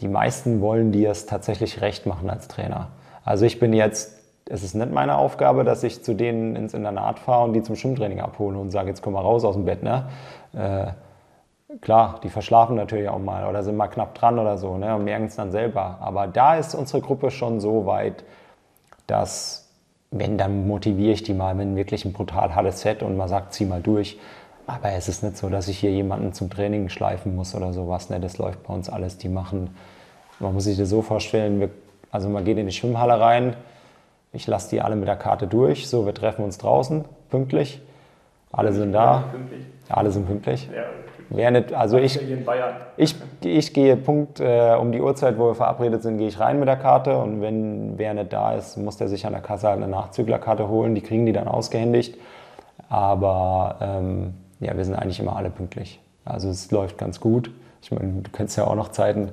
[0.00, 2.88] die meisten wollen dir es tatsächlich recht machen als Trainer.
[3.24, 7.18] Also ich bin jetzt, es ist nicht meine Aufgabe, dass ich zu denen ins Internat
[7.18, 9.82] fahre und die zum Schwimmtraining abhole und sage, jetzt komm mal raus aus dem Bett.
[9.82, 10.04] Ne?
[10.54, 10.92] Äh,
[11.80, 15.04] Klar, die verschlafen natürlich auch mal oder sind mal knapp dran oder so ne, und
[15.04, 15.98] merken es dann selber.
[16.00, 18.24] Aber da ist unsere Gruppe schon so weit,
[19.06, 19.68] dass,
[20.10, 23.54] wenn, dann motiviere ich die mal mit wirklich ein brutal hartes Set und man sagt,
[23.54, 24.18] zieh mal durch.
[24.66, 28.10] Aber es ist nicht so, dass ich hier jemanden zum Training schleifen muss oder sowas.
[28.10, 28.18] Ne?
[28.18, 29.16] Das läuft bei uns alles.
[29.18, 29.70] Die machen,
[30.40, 31.70] man muss sich das so vorstellen, wir,
[32.10, 33.56] also man geht in die Schwimmhalle rein,
[34.32, 37.80] ich lasse die alle mit der Karte durch, so, wir treffen uns draußen, pünktlich.
[38.52, 39.24] Alle sind da.
[39.88, 40.68] Alle sind pünktlich.
[40.74, 40.82] Ja,
[41.32, 42.18] Wer nicht, also ich,
[42.96, 43.14] ich,
[43.44, 46.66] ich gehe Punkt äh, um die Uhrzeit, wo wir verabredet sind, gehe ich rein mit
[46.66, 49.76] der Karte und wenn wer nicht da ist, muss der sich an der Kasse halt
[49.76, 50.96] eine Nachzüglerkarte holen.
[50.96, 52.18] Die kriegen die dann ausgehändigt.
[52.88, 56.00] Aber ähm, ja, wir sind eigentlich immer alle pünktlich.
[56.24, 57.52] Also es läuft ganz gut.
[57.80, 59.30] Ich meine, du kennst ja auch noch Zeiten,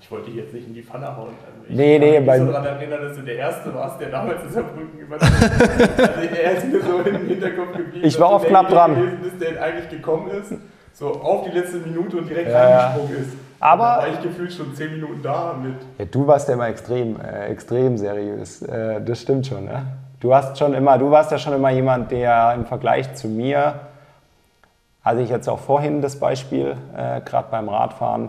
[0.00, 1.28] ich wollte dich jetzt nicht in die Pfanne hauen.
[1.28, 4.10] Also ich nee, nee, kann mich so daran erinnern, dass du der Erste warst, der
[4.10, 6.00] damals in Saarbrücken übernommen hat.
[6.00, 8.06] also er ist mir so im Hinterkopf geblieben.
[8.06, 8.94] Ich war oft knapp dran.
[8.94, 10.52] Gewesen ist, der eigentlich gekommen ist,
[10.92, 13.30] so auf die letzte Minute und direkt ja, reingesprungen ist.
[13.60, 15.76] Aber da war ich gefühlt schon zehn Minuten da mit.
[15.98, 18.62] Ja, du warst ja immer extrem, äh, extrem seriös.
[18.62, 19.82] Äh, das stimmt schon, ne?
[20.20, 23.80] Du hast schon immer, du warst ja schon immer jemand, der im Vergleich zu mir,
[25.02, 28.28] hatte ich jetzt auch vorhin das Beispiel, äh, gerade beim Radfahren,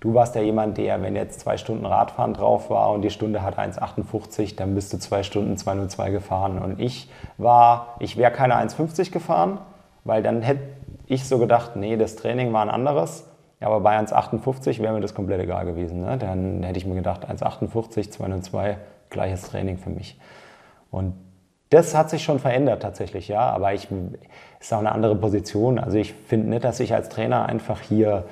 [0.00, 3.42] Du warst ja jemand, der, wenn jetzt zwei Stunden Radfahren drauf war und die Stunde
[3.42, 6.58] hat 1,58, dann bist du zwei Stunden 2,02 gefahren.
[6.58, 9.58] Und ich war, ich wäre keine 1,50 gefahren,
[10.04, 10.62] weil dann hätte
[11.06, 13.26] ich so gedacht, nee, das Training war ein anderes.
[13.60, 16.00] Aber bei 1,58 wäre mir das komplett egal gewesen.
[16.00, 16.16] Ne?
[16.16, 18.76] Dann hätte ich mir gedacht, 1,58, 2,02,
[19.10, 20.18] gleiches Training für mich.
[20.90, 21.12] Und
[21.68, 23.42] das hat sich schon verändert tatsächlich, ja.
[23.50, 23.88] Aber ich
[24.58, 25.78] ist auch eine andere Position.
[25.78, 28.24] Also ich finde nicht, dass ich als Trainer einfach hier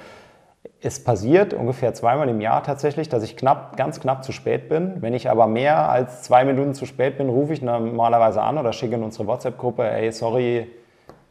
[0.80, 5.02] es passiert ungefähr zweimal im Jahr tatsächlich, dass ich knapp, ganz knapp zu spät bin.
[5.02, 8.72] Wenn ich aber mehr als zwei Minuten zu spät bin, rufe ich normalerweise an oder
[8.72, 10.70] schicke in unsere WhatsApp-Gruppe, ey, sorry,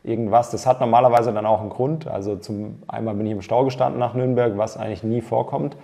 [0.03, 0.51] irgendwas.
[0.51, 2.07] Das hat normalerweise dann auch einen Grund.
[2.07, 5.77] Also zum einmal bin ich im Stau gestanden nach Nürnberg, was eigentlich nie vorkommt.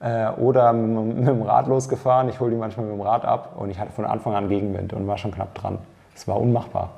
[0.00, 2.30] Äh, oder mit, mit, dem Rad losgefahren.
[2.30, 4.94] Ich hole die manchmal mit dem Rad ab und ich hatte von Anfang an Gegenwind
[4.94, 5.78] und war schon knapp dran.
[6.14, 6.90] Es war unmachbar.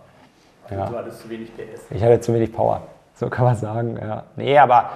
[0.70, 0.87] Ja.
[0.87, 1.91] Du hattest zu wenig PS.
[1.91, 2.83] Ich hatte zu wenig Power.
[3.14, 3.99] So kann man sagen.
[4.01, 4.22] Ja.
[4.37, 4.91] Nee, aber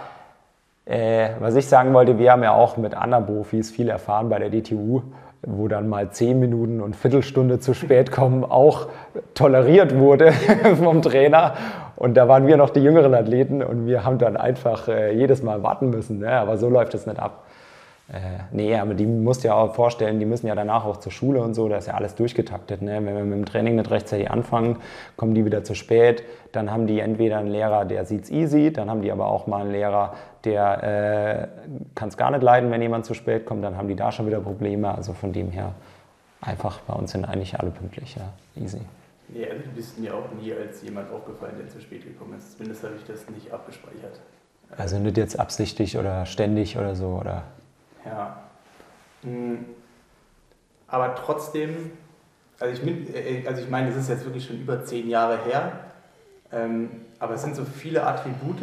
[0.87, 4.39] äh, was ich sagen wollte, wir haben ja auch mit anderen Profis viel erfahren bei
[4.39, 5.03] der DTU,
[5.43, 8.89] wo dann mal zehn Minuten und Viertelstunde zu spät kommen auch
[9.35, 10.33] toleriert wurde
[10.83, 11.55] vom Trainer.
[11.97, 15.43] Und da waren wir noch die jüngeren Athleten und wir haben dann einfach äh, jedes
[15.43, 16.21] Mal warten müssen.
[16.21, 16.31] Ne?
[16.31, 17.45] Aber so läuft es nicht ab.
[18.09, 18.19] Äh,
[18.53, 21.43] nee, aber die musst du ja auch vorstellen, die müssen ja danach auch zur Schule
[21.43, 22.81] und so, da ist ja alles durchgetaktet.
[22.81, 23.01] Ne?
[23.05, 24.77] Wenn wir mit dem Training nicht rechtzeitig anfangen,
[25.17, 26.23] kommen die wieder zu spät,
[26.53, 29.63] dann haben die entweder einen Lehrer, der sieht's easy, dann haben die aber auch mal
[29.63, 30.13] einen Lehrer,
[30.47, 33.97] der äh, kann es gar nicht leiden, wenn jemand zu spät kommt, dann haben die
[33.97, 34.95] da schon wieder Probleme.
[34.95, 35.75] Also von dem her
[36.41, 38.33] einfach, bei uns sind eigentlich alle pünktlich, ja,
[38.63, 38.81] easy.
[39.29, 42.53] Nee, also du bist mir auch nie als jemand aufgefallen, der zu spät gekommen ist.
[42.53, 44.21] Zumindest habe ich das nicht abgespeichert.
[44.77, 47.43] Also nicht jetzt absichtlich oder ständig oder so, oder?
[48.05, 48.43] Ja.
[49.23, 49.65] Hm.
[50.89, 51.91] Aber trotzdem,
[52.61, 55.73] also ich, äh, also ich meine, das ist jetzt wirklich schon über zehn Jahre her,
[56.53, 58.63] ähm, aber es sind so viele Attribute,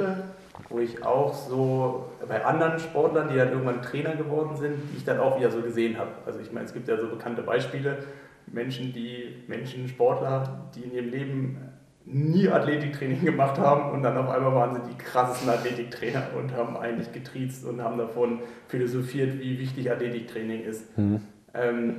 [0.74, 5.06] wo ich auch so bei anderen Sportlern, die dann irgendwann Trainer geworden sind, die ich
[5.06, 6.10] dann auch wieder so gesehen habe.
[6.26, 8.00] Also ich meine, es gibt ja so bekannte Beispiele,
[8.48, 11.58] Menschen, die Menschen, Sportler, die in ihrem Leben
[12.06, 16.76] nie Athletiktraining gemacht haben und dann auf einmal waren sie die krassesten Athletiktrainer und haben
[16.76, 20.98] eigentlich getriezt und haben davon philosophiert, wie wichtig Athletiktraining ist.
[20.98, 21.22] Mhm.
[21.54, 21.96] Ähm,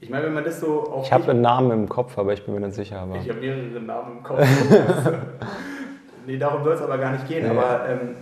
[0.00, 1.04] ich meine, wenn man das so auch.
[1.04, 3.00] Ich habe einen Namen im Kopf, aber ich bin mir nicht sicher.
[3.00, 3.16] Aber.
[3.16, 4.40] Ich habe mehrere Namen im Kopf.
[6.28, 7.44] nee, darum soll es aber gar nicht gehen.
[7.44, 7.50] Ja.
[7.50, 8.14] Aber ähm,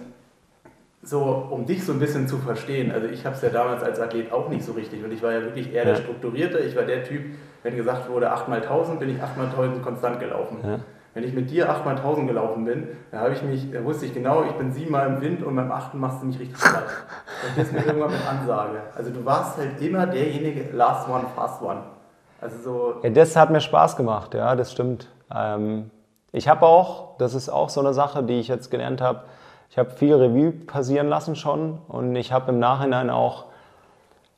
[1.03, 4.01] so, um dich so ein bisschen zu verstehen, also ich habe es ja damals als
[4.01, 5.91] Athlet auch nicht so richtig und ich war ja wirklich eher ja.
[5.91, 6.59] der Strukturierte.
[6.61, 7.23] Ich war der Typ,
[7.63, 10.59] wenn gesagt wurde 8x1000, bin ich 8x1000 konstant gelaufen.
[10.65, 10.79] Ja.
[11.15, 14.45] Wenn ich mit dir 8x1000 gelaufen bin, da habe ich mich, da wusste ich genau,
[14.45, 16.85] ich bin siebenmal im Wind und beim achten machst du mich richtig platt.
[17.49, 18.83] Und das mir irgendwann mit Ansage.
[18.95, 21.83] Also du warst halt immer derjenige, last one, fast one.
[22.41, 22.95] Also so.
[23.03, 25.09] Ja, das hat mir Spaß gemacht, ja, das stimmt.
[25.35, 25.91] Ähm,
[26.33, 29.23] ich habe auch, das ist auch so eine Sache, die ich jetzt gelernt habe,
[29.71, 33.47] ich habe viel Revue passieren lassen schon und ich habe im Nachhinein auch,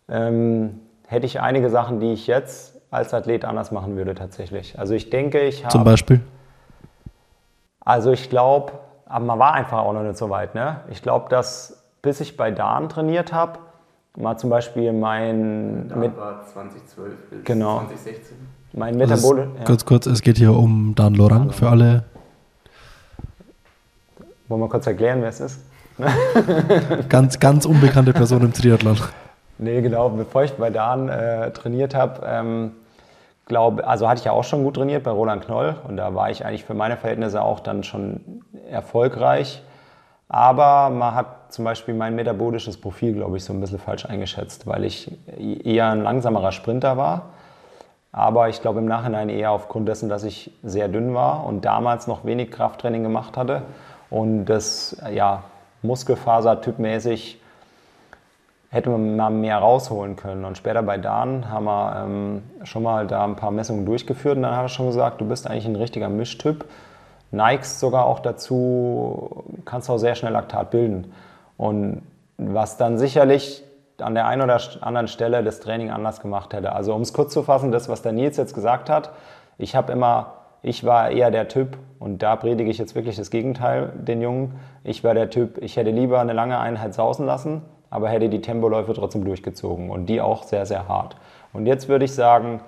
[0.09, 4.79] ähm, hätte ich einige Sachen, die ich jetzt als Athlet anders machen würde tatsächlich.
[4.79, 5.73] Also ich denke, ich habe...
[5.73, 6.21] Zum Beispiel?
[7.81, 8.73] Also ich glaube,
[9.07, 10.55] aber man war einfach auch noch nicht so weit.
[10.55, 10.81] Ne?
[10.91, 13.59] Ich glaube, dass bis ich bei Dan trainiert habe,
[14.17, 15.89] mal zum Beispiel mein...
[15.89, 18.37] Dan mit, war 2012 bis genau, 2016.
[18.73, 19.49] Mein Metabol...
[19.59, 19.65] Ja.
[19.65, 22.05] Kurz, kurz, es geht hier um Dan Lorang für alle.
[24.49, 25.61] Wollen wir kurz erklären, wer es ist?
[27.09, 28.99] ganz, ganz unbekannte Person im Triathlon.
[29.59, 30.09] Nee, genau.
[30.11, 32.73] Bevor ich bei Dan äh, trainiert habe, ähm,
[33.47, 36.31] glaube, also hatte ich ja auch schon gut trainiert bei Roland Knoll und da war
[36.31, 39.63] ich eigentlich für meine Verhältnisse auch dann schon erfolgreich.
[40.29, 44.67] Aber man hat zum Beispiel mein metabolisches Profil, glaube ich, so ein bisschen falsch eingeschätzt,
[44.67, 45.11] weil ich
[45.65, 47.31] eher ein langsamerer Sprinter war.
[48.13, 52.07] Aber ich glaube im Nachhinein eher aufgrund dessen, dass ich sehr dünn war und damals
[52.07, 53.63] noch wenig Krafttraining gemacht hatte
[54.11, 55.45] und das ja,
[55.83, 57.41] Muskelfasertypmäßig
[58.71, 60.45] hätte man mal mehr rausholen können.
[60.45, 64.43] Und später bei Dan haben wir ähm, schon mal da ein paar Messungen durchgeführt und
[64.43, 66.67] dann hat er schon gesagt, du bist eigentlich ein richtiger Mischtyp,
[67.31, 71.13] neigst sogar auch dazu, kannst auch sehr schnell Laktat bilden.
[71.57, 72.03] Und
[72.37, 73.65] was dann sicherlich
[74.01, 76.73] an der einen oder anderen Stelle das Training anders gemacht hätte.
[76.73, 79.11] Also um es kurz zu fassen, das, was der Nils jetzt gesagt hat,
[79.59, 83.31] ich habe immer, ich war eher der Typ, und da predige ich jetzt wirklich das
[83.31, 87.63] Gegenteil den Jungen, ich war der Typ, ich hätte lieber eine lange Einheit sausen lassen,
[87.91, 91.17] aber hätte die Tempoläufe trotzdem durchgezogen und die auch sehr, sehr hart.
[91.53, 92.61] Und jetzt würde ich sagen,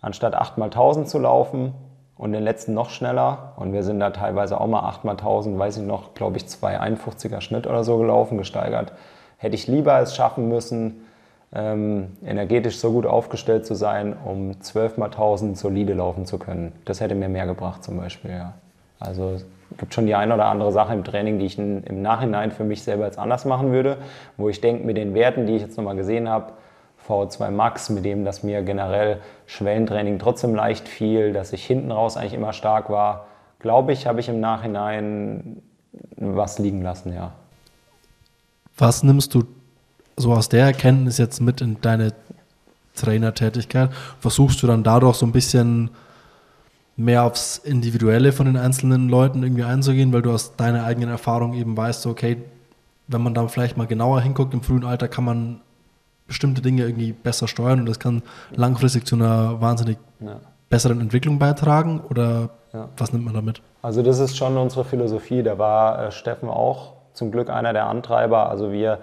[0.00, 1.72] anstatt 8 mal 1000 zu laufen
[2.16, 5.58] und den letzten noch schneller, und wir sind da teilweise auch mal 8 mal 1000,
[5.58, 8.92] weiß ich noch, glaube ich, 251er Schnitt oder so gelaufen, gesteigert,
[9.44, 11.04] hätte ich lieber es schaffen müssen,
[11.54, 16.72] ähm, energetisch so gut aufgestellt zu sein, um 12 mal 1000 solide laufen zu können.
[16.86, 18.54] Das hätte mir mehr gebracht zum Beispiel, ja.
[18.98, 19.36] Also
[19.76, 22.82] gibt schon die eine oder andere Sache im Training, die ich im Nachhinein für mich
[22.82, 23.98] selber jetzt anders machen würde,
[24.36, 26.52] wo ich denke, mit den Werten, die ich jetzt nochmal gesehen habe,
[27.06, 32.16] VO2 Max, mit dem, dass mir generell Schwellentraining trotzdem leicht fiel, dass ich hinten raus
[32.16, 33.26] eigentlich immer stark war,
[33.58, 35.62] glaube ich, habe ich im Nachhinein
[36.16, 37.32] was liegen lassen, ja.
[38.76, 39.44] Was nimmst du
[40.16, 42.12] so aus der Erkenntnis jetzt mit in deine
[42.94, 43.90] Trainertätigkeit?
[44.20, 45.90] Versuchst du dann dadurch so ein bisschen
[46.96, 51.54] mehr aufs Individuelle von den einzelnen Leuten irgendwie einzugehen, weil du aus deiner eigenen Erfahrung
[51.54, 52.38] eben weißt, okay,
[53.08, 55.60] wenn man da vielleicht mal genauer hinguckt, im frühen Alter kann man
[56.26, 58.22] bestimmte Dinge irgendwie besser steuern und das kann
[58.54, 60.40] langfristig zu einer wahnsinnig ja.
[60.70, 62.88] besseren Entwicklung beitragen oder ja.
[62.96, 63.60] was nimmt man damit?
[63.82, 67.86] Also das ist schon unsere Philosophie, da war äh, Steffen auch zum Glück einer der
[67.86, 68.98] Antreiber, also wir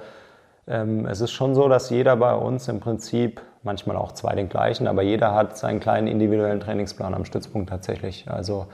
[0.67, 4.49] ähm, es ist schon so, dass jeder bei uns im Prinzip, manchmal auch zwei den
[4.49, 8.25] gleichen, aber jeder hat seinen kleinen individuellen Trainingsplan am Stützpunkt tatsächlich.
[8.29, 8.67] Also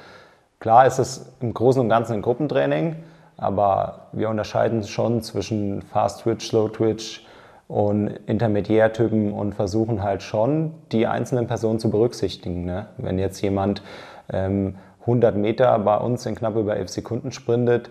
[0.60, 2.96] klar ist es im Großen und Ganzen ein Gruppentraining,
[3.36, 7.26] aber wir unterscheiden schon zwischen Fast Twitch, Slow Twitch
[7.68, 12.64] und Intermediärtypen und versuchen halt schon, die einzelnen Personen zu berücksichtigen.
[12.64, 12.88] Ne?
[12.98, 13.82] Wenn jetzt jemand
[14.32, 17.90] ähm, 100 Meter bei uns in knapp über 11 Sekunden sprintet,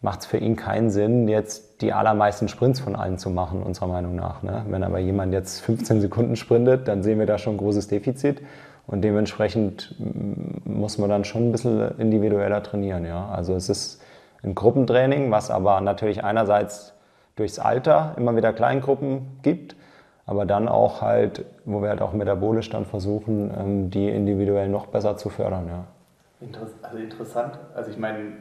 [0.00, 3.88] macht es für ihn keinen Sinn, jetzt die allermeisten Sprints von allen zu machen, unserer
[3.88, 4.42] Meinung nach.
[4.42, 4.64] Ne?
[4.68, 8.40] Wenn aber jemand jetzt 15 Sekunden sprintet, dann sehen wir da schon ein großes Defizit
[8.86, 9.96] und dementsprechend
[10.64, 13.04] muss man dann schon ein bisschen individueller trainieren.
[13.04, 13.28] Ja?
[13.28, 14.02] Also es ist
[14.42, 16.94] ein Gruppentraining, was aber natürlich einerseits
[17.34, 19.74] durchs Alter immer wieder Kleingruppen gibt,
[20.26, 24.86] aber dann auch halt, wo wir halt auch metabolisch dann versuchen, ähm, die individuell noch
[24.86, 25.66] besser zu fördern.
[25.68, 25.84] Ja.
[26.82, 27.58] Also interessant.
[27.74, 28.32] Also ich meine,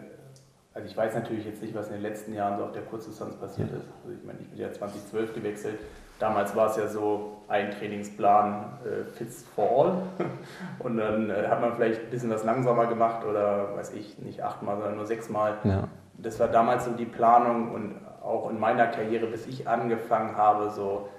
[0.78, 3.36] also ich weiß natürlich jetzt nicht, was in den letzten Jahren so auf der Kurzdistanz
[3.38, 3.88] passiert ist.
[4.04, 5.80] Also ich meine, ich bin ja 2012 gewechselt.
[6.20, 10.28] Damals war es ja so ein Trainingsplan äh, fits for all.
[10.80, 14.44] Und dann äh, hat man vielleicht ein bisschen was langsamer gemacht oder weiß ich, nicht
[14.44, 15.58] achtmal, sondern nur sechsmal.
[15.64, 15.88] Ja.
[16.20, 20.70] Das war damals so die Planung und auch in meiner Karriere, bis ich angefangen habe,
[20.70, 21.10] so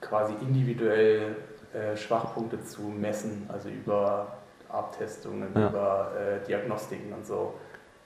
[0.00, 1.36] quasi individuell
[1.74, 4.28] äh, Schwachpunkte zu messen, also über
[4.70, 5.68] Abtestungen, ja.
[5.68, 7.54] über äh, Diagnostiken und so.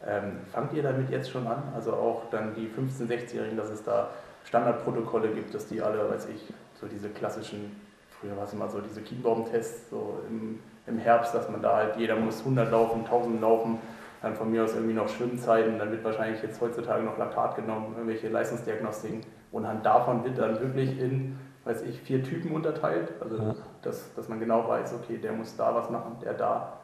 [0.06, 1.62] Ähm, fangt ihr damit jetzt schon an?
[1.74, 4.10] Also auch dann die 15-, 16-Jährigen, dass es da
[4.44, 7.80] Standardprotokolle gibt, dass die alle, weiß ich, so diese klassischen,
[8.20, 11.96] früher war es immer so diese Kienbaum-Tests, so im, im Herbst, dass man da halt,
[11.96, 13.78] jeder muss 100 laufen, 1000 laufen,
[14.22, 17.94] dann von mir aus irgendwie noch Schwimmzeiten, dann wird wahrscheinlich jetzt heutzutage noch Laktat genommen,
[17.96, 23.36] irgendwelche Leistungsdiagnostiken und anhand davon wird dann wirklich in, weiß ich, vier Typen unterteilt, also
[23.36, 23.54] ja.
[23.82, 26.78] dass, dass man genau weiß, okay, der muss da was machen, der da.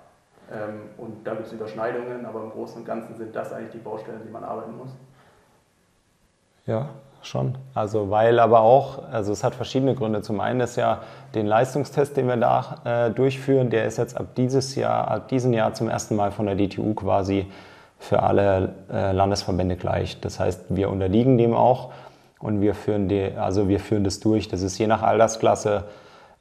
[0.51, 3.79] Ähm, und da gibt es Überschneidungen, aber im Großen und Ganzen sind das eigentlich die
[3.79, 4.91] Baustellen, die man arbeiten muss.
[6.67, 6.91] Ja,
[7.23, 7.57] schon.
[7.75, 10.23] Also weil aber auch, also es hat verschiedene Gründe.
[10.23, 11.03] Zum einen ist ja
[11.35, 15.53] den Leistungstest, den wir da äh, durchführen, der ist jetzt ab dieses Jahr, ab diesem
[15.53, 17.47] Jahr zum ersten Mal von der DTU quasi
[17.99, 20.21] für alle äh, Landesverbände gleich.
[20.21, 21.93] Das heißt, wir unterliegen dem auch
[22.41, 24.49] und wir führen die, also wir führen das durch.
[24.49, 25.85] Das ist je nach Altersklasse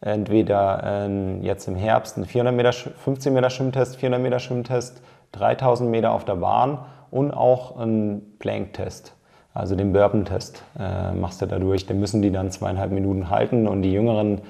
[0.02, 5.02] entweder äh, jetzt im Herbst ein 400 Meter, 15 Meter Schwimmtest, 400 Meter Schwimmtest,
[5.34, 6.80] 3000 Meter auf der Bahn
[7.10, 9.14] und auch ein Plank-Test.
[9.54, 11.86] Also den Bourbon-Test äh, machst du dadurch.
[11.86, 14.41] Den müssen die dann zweieinhalb Minuten halten und die Jüngeren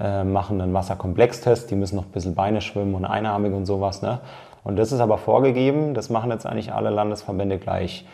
[0.00, 1.70] äh, machen einen Wasserkomplextest.
[1.70, 4.02] Die müssen noch ein bisschen Beine schwimmen und einarmig und sowas.
[4.02, 4.20] Ne?
[4.64, 5.94] Und das ist aber vorgegeben.
[5.94, 8.06] Das machen jetzt eigentlich alle Landesverbände gleich.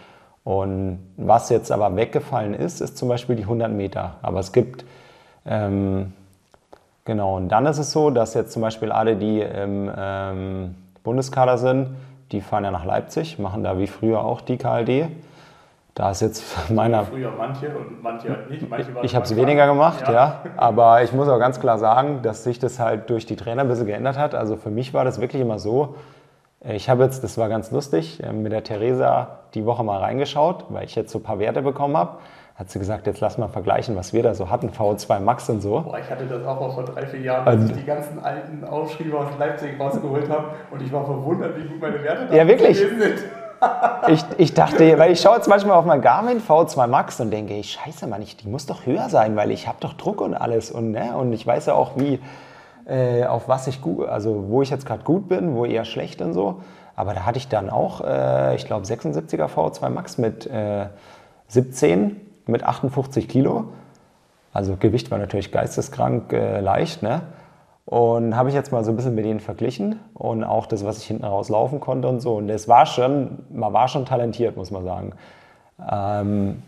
[0.45, 4.17] Und was jetzt aber weggefallen ist, ist zum Beispiel die 100 Meter.
[4.23, 4.85] Aber es gibt,
[5.47, 6.13] ähm,
[7.07, 11.57] genau, und dann ist es so, dass jetzt zum Beispiel alle, die im ähm, Bundeskader
[11.57, 11.97] sind,
[12.33, 15.09] die fahren ja nach Leipzig, machen da wie früher auch die KLD.
[15.95, 17.05] Da ist jetzt meiner.
[17.05, 18.69] Früher manche und manche halt nicht.
[18.69, 20.13] Manche ich habe es weniger gemacht, ja.
[20.13, 20.41] ja.
[20.57, 23.69] Aber ich muss auch ganz klar sagen, dass sich das halt durch die Trainer ein
[23.69, 24.35] bisschen geändert hat.
[24.35, 25.95] Also für mich war das wirklich immer so.
[26.69, 30.67] Ich habe jetzt, das war ganz lustig, äh, mit der Theresa die Woche mal reingeschaut,
[30.69, 32.19] weil ich jetzt so ein paar Werte bekommen habe.
[32.57, 35.61] Hat sie gesagt, jetzt lass mal vergleichen, was wir da so hatten, VO2 Max und
[35.61, 35.83] so.
[35.83, 38.65] Boah, ich hatte das auch mal vor drei, vier Jahren, als ich die ganzen alten
[38.65, 42.49] Aufschriebe aus Leipzig rausgeholt habe und ich war verwundert, wie gut meine Werte da ja,
[42.49, 42.79] wirklich?
[42.79, 43.25] sind
[44.09, 47.55] ich, ich dachte, weil ich schaue jetzt manchmal auf mein Garmin V2 Max und denke,
[47.55, 50.35] ich scheiße, Mann, ich, die muss doch höher sein, weil ich habe doch Druck und
[50.35, 52.21] alles und, ne, und ich weiß ja auch, wie,
[52.87, 56.23] äh, auf was ich gut, also wo ich jetzt gerade gut bin, wo eher schlecht
[56.23, 56.61] und so.
[56.95, 60.87] Aber da hatte ich dann auch, äh, ich glaube, 76er V2 Max mit äh,
[61.49, 63.69] 17, mit 58 Kilo.
[64.53, 67.23] Also Gewicht war natürlich geisteskrank äh, leicht, ne?
[67.85, 70.99] Und habe ich jetzt mal so ein bisschen mit denen verglichen und auch das, was
[70.99, 72.37] ich hinten raus laufen konnte und so.
[72.37, 75.13] Und es war schon, man war schon talentiert, muss man sagen.
[75.89, 76.63] Ähm,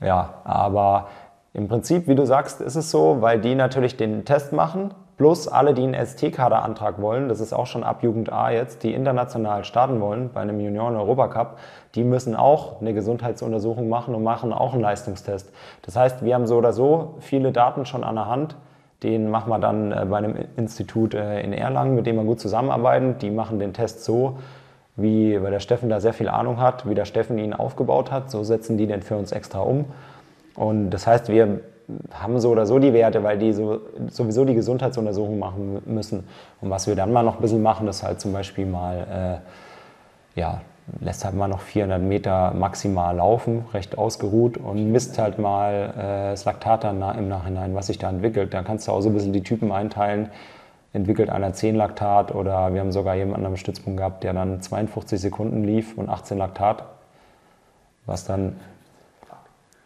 [0.00, 1.08] ja, aber
[1.52, 5.48] im Prinzip, wie du sagst, ist es so, weil die natürlich den Test machen, plus
[5.48, 9.64] alle, die einen ST-Kaderantrag wollen, das ist auch schon ab Jugend A jetzt, die international
[9.64, 11.58] starten wollen bei einem Junioren-Europacup,
[11.94, 15.52] die müssen auch eine Gesundheitsuntersuchung machen und machen auch einen Leistungstest.
[15.82, 18.56] Das heißt, wir haben so oder so viele Daten schon an der Hand,
[19.02, 22.40] den machen wir dann äh, bei einem Institut äh, in Erlangen, mit dem wir gut
[22.40, 23.18] zusammenarbeiten.
[23.18, 24.38] Die machen den Test so,
[24.96, 28.30] wie weil der Steffen da sehr viel Ahnung hat, wie der Steffen ihn aufgebaut hat.
[28.30, 29.86] So setzen die den für uns extra um.
[30.54, 31.60] Und das heißt, wir
[32.12, 36.24] haben so oder so die Werte, weil die so, sowieso die Gesundheitsuntersuchung machen müssen.
[36.60, 40.40] Und was wir dann mal noch ein bisschen machen, ist halt zum Beispiel mal äh,
[40.40, 40.60] ja,
[41.00, 46.30] lässt halt mal noch 400 Meter maximal laufen, recht ausgeruht und misst halt mal äh,
[46.30, 48.52] das Laktat dann im Nachhinein, was sich da entwickelt.
[48.54, 50.30] Dann kannst du auch so ein bisschen die Typen einteilen.
[50.92, 55.20] Entwickelt einer 10 Laktat oder wir haben sogar jemanden am Stützpunkt gehabt, der dann 52
[55.20, 56.84] Sekunden lief und 18 Laktat.
[58.04, 58.56] Was dann,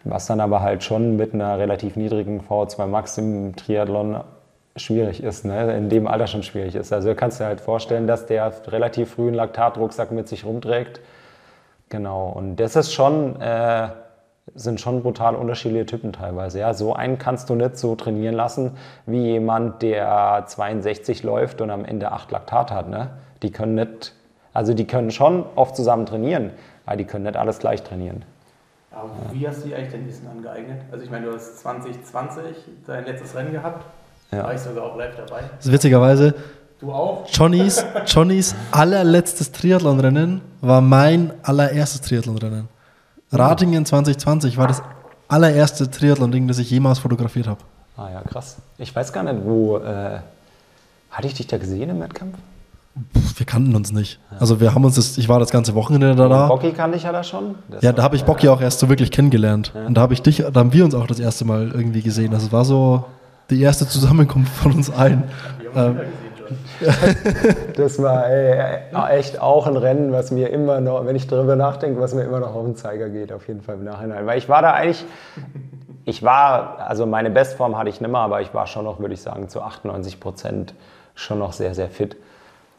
[0.09, 4.21] was dann aber halt schon mit einer relativ niedrigen VO2 Max im Triathlon
[4.77, 5.77] schwierig ist, ne?
[5.77, 6.93] in dem Alter schon schwierig ist.
[6.93, 11.01] Also kannst du dir halt vorstellen, dass der relativ früh einen Laktatrucksack mit sich rumträgt.
[11.89, 13.89] Genau, und das ist schon, äh,
[14.55, 16.61] sind schon brutal unterschiedliche Typen teilweise.
[16.61, 18.73] Ja, so einen kannst du nicht so trainieren lassen
[19.07, 22.89] wie jemand, der 62 läuft und am Ende 8 Laktat hat.
[22.89, 23.11] Ne?
[23.43, 24.15] Die können nicht,
[24.53, 26.51] also die können schon oft zusammen trainieren,
[26.85, 28.25] aber die können nicht alles gleich trainieren.
[28.97, 30.81] Aber wie hast du dir eigentlich dein Wissen angeeignet?
[30.91, 33.85] Also ich meine, du hast 2020 dein letztes Rennen gehabt.
[34.33, 34.45] Ja.
[34.45, 35.43] War ich sogar auch live dabei.
[35.57, 36.35] Das ist witzigerweise,
[36.81, 37.27] du auch?
[37.29, 42.69] Johnnys, Johnnys allerletztes Triathlonrennen war mein allererstes Triathlonrennen.
[43.33, 44.83] Ratingen 2020 war das
[45.29, 47.61] allererste Triathlon-Ding, das ich jemals fotografiert habe.
[47.99, 48.57] Ah ja, krass.
[48.79, 49.79] Ich weiß gar nicht, wo.
[49.79, 50.21] Äh,
[51.11, 52.37] hatte ich dich da gesehen im Wettkampf?
[53.37, 54.19] Wir kannten uns nicht.
[54.39, 56.29] Also wir haben uns das, ich war das ganze Wochenende da.
[56.29, 56.47] da.
[56.49, 57.57] Bocky kannte ich ja da schon.
[57.69, 59.73] Das ja, da habe ich Bocky auch erst so wirklich kennengelernt.
[59.75, 59.87] Ja.
[59.87, 62.31] Und da habe ich dich, da haben wir uns auch das erste Mal irgendwie gesehen.
[62.31, 63.05] Das war so,
[63.51, 65.25] die erste Zusammenkunft von uns allen.
[65.75, 66.01] Ähm,
[67.77, 72.01] das war ey, echt auch ein Rennen, was mir immer noch, wenn ich darüber nachdenke,
[72.01, 74.27] was mir immer noch auf den Zeiger geht, auf jeden Fall im Nachhinein.
[74.27, 75.05] Weil ich war da eigentlich,
[76.05, 79.23] ich war, also meine Bestform hatte ich nimmer, aber ich war schon noch, würde ich
[79.23, 80.75] sagen, zu 98 Prozent
[81.15, 82.17] schon noch sehr, sehr fit.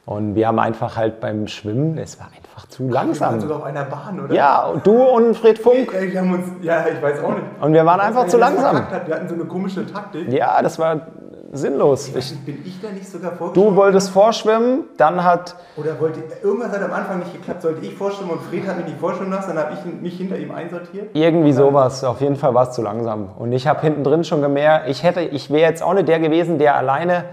[0.08, 3.32] Und wir haben einfach halt beim Schwimmen, es war einfach zu Wir langsam.
[3.34, 4.34] waren sogar auf einer Bahn, oder?
[4.34, 5.94] Ja, und du und Fred Funk.
[5.94, 7.44] Ey, wir haben uns, ja, ich weiß auch nicht.
[7.60, 8.88] Und wir waren Ich einfach zu langsam.
[9.06, 10.32] Wir hatten so eine komische Taktik.
[10.32, 11.08] Ja, das war
[11.52, 12.08] sinnlos.
[12.16, 13.70] Ich, bin ich da nicht sogar vorgeschwommen?
[13.70, 17.94] du wolltest vorschwimmen, dann hat Oder wollte irgendwas hat am Anfang nicht geklappt, sollte ich
[17.94, 21.10] vorschwimmen und Fred hat mich nicht vorschwimmen lassen, dann habe ich mich hinter ihm einsortiert.
[21.16, 22.06] irgendwie sowas.
[22.06, 23.32] Auf jeden Fall war es zu langsam.
[23.38, 26.22] Und ich habe hinten drin schon gemerkt, ich hätte, ich wäre jetzt auch nicht der
[26.22, 27.26] gewesen, der alleine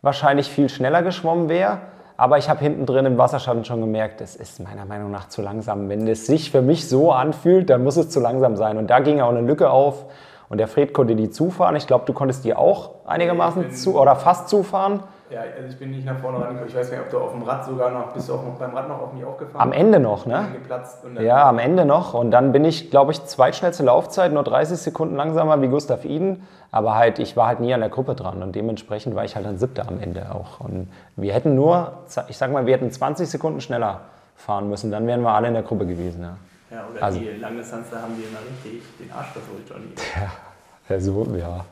[0.00, 1.80] wahrscheinlich viel schneller geschwommen wäre.
[2.16, 5.42] Aber ich habe hinten drin im Wasserschatten schon gemerkt, es ist meiner Meinung nach zu
[5.42, 5.88] langsam.
[5.88, 8.78] Wenn es sich für mich so anfühlt, dann muss es zu langsam sein.
[8.78, 10.06] Und da ging auch eine Lücke auf.
[10.48, 11.76] Und der Fred konnte die zufahren.
[11.76, 15.02] Ich glaube, du konntest die auch einigermaßen zu oder fast zufahren.
[15.28, 16.68] Ja, also ich bin nicht nach vorne rangekommen.
[16.68, 18.74] Ich weiß nicht, ob du auf dem Rad sogar noch, bist du auch noch beim
[18.74, 19.60] Rad noch auf mich aufgefahren?
[19.60, 20.34] Am Ende noch, ne?
[20.34, 22.14] Dann geplatzt dann Ja, am Ende noch.
[22.14, 26.46] Und dann bin ich, glaube ich, zweitschnellste Laufzeit, nur 30 Sekunden langsamer wie Gustav Iden.
[26.70, 29.46] Aber halt, ich war halt nie an der Gruppe dran und dementsprechend war ich halt
[29.46, 30.60] ein Siebter am Ende auch.
[30.60, 31.92] Und wir hätten nur,
[32.28, 34.02] ich sag mal, wir hätten 20 Sekunden schneller
[34.36, 36.22] fahren müssen, dann wären wir alle in der Gruppe gewesen.
[36.22, 36.36] Ja,
[36.70, 39.86] Ja, oder Also- die Langdistanz, da haben die immer richtig den Arsch verholt, Johnny.
[40.88, 41.64] ja so, ja.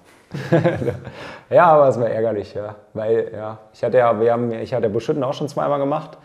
[1.50, 2.74] ja, aber es war ärgerlich, ja.
[2.92, 6.18] Weil, ja, ich hatte ja, wir haben, ich hatte Buschütten auch schon zweimal gemacht.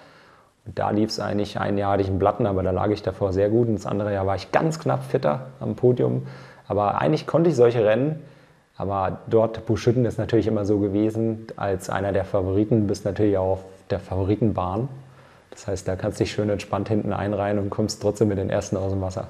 [0.66, 3.02] Und da lief es eigentlich, ein Jahr hatte ich einen Platten, aber da lag ich
[3.02, 3.68] davor sehr gut.
[3.68, 6.28] Und das andere Jahr war ich ganz knapp fitter am Podium.
[6.68, 8.22] Aber eigentlich konnte ich solche Rennen.
[8.78, 13.52] Aber dort, Buschütten ist natürlich immer so gewesen, als einer der Favoriten bist natürlich auch
[13.54, 14.88] auf der Favoritenbahn.
[15.52, 18.50] Das heißt, da kannst du dich schön entspannt hinten einreihen und kommst trotzdem mit den
[18.50, 19.28] ersten aus dem Wasser.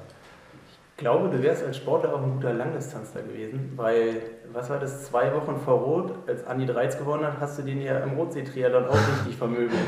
[0.99, 4.21] Ich glaube, du wärst als Sportler auch ein guter Langdistanzler gewesen, weil,
[4.51, 7.81] was war das, zwei Wochen vor Rot, als Andi Dreiz gewonnen hat, hast du den
[7.81, 9.79] ja im Rotsee-Triathlon auch richtig vermöbelt.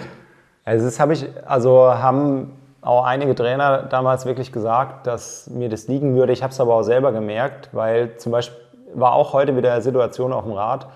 [0.63, 5.89] Also das habe ich, also haben auch einige Trainer damals wirklich gesagt, dass mir das
[5.89, 6.31] liegen würde.
[6.31, 8.57] Ich habe es aber auch selber gemerkt, weil zum Beispiel
[8.93, 10.87] war auch heute wieder Situation auf dem Rad.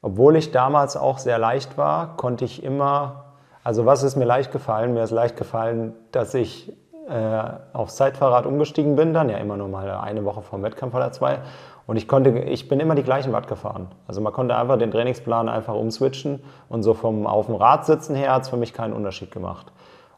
[0.00, 3.26] Obwohl ich damals auch sehr leicht war, konnte ich immer,
[3.62, 4.94] also was ist mir leicht gefallen?
[4.94, 6.72] Mir ist leicht gefallen, dass ich
[7.08, 7.42] äh,
[7.72, 11.12] aufs Zeitfahrrad umgestiegen bin, dann ja immer nur mal eine Woche vor dem Wettkampf oder
[11.12, 11.40] zwei.
[11.86, 13.88] Und ich konnte, ich bin immer die gleichen Watt gefahren.
[14.08, 18.14] Also man konnte einfach den Trainingsplan einfach umswitchen und so vom auf dem Rad sitzen
[18.14, 19.70] her hat es für mich keinen Unterschied gemacht.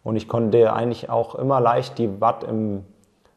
[0.05, 2.85] Und ich konnte eigentlich auch immer leicht die Watt im,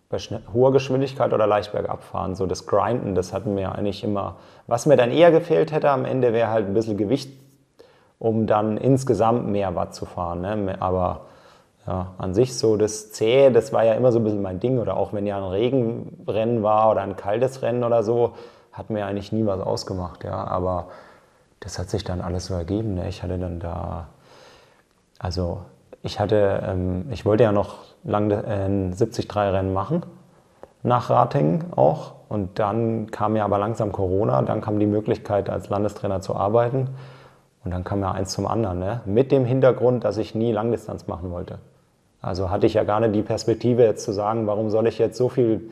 [0.10, 0.20] bei
[0.54, 2.36] hoher Geschwindigkeit oder leicht bergab fahren.
[2.36, 4.36] So das Grinden, das hat mir eigentlich immer,
[4.68, 7.32] was mir dann eher gefehlt hätte am Ende, wäre halt ein bisschen Gewicht,
[8.20, 10.42] um dann insgesamt mehr Watt zu fahren.
[10.42, 10.76] Ne?
[10.80, 11.22] Aber
[11.90, 14.78] ja, an sich so das Zähe, das war ja immer so ein bisschen mein Ding.
[14.78, 18.34] Oder auch wenn ja ein Regenrennen war oder ein kaltes Rennen oder so,
[18.72, 20.24] hat mir eigentlich nie was ausgemacht.
[20.24, 20.44] Ja.
[20.46, 20.90] Aber
[21.62, 22.94] das hat sich dann alles so ergeben.
[22.94, 23.10] Ne?
[23.10, 24.10] Ich hatte dann da,
[25.18, 25.62] also
[26.04, 30.04] ich hatte, ähm, ich wollte ja noch lang äh, ein 73-Rennen machen,
[30.84, 32.14] nach Ratingen auch.
[32.30, 36.90] Und dann kam ja aber langsam Corona, dann kam die Möglichkeit, als Landestrainer zu arbeiten.
[37.66, 39.02] Und dann kam ja eins zum anderen, ne?
[39.06, 41.58] mit dem Hintergrund, dass ich nie Langdistanz machen wollte.
[42.22, 45.18] Also hatte ich ja gar nicht die Perspektive jetzt zu sagen, warum soll ich jetzt
[45.18, 45.70] so viel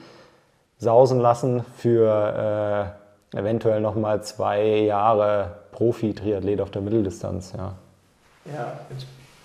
[0.78, 2.94] sausen lassen für
[3.34, 7.54] äh, eventuell nochmal zwei Jahre Profi-Triathlet auf der Mitteldistanz.
[7.58, 7.74] Ja.
[8.46, 8.74] Ja,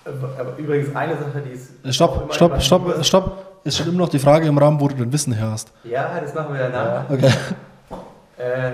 [0.05, 1.73] aber übrigens eine Sache, die ist.
[1.85, 3.33] auch Stopp, stopp, stopp, stopp.
[3.65, 5.73] Es steht immer noch die Frage im Raum, wo du dein Wissen her hast.
[5.85, 7.11] Ja, das machen wir danach.
[7.11, 7.33] Okay.
[8.39, 8.73] Äh,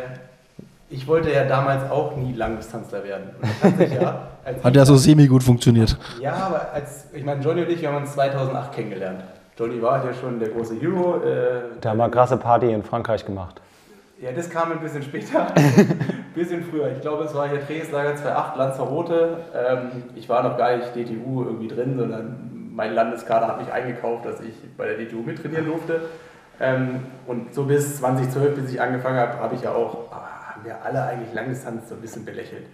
[0.91, 3.31] ich wollte ja damals auch nie Langdistanzler werden.
[3.63, 4.29] Hat ja,
[4.65, 5.97] Hat ja so semi gut funktioniert.
[6.21, 9.23] Ja, aber als, ich meine, Johnny und ich, wir haben uns 2008 kennengelernt.
[9.59, 11.17] Johnny war ja schon der große Hero.
[11.23, 13.61] Äh, Da haben wir krasse Party in Frankreich gemacht.
[14.21, 16.91] ja, das kam ein bisschen später, ein bisschen früher.
[16.93, 19.37] Ich glaube, es war hier Trainingslager 2008, Lanzarote.
[19.55, 24.25] Ähm, ich war noch gar nicht DTU irgendwie drin, sondern mein Landeskader hat mich eingekauft,
[24.25, 26.03] dass ich bei der DTU mittrainieren durfte.
[26.61, 30.29] Ähm, und so bis 2012, bis ich angefangen habe, habe ich ja auch, ah,
[30.59, 32.67] haben wir alle eigentlich Langdistanz so ein bisschen belächelt.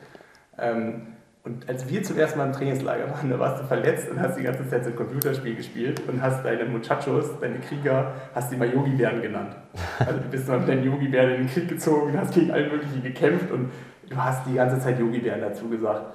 [0.58, 1.08] Ähm,
[1.42, 4.38] und als wir zum ersten Mal im Trainingslager waren, da warst du verletzt und hast
[4.38, 8.56] die ganze Zeit so ein Computerspiel gespielt und hast deine Muchachos, deine Krieger, hast die
[8.56, 9.54] mal Yogi-Bären genannt.
[9.98, 13.02] Also du bist mal mit deinen Yogi-Bären in den Krieg gezogen, hast gegen alle möglichen
[13.02, 13.70] gekämpft und
[14.08, 16.14] du hast die ganze Zeit Yogi-Bären dazu gesagt.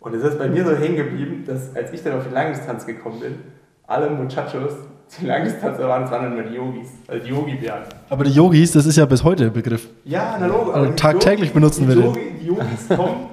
[0.00, 2.86] Und es ist bei mir so hängen geblieben, dass als ich dann auf die Langdistanz
[2.86, 3.38] gekommen bin,
[3.86, 4.72] alle Muchachos,
[5.20, 7.82] die Langdistanzler waren, das waren dann die Yogis, also die Yogi-Bären.
[8.10, 9.88] Aber die Yogis, das ist ja bis heute ein Begriff.
[10.04, 10.74] Ja, na logisch.
[10.74, 12.12] Also tagtäglich benutzen wir den.
[12.40, 13.26] Die Yogis kommen,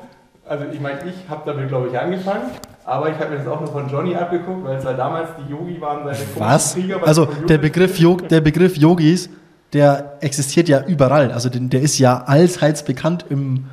[0.47, 2.51] also ich meine, ich habe damit, glaube ich, angefangen,
[2.85, 5.51] aber ich habe mir das auch nur von Johnny abgeguckt, weil es war damals, die
[5.51, 6.73] Yogi waren seine Was?
[6.73, 9.29] Krieger bei Also der Begriff, Yog, der Begriff Yogis,
[9.73, 11.31] der existiert ja überall.
[11.31, 13.65] Also den, der ist ja allseits bekannt im,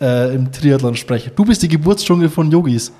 [0.00, 1.32] äh, im Triathlon-Sprech.
[1.34, 2.92] Du bist die Geburtsstunde von Yogis.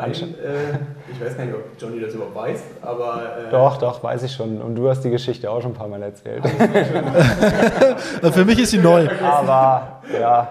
[0.00, 0.78] Also in meinen, äh,
[1.12, 3.22] ich weiß gar nicht, ob Johnny das überhaupt weiß, aber...
[3.48, 4.60] Äh, Doch, doch, weiß ich schon.
[4.60, 6.44] Und du hast die Geschichte auch schon ein paar Mal erzählt.
[6.44, 9.08] Äh, Für mich ist sie neu.
[9.22, 10.48] Aber ja,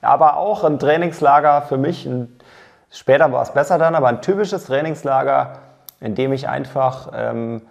[0.00, 2.06] aber auch ein Trainingslager für mich.
[2.06, 2.36] Ein,
[2.94, 5.60] Später war es besser dann, aber ein typisches Trainingslager,
[6.00, 7.62] in dem ich einfach ähm,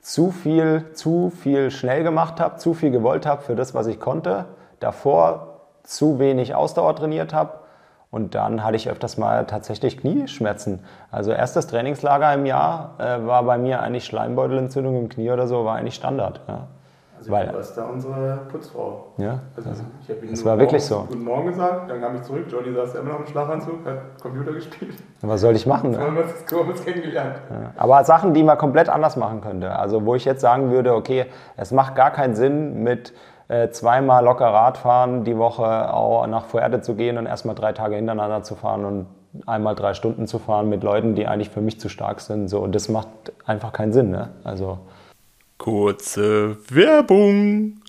[0.00, 4.00] zu viel, zu viel schnell gemacht habe, zu viel gewollt habe für das, was ich
[4.00, 4.46] konnte.
[4.80, 7.61] Davor zu wenig Ausdauer trainiert habe
[8.12, 10.80] und dann hatte ich öfters mal tatsächlich Knieschmerzen.
[11.10, 15.64] Also erstes Trainingslager im Jahr äh, war bei mir eigentlich Schleimbeutelentzündung im Knie oder so,
[15.64, 16.42] war eigentlich Standard.
[16.46, 16.68] Ja.
[17.16, 19.12] Also Weil, du warst da unsere Putzfrau.
[19.16, 19.38] Ja.
[19.56, 21.06] Also, also ich habe Das war wirklich so.
[21.08, 24.52] Guten Morgen gesagt, dann kam ich zurück, Johnny saß immer noch im Schlafanzug, hat Computer
[24.52, 24.94] gespielt.
[25.22, 25.92] Was soll ich machen?
[25.92, 25.98] Ne?
[25.98, 27.36] Wir haben uns kennengelernt.
[27.48, 27.70] Ja.
[27.76, 29.74] Aber Sachen, die man komplett anders machen könnte.
[29.74, 31.26] Also wo ich jetzt sagen würde, okay,
[31.56, 33.14] es macht gar keinen Sinn mit
[33.70, 38.42] zweimal locker Radfahren die Woche auch nach Fuerte zu gehen und erstmal drei Tage hintereinander
[38.42, 39.06] zu fahren und
[39.46, 42.48] einmal drei Stunden zu fahren mit Leuten, die eigentlich für mich zu stark sind.
[42.48, 43.08] So, und das macht
[43.46, 44.10] einfach keinen Sinn.
[44.10, 44.30] Ne?
[44.44, 44.78] Also
[45.58, 47.82] Kurze Werbung.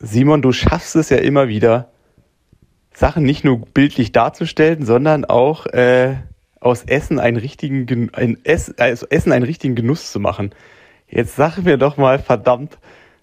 [0.00, 1.88] Simon, du schaffst es ja immer wieder,
[2.92, 6.16] Sachen nicht nur bildlich darzustellen, sondern auch äh,
[6.60, 10.54] aus Essen einen richtigen ein Ess, also Essen einen richtigen Genuss zu machen.
[11.08, 12.78] Jetzt sag mir doch mal, verdammt,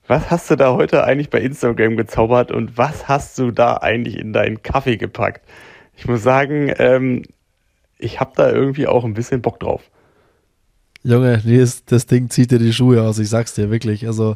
[0.07, 4.17] was hast du da heute eigentlich bei Instagram gezaubert und was hast du da eigentlich
[4.17, 5.41] in deinen Kaffee gepackt?
[5.95, 7.23] Ich muss sagen, ähm,
[7.97, 9.83] ich habe da irgendwie auch ein bisschen Bock drauf.
[11.03, 11.41] Junge,
[11.85, 14.05] das, Ding zieht dir die Schuhe aus, ich sag's dir wirklich.
[14.05, 14.35] Also,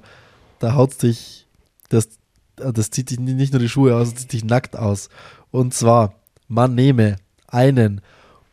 [0.59, 1.47] da haut's dich,
[1.89, 2.09] das,
[2.55, 5.09] das zieht dich nicht nur die Schuhe aus, das zieht dich nackt aus.
[5.51, 6.13] Und zwar,
[6.47, 7.17] man nehme
[7.47, 8.01] einen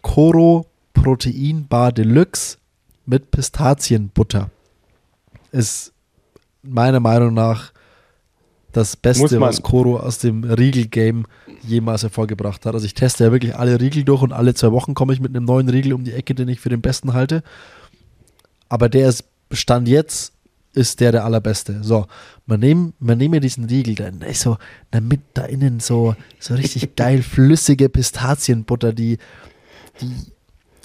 [0.03, 2.59] Coro Protein Bar Deluxe
[3.07, 4.51] mit Pistazienbutter.
[5.51, 5.92] Ist
[6.63, 7.73] meiner Meinung nach
[8.73, 11.27] das Beste, was Coro aus dem Riegel-Game
[11.63, 12.75] jemals hervorgebracht hat.
[12.75, 15.37] Also ich teste ja wirklich alle Riegel durch und alle zwei Wochen komme ich mit
[15.37, 17.43] einem neuen Riegel um die Ecke, den ich für den besten halte
[18.73, 20.33] aber der ist Stand jetzt
[20.73, 21.85] ist der der allerbeste.
[21.85, 22.07] So,
[22.47, 24.57] man nehme man nehme diesen Riegel, dann ist so,
[24.91, 29.19] damit da innen so, so richtig geil flüssige Pistazienbutter, die,
[30.01, 30.11] die,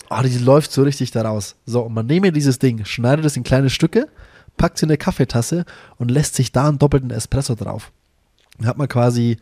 [0.09, 1.55] oh, die läuft so richtig da raus.
[1.65, 4.09] So, und man nehme dieses Ding, schneidet es in kleine Stücke,
[4.57, 5.65] packt es in eine Kaffeetasse
[5.97, 7.91] und lässt sich da einen doppelten Espresso drauf.
[8.57, 9.38] Dann hat man quasi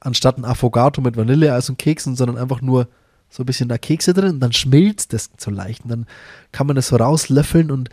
[0.00, 2.88] anstatt ein Affogato mit Vanilleeis und Keksen, sondern einfach nur
[3.30, 5.84] so ein bisschen da Kekse drin und dann schmilzt das so leicht.
[5.84, 6.06] Und dann
[6.52, 7.88] kann man das so rauslöffeln und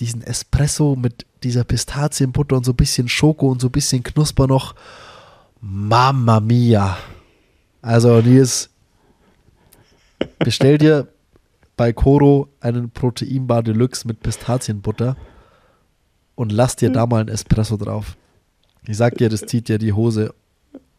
[0.00, 4.46] diesen Espresso mit dieser Pistazienbutter und so ein bisschen Schoko und so ein bisschen Knusper
[4.46, 4.74] noch.
[5.60, 6.98] Mamma mia.
[7.80, 8.68] Also, Nils,
[10.38, 11.08] bestell dir
[11.76, 15.16] bei Coro einen Proteinbar Deluxe mit Pistazienbutter
[16.42, 18.16] und lass dir da mal ein Espresso drauf.
[18.88, 20.34] Ich sag dir, das zieht dir die Hose,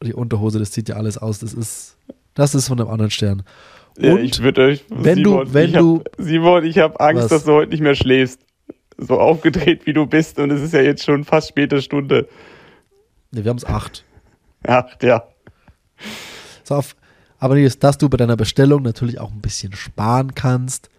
[0.02, 1.40] die Unterhose, das zieht dir alles aus.
[1.40, 1.98] Das ist,
[2.34, 3.44] das ist von einem anderen Stern.
[3.98, 7.24] Ja, ich würde euch, wenn Simon, du, wenn ich du, hab, Simon, ich habe Angst,
[7.24, 7.30] was?
[7.30, 8.40] dass du heute nicht mehr schläfst.
[8.98, 12.30] So aufgedreht wie du bist und es ist ja jetzt schon fast späte Stunde.
[13.32, 14.06] Ne, wir haben es acht.
[14.66, 15.24] Acht, ja.
[16.64, 16.96] So auf,
[17.38, 20.90] aber jetzt, dass du bei deiner Bestellung natürlich auch ein bisschen sparen kannst,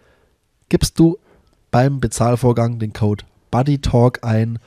[0.69, 1.17] gibst du
[1.71, 4.59] beim Bezahlvorgang den Code BuddyTalk ein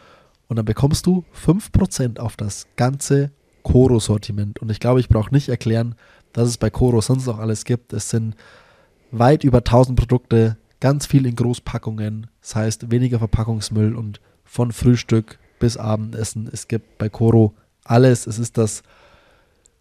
[0.49, 3.31] und dann bekommst du 5% auf das ganze
[3.63, 4.61] Koro-Sortiment.
[4.61, 5.95] Und ich glaube, ich brauche nicht erklären,
[6.35, 7.93] was es bei Koro sonst noch alles gibt.
[7.93, 8.35] Es sind
[9.11, 12.29] weit über 1000 Produkte, ganz viel in Großpackungen.
[12.41, 16.49] Das heißt, weniger Verpackungsmüll und von Frühstück bis Abendessen.
[16.51, 18.27] Es gibt bei Koro alles.
[18.27, 18.83] Es ist das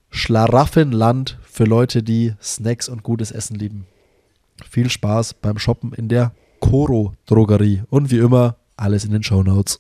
[0.10, 3.86] Schlaraffenland für Leute, die Snacks und gutes Essen lieben.
[4.68, 7.84] Viel Spaß beim Shoppen in der Koro Drogerie.
[7.90, 9.80] Und wie immer, alles in den Show Notes.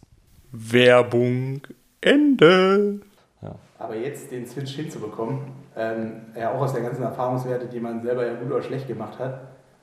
[0.52, 1.61] Werbung
[2.02, 3.02] Ende.
[3.80, 5.40] Aber jetzt den Switch hinzubekommen,
[5.76, 9.19] ähm, ja auch aus der ganzen Erfahrungswerte, die man selber ja gut oder schlecht gemacht
[9.19, 9.41] hat.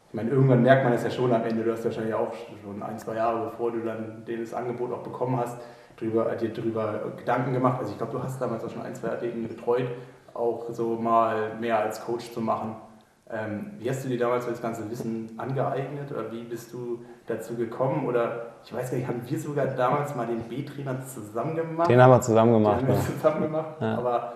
[0.09, 2.33] Ich meine, irgendwann merkt man es ja schon am Ende, du hast wahrscheinlich auch
[2.63, 5.59] schon ein, zwei Jahre, bevor du dann das Angebot auch bekommen hast,
[5.97, 7.79] drüber, dir darüber Gedanken gemacht.
[7.81, 9.89] Also ich glaube, du hast damals auch schon ein, zwei Athleten betreut,
[10.33, 12.77] auch so mal mehr als Coach zu machen.
[13.31, 17.57] Ähm, wie hast du dir damals das ganze Wissen angeeignet oder wie bist du dazu
[17.57, 18.07] gekommen?
[18.07, 21.91] Oder ich weiß gar nicht, haben wir sogar damals mal den B-Trainer zusammen gemacht?
[21.91, 22.81] Den haben wir zusammen gemacht.
[22.81, 23.75] Den haben wir zusammen gemacht.
[23.81, 23.99] Ja.
[23.99, 24.33] Aber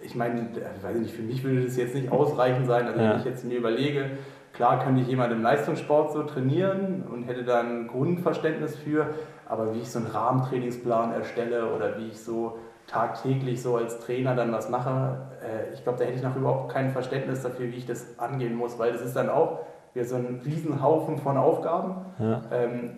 [0.00, 2.86] ich meine, ich weiß nicht, für mich würde das jetzt nicht ausreichend sein.
[2.86, 3.10] Also ja.
[3.10, 4.10] wenn ich jetzt mir überlege,
[4.52, 9.06] klar könnte ich jemand im Leistungssport so trainieren und hätte da ein Grundverständnis für,
[9.48, 14.34] aber wie ich so einen Rahmentrainingsplan erstelle oder wie ich so tagtäglich so als Trainer
[14.34, 17.76] dann was mache, äh, ich glaube, da hätte ich noch überhaupt kein Verständnis dafür, wie
[17.76, 19.60] ich das angehen muss, weil das ist dann auch
[19.94, 21.96] wieder so ein Riesenhaufen von Aufgaben.
[22.18, 22.42] Ja.
[22.52, 22.90] Ähm,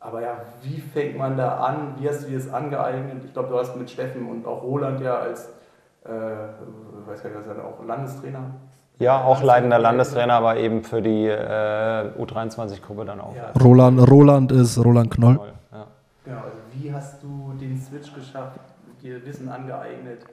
[0.00, 1.94] aber ja, wie fängt man da an?
[1.98, 3.24] Wie hast du dir das angeeignet?
[3.24, 5.48] Ich glaube, du hast mit Steffen und auch Roland ja als,
[6.04, 8.54] äh, weiß gar nicht, was auch Landestrainer.
[9.00, 13.34] Ja, auch leitender Landestrainer, aber eben für die äh, U23-Gruppe dann auch.
[13.34, 13.52] Ja.
[13.62, 15.38] Roland, Roland ist Roland Knoll.
[15.72, 15.86] Ja.
[16.24, 18.58] Genau, also wie hast du den Switch geschafft?
[19.02, 20.24] dir Wissen angeeignet,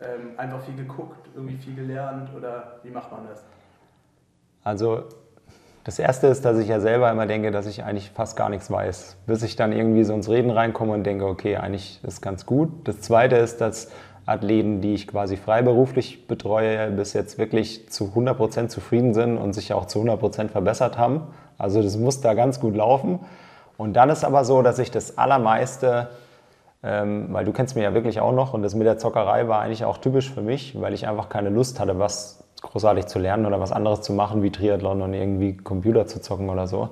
[0.00, 3.44] ähm, einfach viel geguckt, irgendwie viel gelernt oder wie macht man das?
[4.62, 5.04] Also
[5.86, 8.72] das Erste ist, dass ich ja selber immer denke, dass ich eigentlich fast gar nichts
[8.72, 12.44] weiß, bis ich dann irgendwie so ins Reden reinkomme und denke, okay, eigentlich ist ganz
[12.44, 12.70] gut.
[12.88, 13.92] Das Zweite ist, dass
[14.26, 19.72] Athleten, die ich quasi freiberuflich betreue, bis jetzt wirklich zu 100% zufrieden sind und sich
[19.74, 21.28] auch zu 100% verbessert haben.
[21.56, 23.20] Also das muss da ganz gut laufen.
[23.76, 26.08] Und dann ist aber so, dass ich das Allermeiste,
[26.82, 29.60] ähm, weil du kennst mich ja wirklich auch noch und das mit der Zockerei war
[29.60, 33.46] eigentlich auch typisch für mich, weil ich einfach keine Lust hatte, was großartig zu lernen
[33.46, 36.90] oder was anderes zu machen wie Triathlon und irgendwie Computer zu zocken oder so.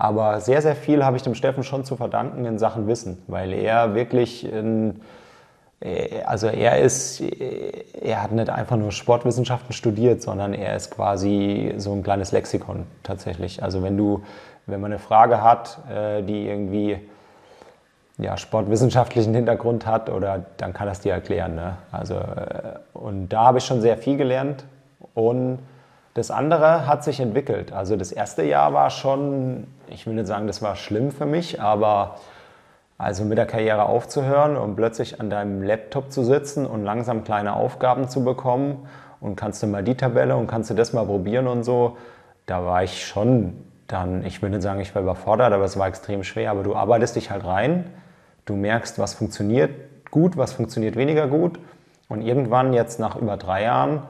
[0.00, 3.52] Aber sehr, sehr viel habe ich dem Steffen schon zu verdanken in Sachen Wissen, weil
[3.52, 5.02] er wirklich, in,
[5.80, 10.90] äh, also er ist, äh, er hat nicht einfach nur Sportwissenschaften studiert, sondern er ist
[10.90, 13.62] quasi so ein kleines Lexikon tatsächlich.
[13.62, 14.22] Also wenn du,
[14.64, 16.98] wenn man eine Frage hat, äh, die irgendwie
[18.16, 21.54] ja, sportwissenschaftlichen Hintergrund hat, oder dann kann das dir erklären.
[21.56, 21.76] Ne?
[21.92, 22.16] Also,
[22.94, 24.64] und da habe ich schon sehr viel gelernt
[25.14, 25.58] und
[26.14, 27.72] das andere hat sich entwickelt.
[27.72, 31.60] Also das erste Jahr war schon, ich will nicht sagen, das war schlimm für mich,
[31.60, 32.16] aber
[32.98, 37.54] also mit der Karriere aufzuhören und plötzlich an deinem Laptop zu sitzen und langsam kleine
[37.54, 38.86] Aufgaben zu bekommen
[39.20, 41.96] und kannst du mal die Tabelle und kannst du das mal probieren und so,
[42.46, 43.54] da war ich schon
[43.86, 46.50] dann, ich will nicht sagen, ich war überfordert, aber es war extrem schwer.
[46.50, 47.86] Aber du arbeitest dich halt rein,
[48.44, 49.70] du merkst, was funktioniert
[50.10, 51.58] gut, was funktioniert weniger gut
[52.08, 54.02] und irgendwann jetzt nach über drei Jahren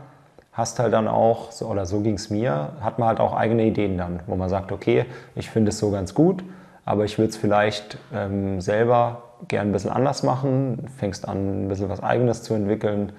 [0.52, 3.64] hast halt dann auch, so, oder so ging es mir, hat man halt auch eigene
[3.64, 6.43] Ideen dann, wo man sagt, okay, ich finde es so ganz gut,
[6.85, 11.68] aber ich würde es vielleicht ähm, selber gern ein bisschen anders machen, fängst an, ein
[11.68, 13.12] bisschen was Eigenes zu entwickeln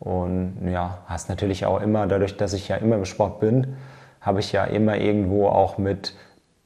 [0.00, 3.76] und ja, hast natürlich auch immer, dadurch, dass ich ja immer im Sport bin,
[4.20, 6.14] habe ich ja immer irgendwo auch mit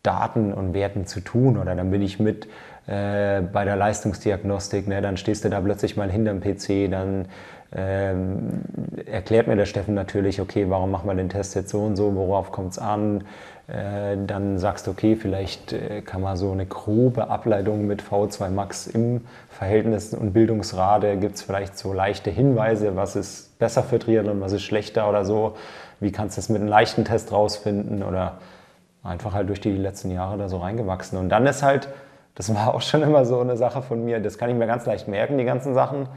[0.02, 2.46] Daten und Werten zu tun oder dann bin ich mit
[2.86, 7.26] äh, bei der Leistungsdiagnostik, ne, dann stehst du da plötzlich mal hinterm PC, dann
[7.74, 8.62] ähm,
[9.06, 12.14] erklärt mir der Steffen natürlich, okay, warum machen wir den Test jetzt so und so,
[12.14, 13.24] worauf kommt es an?
[13.68, 18.50] Äh, dann sagst du, okay, vielleicht äh, kann man so eine grobe Ableitung mit V2
[18.50, 23.98] Max im Verhältnis und Bildungsrate, gibt es vielleicht so leichte Hinweise, was ist besser für
[23.98, 25.56] Triathlon, was ist schlechter oder so.
[25.98, 28.38] Wie kannst du das mit einem leichten Test rausfinden oder
[29.06, 31.18] einfach halt durch die letzten Jahre da so reingewachsen.
[31.18, 31.88] Und dann ist halt,
[32.34, 34.86] das war auch schon immer so eine Sache von mir, das kann ich mir ganz
[34.86, 36.08] leicht merken, die ganzen Sachen.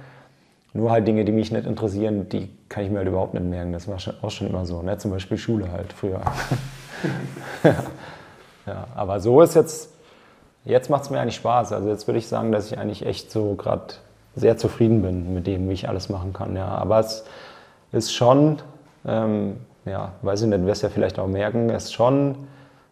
[0.73, 3.73] Nur halt Dinge, die mich nicht interessieren, die kann ich mir halt überhaupt nicht merken.
[3.73, 4.81] Das war auch schon immer so.
[4.81, 4.97] Ne?
[4.97, 6.21] Zum Beispiel Schule halt früher.
[8.67, 9.91] ja, aber so ist jetzt,
[10.65, 11.73] jetzt macht es mir eigentlich Spaß.
[11.73, 13.95] Also jetzt würde ich sagen, dass ich eigentlich echt so gerade
[14.35, 16.55] sehr zufrieden bin mit dem, wie ich alles machen kann.
[16.55, 16.67] Ja.
[16.67, 17.25] Aber es
[17.91, 18.57] ist schon,
[19.07, 22.35] ähm, ja, weiß ich nicht, wirst ja vielleicht auch merken, es ist schon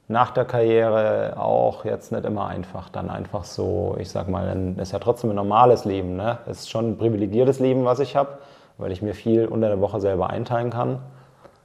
[0.08, 2.90] nach der Karriere auch jetzt nicht immer einfach.
[2.90, 6.16] Dann einfach so, ich sag mal, ist ja trotzdem ein normales Leben.
[6.16, 6.38] Ne?
[6.46, 8.38] Es ist schon ein privilegiertes Leben, was ich habe,
[8.78, 11.00] weil ich mir viel unter der Woche selber einteilen kann.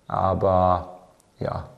[0.08, 0.98] Aber
[1.38, 1.68] ja,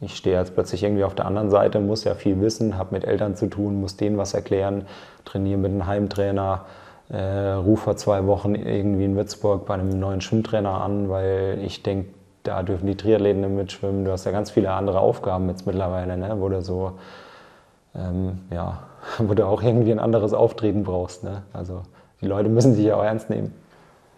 [0.00, 3.04] ich stehe jetzt plötzlich irgendwie auf der anderen Seite, muss ja viel wissen, habe mit
[3.04, 4.86] Eltern zu tun, muss denen was erklären,
[5.24, 6.64] trainiere mit einem Heimtrainer,
[7.10, 11.82] äh, rufe vor zwei Wochen irgendwie in Würzburg bei einem neuen Schwimmtrainer an, weil ich
[11.82, 12.10] denke,
[12.48, 14.04] da dürfen die Triathleten mitschwimmen.
[14.06, 16.34] Du hast ja ganz viele andere Aufgaben jetzt mittlerweile, ne?
[16.38, 16.92] wo du so,
[17.94, 18.84] ähm, ja,
[19.18, 21.24] wo du auch irgendwie ein anderes Auftreten brauchst.
[21.24, 21.42] Ne?
[21.52, 21.82] Also
[22.22, 23.54] die Leute müssen dich ja auch ernst nehmen.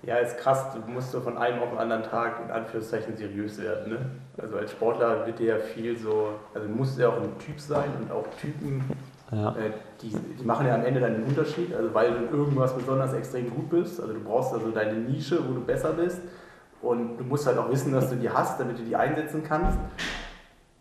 [0.03, 3.61] Ja, ist krass, du musst so von einem auf den anderen Tag in Anführungszeichen seriös
[3.61, 3.93] werden.
[3.93, 3.99] Ne?
[4.39, 7.61] Also als Sportler wird dir ja viel so, also du musst ja auch ein Typ
[7.61, 8.83] sein und auch Typen,
[9.33, 9.51] ja.
[9.51, 13.13] äh, die, die, machen ja am Ende dann den Unterschied, also weil du irgendwas besonders
[13.13, 14.01] extrem gut bist.
[14.01, 16.21] Also du brauchst also deine Nische, wo du besser bist.
[16.83, 19.79] Und du musst halt auch wissen, dass du die hast, damit du die einsetzen kannst.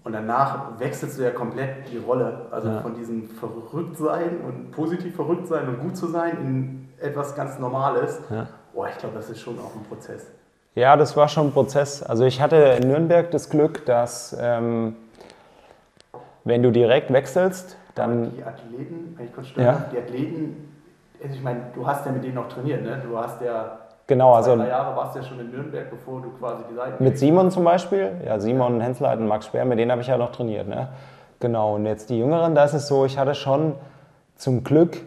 [0.03, 2.47] Und danach wechselst du ja komplett die Rolle.
[2.51, 2.81] Also ja.
[2.81, 8.19] von diesem Verrücktsein und positiv verrückt sein und gut zu sein in etwas ganz Normales.
[8.29, 8.47] Ja.
[8.73, 10.27] Boah, ich glaube, das ist schon auch ein Prozess.
[10.75, 12.01] Ja, das war schon ein Prozess.
[12.01, 14.95] Also ich hatte in Nürnberg das Glück, dass ähm,
[16.45, 18.23] wenn du direkt wechselst, dann...
[18.23, 19.85] Aber die Athleten, wenn ich kurz störe, ja?
[19.91, 20.69] die Athleten,
[21.21, 23.01] also ich meine, du hast ja mit denen noch trainiert, ne?
[23.05, 23.79] Du hast ja
[24.09, 24.55] Genau, also.
[24.55, 27.03] Drei Jahre warst du ja schon in Nürnberg, bevor du quasi die Seiten.
[27.03, 30.17] Mit Simon zum Beispiel, ja, Simon Hensler und Max Speer, mit denen habe ich ja
[30.17, 30.67] noch trainiert.
[30.67, 30.87] Ne?
[31.39, 33.75] Genau, und jetzt die Jüngeren, da ist es so, ich hatte schon
[34.35, 34.97] zum Glück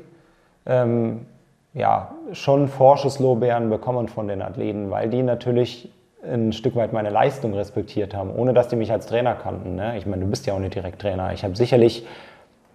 [0.66, 1.26] ähm,
[1.74, 5.92] ja, schon Vorschusslorbeeren bekommen von den Athleten, weil die natürlich
[6.24, 9.74] ein Stück weit meine Leistung respektiert haben, ohne dass die mich als Trainer kannten.
[9.74, 9.98] Ne?
[9.98, 11.32] Ich meine, du bist ja auch nicht direkt Trainer.
[11.32, 12.06] Ich habe sicherlich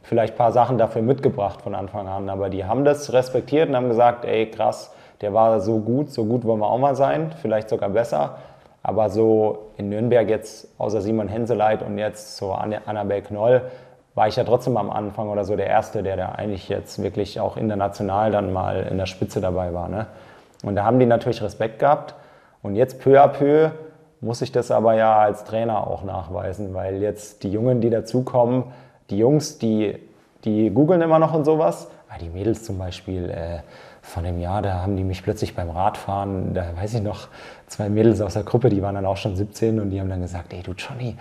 [0.03, 3.77] vielleicht ein paar Sachen dafür mitgebracht von Anfang an, aber die haben das respektiert und
[3.77, 7.33] haben gesagt, ey, krass, der war so gut, so gut wollen wir auch mal sein,
[7.41, 8.37] vielleicht sogar besser.
[8.83, 13.61] Aber so in Nürnberg jetzt, außer Simon Henseleit und jetzt so Annabel Knoll,
[14.15, 17.39] war ich ja trotzdem am Anfang oder so der Erste, der da eigentlich jetzt wirklich
[17.39, 19.89] auch international dann mal in der Spitze dabei war.
[19.89, 20.07] Ne?
[20.63, 22.15] Und da haben die natürlich Respekt gehabt.
[22.63, 23.71] Und jetzt peu à peu
[24.21, 28.63] muss ich das aber ja als Trainer auch nachweisen, weil jetzt die Jungen, die dazukommen,
[29.09, 29.97] die Jungs, die,
[30.43, 33.59] die googeln immer noch und sowas, aber die Mädels zum Beispiel, äh,
[34.07, 37.27] von dem Jahr, da haben die mich plötzlich beim Radfahren, da weiß ich noch,
[37.67, 40.21] zwei Mädels aus der Gruppe, die waren dann auch schon 17 und die haben dann
[40.21, 41.17] gesagt, ey du Johnny,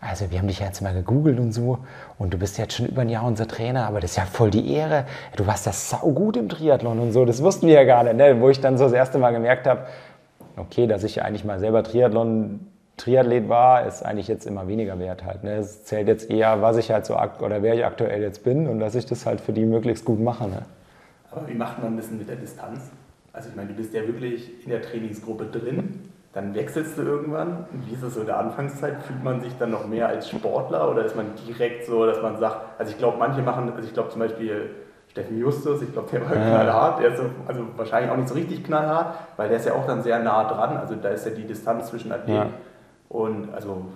[0.00, 1.78] also wir haben dich ja jetzt mal gegoogelt und so
[2.18, 4.50] und du bist jetzt schon über ein Jahr unser Trainer, aber das ist ja voll
[4.50, 5.04] die Ehre.
[5.36, 8.40] Du warst ja saugut im Triathlon und so, das wussten wir ja gar nicht, ne?
[8.40, 9.82] wo ich dann so das erste Mal gemerkt habe,
[10.56, 12.60] okay, dass ich eigentlich mal selber Triathlon
[12.96, 15.44] Triathlet war, ist eigentlich jetzt immer weniger wert halt.
[15.44, 15.56] Ne?
[15.56, 18.80] Es zählt jetzt eher, was ich halt so oder wer ich aktuell jetzt bin und
[18.80, 20.48] dass ich das halt für die möglichst gut mache.
[20.48, 20.62] Ne?
[21.30, 22.90] Aber wie macht man das mit der Distanz?
[23.32, 27.66] Also ich meine, du bist ja wirklich in der Trainingsgruppe drin, dann wechselst du irgendwann.
[27.72, 29.02] Wie ist das so in der Anfangszeit?
[29.02, 32.38] Fühlt man sich dann noch mehr als Sportler oder ist man direkt so, dass man
[32.38, 34.70] sagt, also ich glaube, manche machen, also ich glaube zum Beispiel
[35.08, 36.42] Steffen Justus, ich glaube, der war ja.
[36.42, 39.74] knallhart, der ist so, also wahrscheinlich auch nicht so richtig knallhart, weil der ist ja
[39.74, 42.48] auch dann sehr nah dran, also da ist ja die Distanz zwischen Athleten ja.
[43.08, 43.86] und, also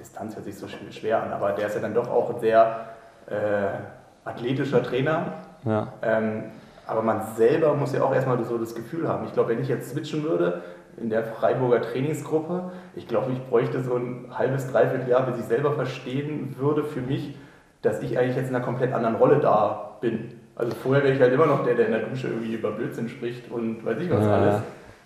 [0.00, 2.86] Distanz hört sich so schwer an, aber der ist ja dann doch auch ein sehr
[3.28, 5.32] äh, athletischer Trainer.
[5.64, 5.88] Ja.
[6.02, 6.44] Ähm,
[6.88, 9.26] aber man selber muss ja auch erstmal so das Gefühl haben.
[9.26, 10.62] Ich glaube, wenn ich jetzt switchen würde
[10.96, 15.44] in der Freiburger Trainingsgruppe, ich glaube, ich bräuchte so ein halbes, dreiviertel Jahr, bis ich
[15.44, 17.36] selber verstehen würde für mich,
[17.82, 20.32] dass ich eigentlich jetzt in einer komplett anderen Rolle da bin.
[20.56, 23.10] Also vorher wäre ich halt immer noch der, der in der Dusche irgendwie über Blödsinn
[23.10, 24.34] spricht und weiß ich was ja.
[24.34, 24.62] alles.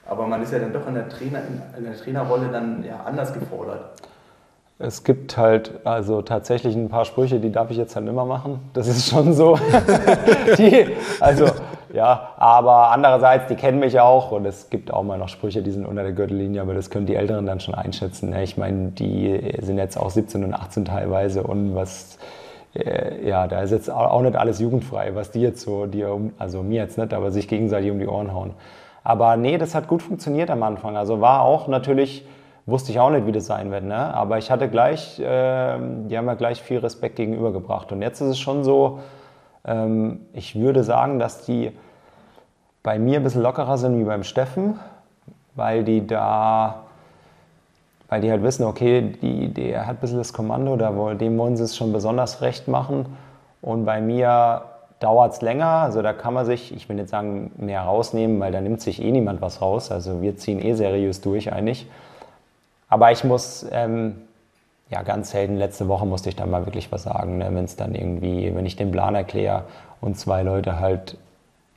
[0.06, 1.42] Aber man ist ja dann doch in der, Trainer,
[1.76, 3.90] in der Trainerrolle dann ja anders gefordert.
[4.78, 8.60] Es gibt halt also tatsächlich ein paar Sprüche, die darf ich jetzt halt immer machen.
[8.72, 9.58] Das ist schon so.
[10.58, 10.86] die,
[11.20, 11.46] also
[11.92, 15.70] ja, aber andererseits, die kennen mich auch und es gibt auch mal noch Sprüche, die
[15.70, 18.30] sind unter der Gürtellinie, aber das können die Älteren dann schon einschätzen.
[18.30, 18.42] Ne?
[18.42, 22.18] Ich meine, die sind jetzt auch 17 und 18 teilweise und was,
[22.74, 26.04] äh, ja, da ist jetzt auch nicht alles jugendfrei, was die jetzt so, die,
[26.38, 28.54] also mir jetzt nicht, aber sich gegenseitig um die Ohren hauen.
[29.04, 30.96] Aber nee, das hat gut funktioniert am Anfang.
[30.96, 32.24] Also war auch natürlich
[32.66, 33.84] wusste ich auch nicht, wie das sein wird.
[33.84, 34.14] Ne?
[34.14, 35.78] Aber ich hatte gleich, äh,
[36.08, 37.92] die haben mir gleich viel Respekt gegenübergebracht.
[37.92, 39.00] Und jetzt ist es schon so,
[40.32, 41.72] ich würde sagen, dass die
[42.82, 44.78] bei mir ein bisschen lockerer sind wie beim Steffen,
[45.54, 46.80] weil die da,
[48.08, 51.56] weil die halt wissen, okay, die, der hat ein bisschen das Kommando, da dem wollen
[51.56, 53.06] sie es schon besonders recht machen.
[53.60, 54.62] Und bei mir
[54.98, 58.52] dauert es länger, also da kann man sich, ich will nicht sagen, mehr rausnehmen, weil
[58.52, 59.92] da nimmt sich eh niemand was raus.
[59.92, 61.88] Also wir ziehen eh seriös durch eigentlich.
[62.88, 64.16] Aber ich muss, ähm,
[64.92, 67.48] ja, ganz selten, letzte Woche musste ich dann mal wirklich was sagen, ne?
[67.50, 69.64] wenn es dann irgendwie, wenn ich den Plan erkläre
[70.02, 71.16] und zwei Leute halt,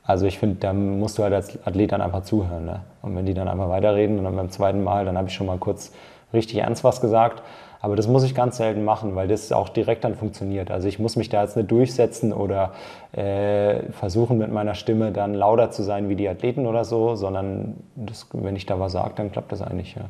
[0.04, 2.66] also ich finde, da musst du halt als Athlet dann einfach zuhören.
[2.66, 2.80] Ne?
[3.00, 5.46] Und wenn die dann einfach weiterreden und dann beim zweiten Mal, dann habe ich schon
[5.46, 5.92] mal kurz
[6.34, 7.42] richtig ernst was gesagt.
[7.80, 10.70] Aber das muss ich ganz selten machen, weil das auch direkt dann funktioniert.
[10.70, 12.72] Also ich muss mich da jetzt nicht durchsetzen oder
[13.12, 17.76] äh, versuchen mit meiner Stimme dann lauter zu sein wie die Athleten oder so, sondern
[17.94, 20.04] das, wenn ich da was sage, dann klappt das eigentlich, ja.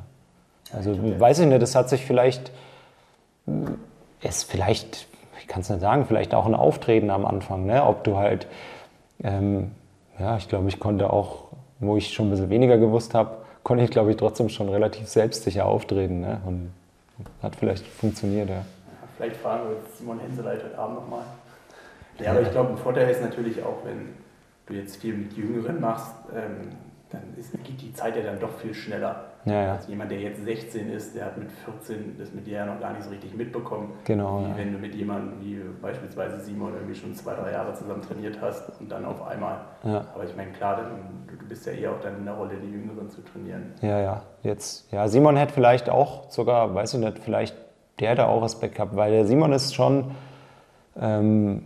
[0.72, 2.50] Also ja, weiß ich nicht, das hat sich vielleicht,
[4.22, 5.06] ist vielleicht,
[5.40, 7.84] ich kann es nicht sagen, vielleicht auch ein Auftreten am Anfang, ne?
[7.84, 8.46] ob du halt,
[9.22, 9.72] ähm,
[10.18, 11.44] ja, ich glaube, ich konnte auch,
[11.78, 15.08] wo ich schon ein bisschen weniger gewusst habe, konnte ich, glaube ich, trotzdem schon relativ
[15.08, 16.40] selbstsicher auftreten ne?
[16.46, 16.72] und
[17.42, 18.64] hat vielleicht funktioniert, ja.
[19.16, 21.24] Vielleicht fragen wir jetzt Simon Henseleit heute Abend nochmal.
[22.18, 24.14] Ja, aber ich glaube, ein Vorteil ist natürlich auch, wenn
[24.66, 26.68] du jetzt viel mit Jüngeren machst, ähm,
[27.10, 29.24] dann ist, geht die Zeit ja dann doch viel schneller.
[29.44, 29.72] Ja, ja.
[29.74, 32.80] Also jemand, der jetzt 16 ist, der hat mit 14 das mit dir ja noch
[32.80, 33.92] gar nicht so richtig mitbekommen.
[34.04, 34.40] Genau.
[34.40, 34.56] Wie ja.
[34.56, 38.80] wenn du mit jemandem wie beispielsweise Simon irgendwie schon zwei, drei Jahre zusammen trainiert hast
[38.80, 39.60] und dann auf einmal.
[39.84, 40.04] Ja.
[40.14, 40.82] Aber ich meine, klar,
[41.28, 43.72] du, du bist ja eher auch dann in der Rolle, die Jüngeren zu trainieren.
[43.82, 44.22] Ja, ja.
[44.42, 47.56] Jetzt, ja, Simon hätte vielleicht auch sogar, weiß ich nicht, vielleicht,
[48.00, 50.10] der hätte auch Respekt gehabt, weil der Simon ist schon.
[50.98, 51.62] Ähm,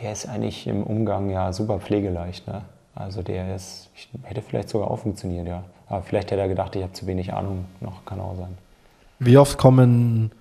[0.00, 2.46] der ist eigentlich im Umgang ja super pflegeleicht.
[2.46, 2.62] Ne?
[2.94, 3.88] Also der ist,
[4.22, 5.64] hätte vielleicht sogar auch funktioniert, ja.
[5.88, 8.56] Aber vielleicht hätte er gedacht, ich habe zu wenig Ahnung noch, kann auch sein.
[9.18, 10.32] Wie oft kommen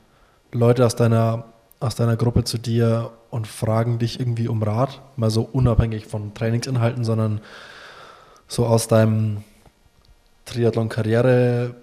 [0.52, 1.46] Leute aus deiner,
[1.80, 5.02] aus deiner Gruppe zu dir und fragen dich irgendwie um Rat?
[5.16, 7.42] Mal so unabhängig von Trainingsinhalten, sondern
[8.48, 9.44] so aus deinem
[10.46, 11.76] Triathlon-Karriere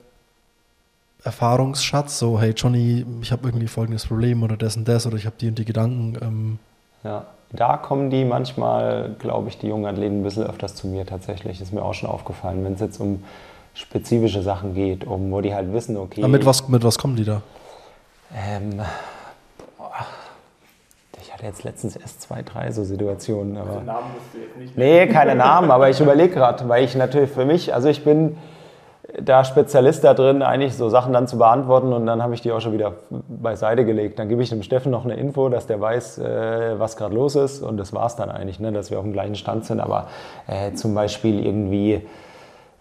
[1.22, 5.26] Erfahrungsschatz, so hey Johnny, ich habe irgendwie folgendes Problem oder das und das oder ich
[5.26, 6.16] habe die und die Gedanken.
[6.22, 6.58] Ähm.
[7.02, 7.26] Ja,
[7.56, 11.60] da kommen die manchmal, glaube ich, die jungen Athleten ein bisschen öfters zu mir tatsächlich.
[11.60, 13.24] Ist mir auch schon aufgefallen, wenn es jetzt um
[13.74, 16.22] spezifische Sachen geht, um, wo die halt wissen, okay.
[16.22, 17.42] Aber mit was, mit was kommen die da?
[18.34, 18.80] Ähm,
[21.20, 23.56] ich hatte jetzt letztens erst zwei, drei so Situationen.
[23.56, 24.76] Aber also Namen musst du jetzt nicht.
[24.76, 28.36] Nee, keine Namen, aber ich überlege gerade, weil ich natürlich für mich, also ich bin
[29.20, 32.52] da Spezialist da drin, eigentlich so Sachen dann zu beantworten und dann habe ich die
[32.52, 34.18] auch schon wieder beiseite gelegt.
[34.18, 37.36] Dann gebe ich dem Steffen noch eine Info, dass der weiß, äh, was gerade los
[37.36, 39.80] ist und das war es dann eigentlich, ne, dass wir auf dem gleichen Stand sind.
[39.80, 40.08] Aber
[40.46, 42.02] äh, zum Beispiel irgendwie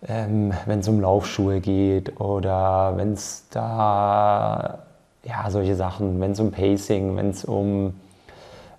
[0.07, 4.79] ähm, wenn es um Laufschuhe geht oder wenn es da,
[5.23, 7.95] ja, solche Sachen, wenn es um Pacing, wenn es um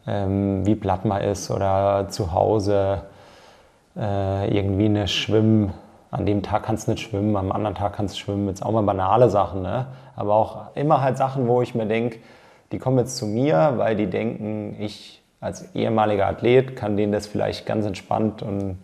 [0.06, 3.02] ähm, wie platt man ist oder zu Hause
[3.96, 5.72] äh, irgendwie eine Schwimmen,
[6.16, 8.72] an dem Tag kannst du nicht schwimmen, am anderen Tag kannst du schwimmen, jetzt auch
[8.72, 9.86] mal banale Sachen, ne?
[10.16, 12.20] aber auch immer halt Sachen, wo ich mir denke,
[12.72, 17.26] die kommen jetzt zu mir, weil die denken, ich als ehemaliger Athlet kann denen das
[17.26, 18.78] vielleicht ganz entspannt und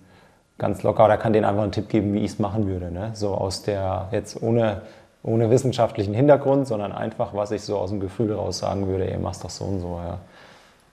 [0.58, 2.92] ganz locker oder kann denen einfach einen Tipp geben, wie ich es machen würde.
[2.92, 3.12] Ne?
[3.14, 4.82] So aus der, jetzt ohne,
[5.22, 9.18] ohne wissenschaftlichen Hintergrund, sondern einfach, was ich so aus dem Gefühl raus sagen würde, ihr
[9.18, 9.98] machst doch so und so.
[10.04, 10.18] Ja.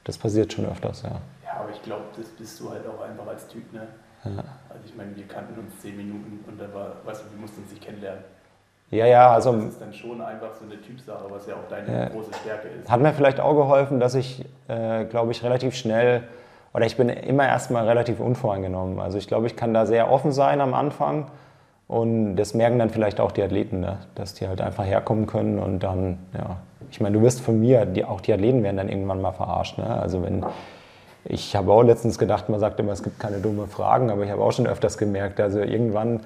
[0.06, 1.10] Das passiert schon öfters, ja.
[1.44, 3.82] Ja, aber ich glaube, das bist du halt auch einfach als Typ, ne?
[4.26, 4.44] Ja.
[4.70, 7.62] Also ich meine, wir kannten uns zehn Minuten und dann war, weißt du, wir mussten
[7.62, 8.24] uns nicht kennenlernen.
[8.92, 9.54] Ja, ja, also.
[9.54, 12.10] Das ist dann schon einfach so eine Typsache, was ja auch deine ja.
[12.10, 12.90] große Stärke ist.
[12.90, 16.24] Hat mir vielleicht auch geholfen, dass ich, äh, glaube ich, relativ schnell,
[16.74, 19.00] oder ich bin immer erstmal relativ unvoreingenommen.
[19.00, 21.28] Also ich glaube, ich kann da sehr offen sein am Anfang.
[21.88, 23.98] Und das merken dann vielleicht auch die Athleten, ne?
[24.14, 26.58] dass die halt einfach herkommen können und dann, ja.
[26.92, 29.80] Ich meine, du wirst von mir, die, auch die Athleten werden dann irgendwann mal verarscht.
[29.80, 29.86] Ne?
[29.86, 30.44] Also wenn,
[31.26, 34.32] ich habe auch letztens gedacht, man sagt immer, es gibt keine dumme Fragen, aber ich
[34.32, 36.22] habe auch schon öfters gemerkt, also irgendwann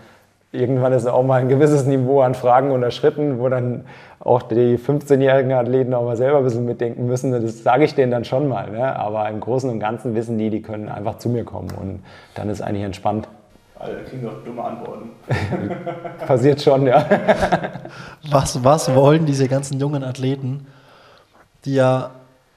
[0.54, 3.86] irgendwann ist auch mal ein gewisses Niveau an Fragen unterschritten, wo dann
[4.20, 7.32] auch die 15-jährigen Athleten auch mal selber ein bisschen mitdenken müssen.
[7.32, 8.70] Das sage ich denen dann schon mal.
[8.70, 8.96] Ne?
[8.96, 12.00] Aber im Großen und Ganzen wissen die, die können einfach zu mir kommen und
[12.36, 13.28] dann ist eigentlich entspannt.
[13.80, 15.10] Alle kriegen doch dumme Antworten.
[16.28, 17.06] Passiert schon, ja.
[18.32, 20.68] was, was wollen diese ganzen jungen Athleten,
[21.66, 22.12] die ja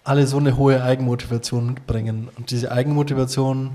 [0.06, 2.28] alle so eine hohe Eigenmotivation mitbringen?
[2.36, 3.72] Und diese Eigenmotivation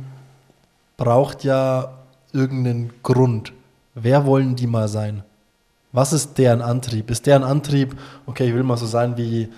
[0.98, 1.92] braucht ja
[2.34, 3.54] irgendeinen Grund.
[3.96, 5.24] Wer wollen die mal sein?
[5.92, 7.10] Was ist deren Antrieb?
[7.12, 9.50] Ist deren Antrieb, okay, ich will mal so sein wie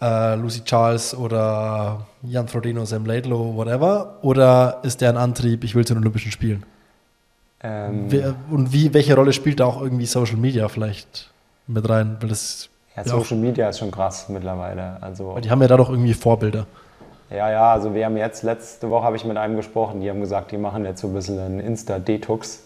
[0.00, 4.18] äh, Lucy Charles oder Jan Frodeno, Sam Laidlow, whatever?
[4.22, 6.64] Oder ist deren Antrieb, ich will zu den Olympischen Spielen?
[7.62, 11.32] Ähm, Wer, und wie, welche Rolle spielt da auch irgendwie Social Media vielleicht
[11.66, 12.16] mit rein?
[12.20, 14.96] Weil das ja, Social Media ist schon krass mittlerweile.
[15.00, 16.66] Also, die haben ja da doch irgendwie Vorbilder.
[17.30, 20.20] Ja, ja, also wir haben jetzt, letzte Woche habe ich mit einem gesprochen, die haben
[20.20, 22.62] gesagt, die machen jetzt so ein bisschen einen Insta-Detox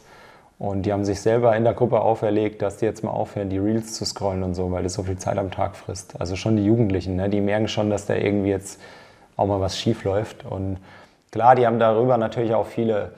[0.59, 3.57] und die haben sich selber in der Gruppe auferlegt, dass die jetzt mal aufhören, die
[3.57, 6.21] Reels zu scrollen und so, weil das so viel Zeit am Tag frisst.
[6.21, 7.31] Also schon die Jugendlichen, ne?
[7.31, 8.79] die merken schon, dass da irgendwie jetzt
[9.39, 10.45] auch mal was schief läuft.
[10.45, 10.77] Und
[11.33, 13.13] klar, die haben darüber natürlich auch viele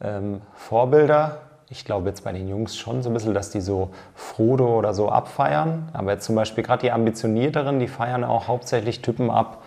[0.00, 1.40] ähm, Vorbilder.
[1.70, 4.94] Ich glaube jetzt bei den Jungs schon so ein bisschen, dass die so Frodo oder
[4.94, 5.88] so abfeiern.
[5.92, 9.62] Aber jetzt zum Beispiel gerade die Ambitionierteren, die feiern auch hauptsächlich Typen ab,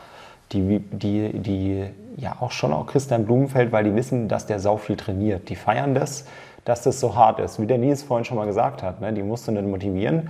[0.51, 1.85] die, die, die
[2.17, 5.49] ja auch schon auch Christian Blumenfeld, weil die wissen, dass der sau viel trainiert.
[5.49, 6.25] Die feiern das
[6.65, 7.59] dass das so hart ist.
[7.59, 9.13] Wie der Nils vorhin schon mal gesagt hat, ne?
[9.13, 10.29] die musst du nicht motivieren.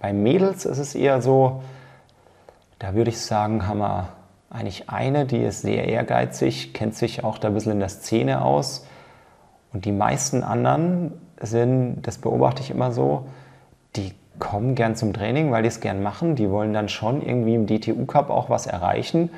[0.00, 1.62] Bei Mädels ist es eher so,
[2.78, 4.08] da würde ich sagen, haben wir
[4.50, 8.42] eigentlich eine, die ist sehr ehrgeizig, kennt sich auch da ein bisschen in der Szene
[8.42, 8.86] aus.
[9.76, 13.26] Und die meisten anderen sind, das beobachte ich immer so,
[13.94, 16.34] die kommen gern zum Training, weil die es gern machen.
[16.34, 19.28] Die wollen dann schon irgendwie im DTU Cup auch was erreichen.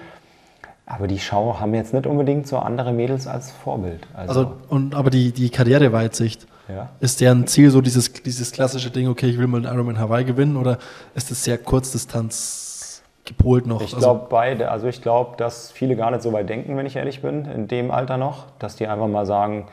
[0.86, 4.06] Aber die Schau haben jetzt nicht unbedingt so andere Mädels als Vorbild.
[4.14, 6.88] Also, also und, aber die, die Karriereweitsicht, ja.
[7.00, 10.22] ist deren Ziel so dieses, dieses klassische Ding, okay, ich will mal den Ironman Hawaii
[10.22, 10.78] gewinnen oder
[11.16, 13.82] ist das sehr Kurzdistanz gepolt noch?
[13.82, 14.70] Ich glaube also, beide.
[14.70, 17.66] Also ich glaube, dass viele gar nicht so weit denken, wenn ich ehrlich bin, in
[17.66, 19.66] dem Alter noch, dass die einfach mal sagen,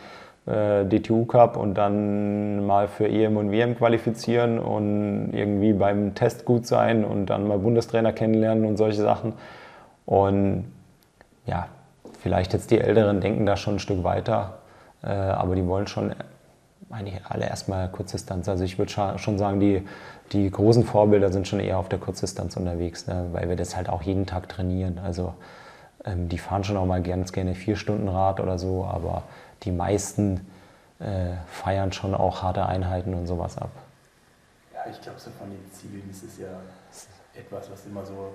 [0.47, 6.45] äh, DTU Cup und dann mal für EM und WM qualifizieren und irgendwie beim Test
[6.45, 9.33] gut sein und dann mal Bundestrainer kennenlernen und solche Sachen.
[10.05, 10.65] Und
[11.45, 11.67] ja,
[12.19, 14.59] vielleicht jetzt die Älteren denken da schon ein Stück weiter,
[15.03, 16.13] äh, aber die wollen schon
[16.91, 18.47] eigentlich alle erstmal Kurzdistanz.
[18.47, 19.83] Also ich würde schon sagen, die,
[20.31, 23.27] die großen Vorbilder sind schon eher auf der Kurzdistanz unterwegs, ne?
[23.31, 24.99] weil wir das halt auch jeden Tag trainieren.
[25.03, 25.33] Also
[26.05, 29.23] ähm, die fahren schon auch mal ganz gerne vier Stunden Rad oder so, aber
[29.65, 30.45] die meisten
[30.99, 33.71] äh, feiern schon auch harte Einheiten und sowas ab.
[34.73, 36.47] Ja, ich glaube, so von den Zielen ist es ja
[37.33, 38.33] etwas, was immer so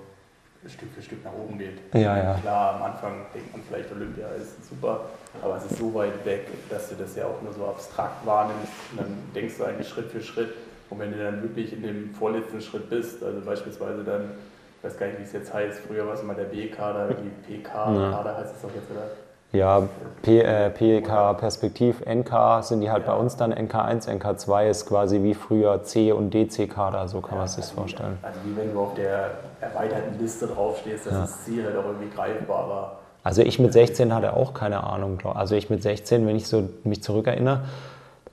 [0.67, 1.79] Stück für Stück nach oben geht.
[1.93, 2.33] Ja, ja.
[2.35, 5.05] Klar, am Anfang denkt man vielleicht, Olympia ist super,
[5.41, 8.71] aber es ist so weit weg, dass du das ja auch nur so abstrakt wahrnimmst.
[8.91, 10.53] Und dann denkst du eigentlich Schritt für Schritt.
[10.91, 14.31] Und wenn du dann wirklich in dem vorletzten Schritt bist, also beispielsweise dann,
[14.77, 17.57] ich weiß gar nicht, wie es jetzt heißt, früher war es immer der B-Kader, die
[17.57, 19.09] PK-Kader heißt es doch jetzt, oder?
[19.53, 19.89] Ja,
[20.21, 25.23] P, äh, PK Perspektiv, NK sind die halt bei uns dann NK1, NK2 ist quasi
[25.23, 28.17] wie früher C- und DC-Kader, so kann man sich das vorstellen.
[28.21, 31.23] Also wie wenn du auf der erweiterten Liste draufstehst, das ja.
[31.25, 32.99] ist Ziel halt auch irgendwie greifbarer.
[33.23, 35.19] Also ich mit 16 hatte auch keine Ahnung.
[35.25, 37.61] Also ich mit 16, wenn ich so mich zurückerinnere,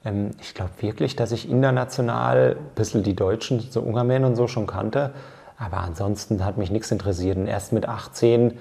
[0.05, 4.47] ähm, ich glaube wirklich, dass ich international ein bisschen die Deutschen, so Ungarn und so
[4.47, 5.11] schon kannte,
[5.59, 7.37] aber ansonsten hat mich nichts interessiert.
[7.37, 8.59] Und erst mit 18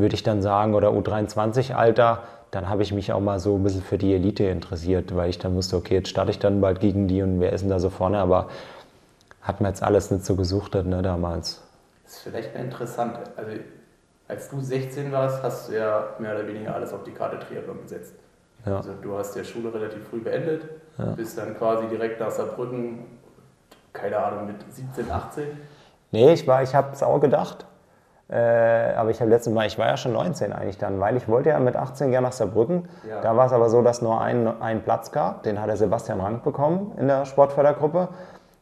[0.00, 3.82] würde ich dann sagen, oder U23-Alter, dann habe ich mich auch mal so ein bisschen
[3.82, 7.08] für die Elite interessiert, weil ich dann wusste, okay, jetzt starte ich dann bald gegen
[7.08, 8.48] die und wer ist denn da so vorne, aber
[9.42, 11.62] hat mir jetzt alles nicht so gesuchtet ne, damals.
[12.04, 13.18] Das ist vielleicht mal interessant.
[13.36, 13.52] Also,
[14.28, 17.82] als du 16 warst, hast du ja mehr oder weniger alles auf die Karte Triathlon
[17.82, 18.14] gesetzt.
[18.64, 18.78] Ja.
[18.78, 20.62] Also, du hast ja Schule relativ früh beendet,
[20.98, 21.12] ja.
[21.12, 23.04] bist dann quasi direkt nach Saarbrücken,
[23.92, 25.44] keine Ahnung, mit 17, 18.
[26.10, 27.66] Nee, ich, ich habe es auch gedacht.
[28.28, 31.28] Äh, aber ich habe letztes Mal, ich war ja schon 19 eigentlich dann, weil ich
[31.28, 32.88] wollte ja mit 18 gerne nach Saarbrücken.
[33.08, 33.20] Ja.
[33.20, 35.44] Da war es aber so, dass nur ein, einen Platz gab.
[35.44, 38.08] Den hat der Sebastian Rank bekommen in der Sportfördergruppe.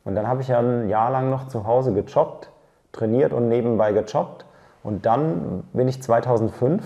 [0.05, 2.51] Und dann habe ich ja ein Jahr lang noch zu Hause gejoggt,
[2.93, 4.45] trainiert und nebenbei gejoggt.
[4.82, 6.85] Und dann bin ich 2005,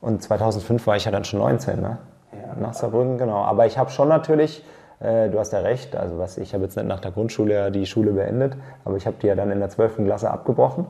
[0.00, 1.98] und 2005 war ich ja dann schon 19, ne?
[2.32, 2.60] Ja.
[2.60, 3.42] Nach Saarbrücken, genau.
[3.42, 4.64] Aber ich habe schon natürlich,
[5.00, 7.86] äh, du hast ja recht, also was, ich habe jetzt nicht nach der Grundschule die
[7.86, 10.04] Schule beendet, aber ich habe die ja dann in der 12.
[10.04, 10.86] Klasse abgebrochen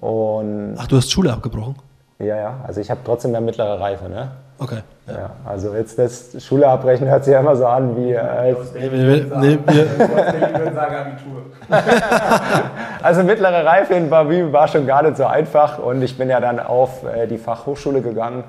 [0.00, 1.76] und Ach, du hast Schule abgebrochen?
[2.18, 2.54] Ja, ja.
[2.66, 4.30] Also ich habe trotzdem eine mittlere Reife, ne?
[4.58, 4.80] Okay.
[5.06, 5.12] Ja.
[5.12, 5.30] ja.
[5.44, 8.12] also jetzt das Schule abbrechen hört sich ja immer so an wie.
[8.12, 11.42] Äh, nee, wir, nee, wir sagen Abitur.
[13.02, 16.40] also mittlere Reife in Bavü war schon gar nicht so einfach und ich bin ja
[16.40, 18.42] dann auf äh, die Fachhochschule gegangen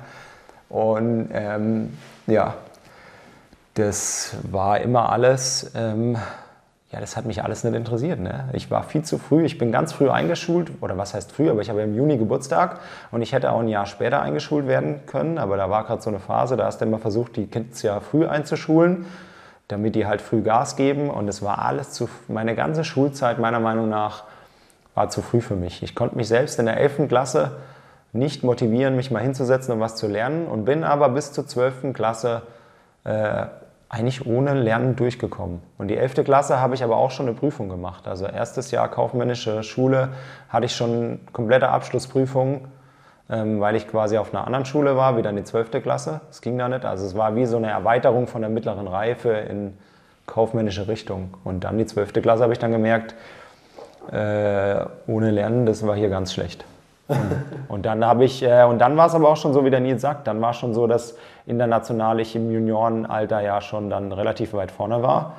[0.68, 1.96] und ähm,
[2.26, 2.54] ja,
[3.74, 5.70] das war immer alles.
[5.76, 6.16] Ähm,
[6.92, 8.18] ja, das hat mich alles nicht interessiert.
[8.18, 8.48] Ne?
[8.52, 11.60] Ich war viel zu früh, ich bin ganz früh eingeschult, oder was heißt früh, aber
[11.60, 12.80] ich habe im Juni Geburtstag
[13.12, 16.10] und ich hätte auch ein Jahr später eingeschult werden können, aber da war gerade so
[16.10, 19.06] eine Phase, da hast du immer versucht, die Kids ja früh einzuschulen,
[19.68, 23.60] damit die halt früh Gas geben und es war alles zu, meine ganze Schulzeit meiner
[23.60, 24.24] Meinung nach
[24.96, 25.84] war zu früh für mich.
[25.84, 27.06] Ich konnte mich selbst in der 11.
[27.06, 27.52] Klasse
[28.12, 31.92] nicht motivieren, mich mal hinzusetzen und was zu lernen und bin aber bis zur 12.
[31.92, 32.42] Klasse
[33.04, 33.46] äh,
[33.90, 35.60] eigentlich ohne Lernen durchgekommen.
[35.76, 36.24] Und die 11.
[36.24, 38.06] Klasse habe ich aber auch schon eine Prüfung gemacht.
[38.06, 40.10] Also erstes Jahr kaufmännische Schule
[40.48, 42.68] hatte ich schon komplette Abschlussprüfung,
[43.28, 45.82] ähm, weil ich quasi auf einer anderen Schule war, wie dann die 12.
[45.82, 46.20] Klasse.
[46.28, 46.84] Das ging da nicht.
[46.84, 49.76] Also es war wie so eine Erweiterung von der mittleren Reife in
[50.26, 51.34] kaufmännische Richtung.
[51.42, 52.12] Und dann die 12.
[52.22, 53.16] Klasse habe ich dann gemerkt,
[54.12, 56.64] äh, ohne Lernen, das war hier ganz schlecht.
[57.68, 59.80] Und, dann habe ich, äh, und dann war es aber auch schon so, wie der
[59.80, 61.16] Nils sagt, dann war es schon so, dass
[61.46, 65.34] international ich im Juniorenalter ja schon dann relativ weit vorne war.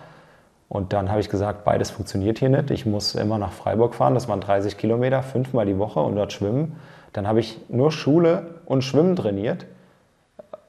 [0.69, 2.71] Und dann habe ich gesagt, beides funktioniert hier nicht.
[2.71, 6.31] Ich muss immer nach Freiburg fahren, das waren 30 Kilometer, fünfmal die Woche und dort
[6.31, 6.79] schwimmen.
[7.11, 9.65] Dann habe ich nur Schule und Schwimmen trainiert.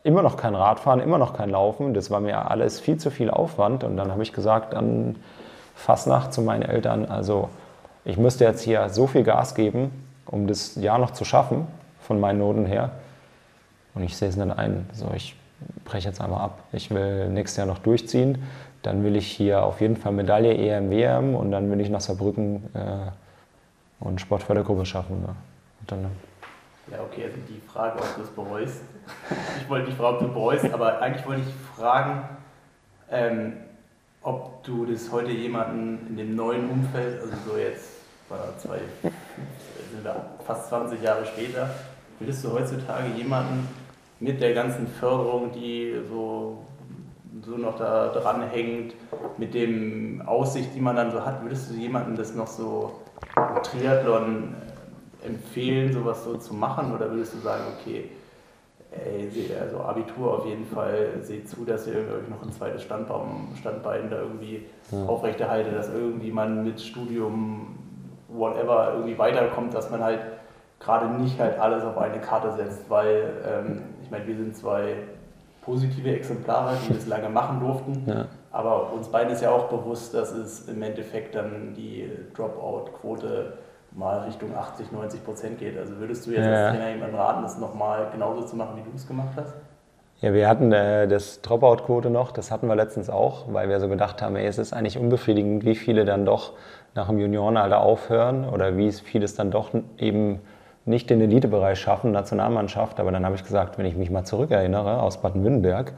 [0.02, 1.94] Immer noch kein Radfahren, immer noch kein Laufen.
[1.94, 3.84] Das war mir alles viel zu viel Aufwand.
[3.84, 5.14] Und dann habe ich gesagt, an
[5.76, 7.48] Fastnacht zu meinen Eltern, also
[8.04, 11.66] ich müsste jetzt hier so viel Gas geben, um das Jahr noch zu schaffen,
[12.00, 12.92] von meinen Noten her.
[13.94, 14.88] Und ich sehe es nicht ein.
[14.92, 15.36] So, ich
[15.84, 16.60] breche jetzt einmal ab.
[16.72, 18.42] Ich will nächstes Jahr noch durchziehen.
[18.82, 22.00] Dann will ich hier auf jeden Fall Medaille EM, WM und dann will ich nach
[22.00, 23.10] Saarbrücken äh,
[24.00, 25.20] und Sportfördergruppe schaffen.
[25.20, 25.36] Ne?
[25.86, 26.06] Dann,
[26.90, 28.80] ja, okay, also die Frage, ob du es bereust.
[29.60, 32.24] ich wollte nicht fragen, ob du bereust, aber eigentlich wollte ich fragen,
[33.10, 33.52] ähm,
[34.22, 37.88] ob du das heute jemanden in dem neuen Umfeld, also so jetzt
[38.28, 39.21] war zwei, sind da
[40.44, 41.70] fast 20 Jahre später,
[42.18, 43.68] würdest du heutzutage jemanden
[44.20, 46.58] mit der ganzen Förderung, die so,
[47.44, 48.94] so noch da dran hängt,
[49.36, 53.00] mit dem Aussicht, die man dann so hat, würdest du jemandem das noch so
[53.62, 54.54] Triathlon
[55.22, 56.94] äh, empfehlen, sowas so zu machen?
[56.94, 58.10] Oder würdest du sagen, okay,
[58.92, 59.28] ey,
[59.60, 64.10] also Abitur auf jeden Fall, seht zu, dass ihr euch noch ein zweites Standbaum, Standbein
[64.10, 65.04] da irgendwie ja.
[65.06, 67.78] aufrechterhaltet, dass irgendwie man mit Studium,
[68.32, 70.20] whatever, irgendwie weiterkommt, dass man halt
[70.80, 74.96] gerade nicht halt alles auf eine Karte setzt, weil ähm, ich meine, wir sind zwei
[75.64, 78.26] positive Exemplare, die das lange machen durften, ja.
[78.50, 83.52] aber uns beiden ist ja auch bewusst, dass es im Endeffekt dann die Dropout-Quote
[83.92, 85.78] mal Richtung 80, 90 Prozent geht.
[85.78, 86.52] Also würdest du jetzt ja.
[86.52, 89.54] als Trainer jemandem raten, das nochmal genauso zu machen, wie du es gemacht hast?
[90.20, 93.88] Ja, wir hatten äh, das Dropout-Quote noch, das hatten wir letztens auch, weil wir so
[93.88, 96.52] gedacht haben, ey, es ist eigentlich unbefriedigend, wie viele dann doch
[96.94, 100.40] nach dem Juniorenalter aufhören oder wie es dann doch eben
[100.84, 105.00] nicht den Elitebereich schaffen, Nationalmannschaft, aber dann habe ich gesagt, wenn ich mich mal zurückerinnere
[105.00, 105.92] aus Baden-Württemberg,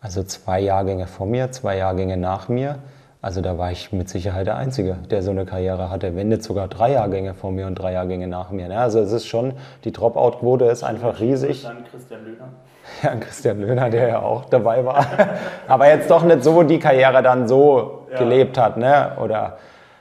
[0.00, 2.78] also zwei Jahrgänge vor mir, zwei Jahrgänge nach mir,
[3.20, 6.44] also da war ich mit Sicherheit der Einzige, der so eine Karriere hatte, wenn nicht
[6.44, 8.70] sogar drei Jahrgänge vor mir und drei Jahrgänge nach mir.
[8.78, 11.64] Also es ist schon, die Dropout-Quote ist einfach riesig.
[11.64, 12.48] Dann Christian Löhner.
[13.02, 15.04] Ja, Christian Löhner, der ja auch dabei war.
[15.68, 18.18] aber jetzt doch nicht so die Karriere dann so ja.
[18.18, 19.12] gelebt hat, ne?
[19.22, 19.58] Oder,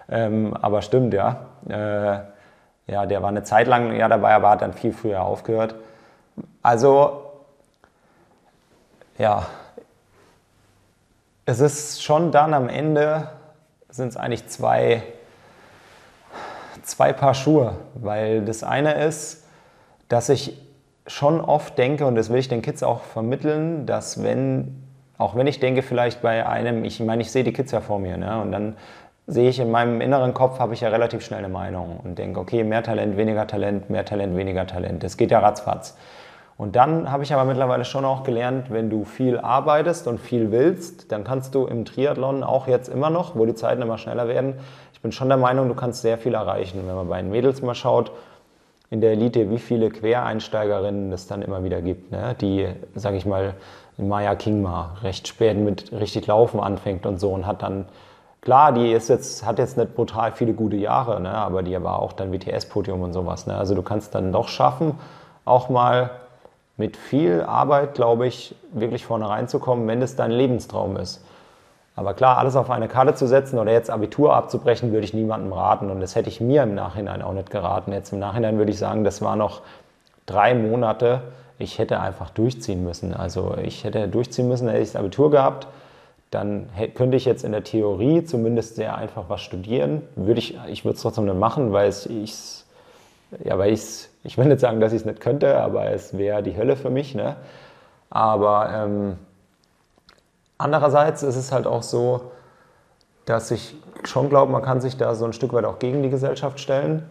[0.10, 1.46] ähm, aber stimmt, ja.
[1.68, 2.20] Äh,
[2.92, 5.76] ja, der war eine Zeit lang ja dabei, aber hat dann viel früher aufgehört.
[6.62, 7.24] Also,
[9.18, 9.46] ja,
[11.46, 13.30] es ist schon dann am Ende,
[13.90, 15.04] sind es eigentlich zwei,
[16.84, 19.46] zwei Paar Schuhe, weil das eine ist,
[20.10, 20.62] dass ich
[21.08, 24.84] schon oft denke, und das will ich den Kids auch vermitteln, dass wenn,
[25.18, 28.00] auch wenn ich denke, vielleicht bei einem, ich meine, ich sehe die Kids ja vor
[28.00, 28.42] mir, ne?
[28.42, 28.76] und dann
[29.28, 32.40] sehe ich in meinem inneren Kopf, habe ich ja relativ schnell eine Meinung und denke,
[32.40, 35.04] okay, mehr Talent, weniger Talent, mehr Talent, weniger Talent.
[35.04, 35.98] Das geht ja ratzfatz.
[36.58, 40.52] Und dann habe ich aber mittlerweile schon auch gelernt, wenn du viel arbeitest und viel
[40.52, 44.28] willst, dann kannst du im Triathlon auch jetzt immer noch, wo die Zeiten immer schneller
[44.28, 44.56] werden,
[44.98, 46.82] ich bin schon der Meinung, du kannst sehr viel erreichen.
[46.88, 48.12] Wenn man bei den Mädels mal schaut,
[48.90, 52.36] in der Elite, wie viele Quereinsteigerinnen es dann immer wieder gibt, ne?
[52.42, 53.54] die, sage ich mal,
[53.98, 57.86] Maya Kingma recht spät mit richtig Laufen anfängt und so und hat dann
[58.42, 62.00] Klar, die ist jetzt, hat jetzt nicht brutal viele gute Jahre, ne, aber die war
[62.00, 63.48] auch dann WTS-Podium und sowas.
[63.48, 63.56] Ne?
[63.56, 64.98] Also du kannst dann doch schaffen,
[65.44, 66.12] auch mal
[66.78, 71.26] mit viel Arbeit, glaube ich, wirklich vorne reinzukommen, wenn es dein Lebenstraum ist.
[71.96, 75.52] Aber klar, alles auf eine Karte zu setzen oder jetzt Abitur abzubrechen, würde ich niemandem
[75.52, 75.90] raten.
[75.90, 77.92] Und das hätte ich mir im Nachhinein auch nicht geraten.
[77.92, 79.62] Jetzt im Nachhinein würde ich sagen, das war noch
[80.28, 81.22] drei Monate.
[81.58, 83.16] Ich hätte einfach durchziehen müssen.
[83.16, 85.68] Also ich hätte durchziehen müssen, hätte ich das Abitur gehabt
[86.32, 90.02] dann könnte ich jetzt in der Theorie zumindest sehr einfach was studieren.
[90.16, 92.66] Würde ich, ich würde es trotzdem nicht machen, weil ich
[93.44, 96.44] ja, weil ich's, ich will nicht sagen, dass ich es nicht könnte, aber es wäre
[96.44, 97.16] die Hölle für mich.
[97.16, 97.36] Ne?
[98.10, 99.18] Aber ähm,
[100.58, 102.32] andererseits ist es halt auch so,
[103.26, 103.76] dass ich
[104.06, 107.04] schon glaube, man kann sich da so ein Stück weit auch gegen die Gesellschaft stellen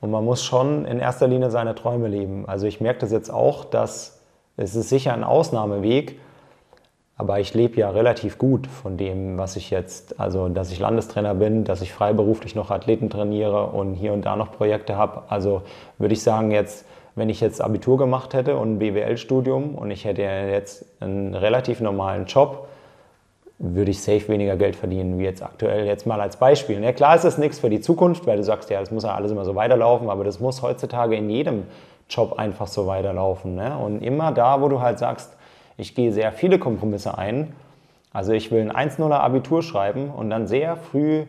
[0.00, 2.46] und man muss schon in erster Linie seine Träume leben.
[2.46, 4.20] Also ich merke das jetzt auch, dass
[4.58, 6.20] es ist sicher ein Ausnahmeweg,
[7.18, 11.34] aber ich lebe ja relativ gut von dem, was ich jetzt, also dass ich Landestrainer
[11.34, 15.22] bin, dass ich freiberuflich noch Athleten trainiere und hier und da noch Projekte habe.
[15.28, 15.62] Also
[15.96, 16.84] würde ich sagen, jetzt,
[17.14, 21.80] wenn ich jetzt Abitur gemacht hätte und ein BWL-Studium und ich hätte jetzt einen relativ
[21.80, 22.68] normalen Job,
[23.58, 26.82] würde ich safe weniger Geld verdienen, wie jetzt aktuell, jetzt mal als Beispiel.
[26.84, 29.14] Ja, klar ist das nichts für die Zukunft, weil du sagst, ja, das muss ja
[29.14, 31.62] alles immer so weiterlaufen, aber das muss heutzutage in jedem
[32.10, 33.54] Job einfach so weiterlaufen.
[33.54, 33.74] Ne?
[33.78, 35.35] Und immer da, wo du halt sagst,
[35.76, 37.52] ich gehe sehr viele Kompromisse ein.
[38.12, 41.24] Also ich will ein 1-0er Abitur schreiben und dann sehr früh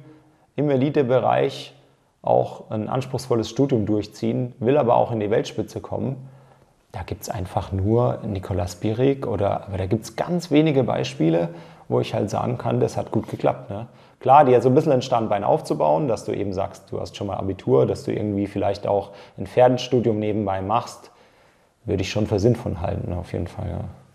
[0.55, 1.73] im Elitebereich
[2.21, 6.29] auch ein anspruchsvolles Studium durchziehen, will aber auch in die Weltspitze kommen.
[6.91, 11.49] Da gibt es einfach nur Nikolaus Birik oder, aber da gibt es ganz wenige Beispiele,
[11.89, 13.69] wo ich halt sagen kann, das hat gut geklappt.
[13.69, 13.87] Ne?
[14.19, 17.27] Klar, dir so ein bisschen ein Standbein aufzubauen, dass du eben sagst, du hast schon
[17.27, 21.11] mal Abitur, dass du irgendwie vielleicht auch ein Pferdenstudium nebenbei machst,
[21.85, 23.69] würde ich schon für sinnvoll halten, auf jeden Fall.
[23.69, 24.06] Ja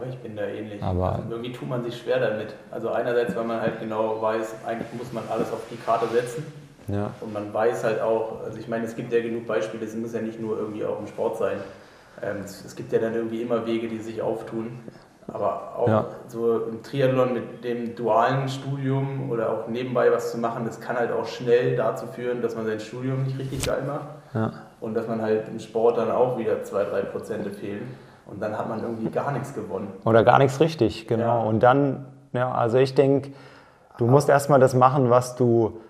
[0.00, 0.82] aber ich bin da ähnlich.
[0.82, 2.54] Aber also irgendwie tut man sich schwer damit.
[2.70, 6.44] Also einerseits, weil man halt genau weiß, eigentlich muss man alles auf die Karte setzen.
[6.88, 7.10] Ja.
[7.20, 10.14] Und man weiß halt auch, also ich meine, es gibt ja genug Beispiele, es muss
[10.14, 11.58] ja nicht nur irgendwie auch im Sport sein.
[12.22, 14.80] Ähm, es, gibt ja dann irgendwie immer Wege, die sich auftun.
[15.28, 16.06] Aber auch ja.
[16.26, 20.96] so im Triathlon mit dem dualen Studium oder auch nebenbei was zu machen, das kann
[20.96, 24.08] halt auch schnell dazu führen, dass man sein Studium nicht richtig geil macht.
[24.34, 24.52] Ja.
[24.80, 27.86] Und dass man halt im Sport dann auch wieder zwei, drei Prozente fehlen.
[28.30, 29.88] Und dann hat man irgendwie gar nichts gewonnen.
[30.04, 31.42] Oder gar nichts richtig, genau.
[31.42, 31.48] Ja.
[31.48, 33.32] Und dann, ja, also ich denke,
[33.98, 35.80] du musst erstmal das machen, was du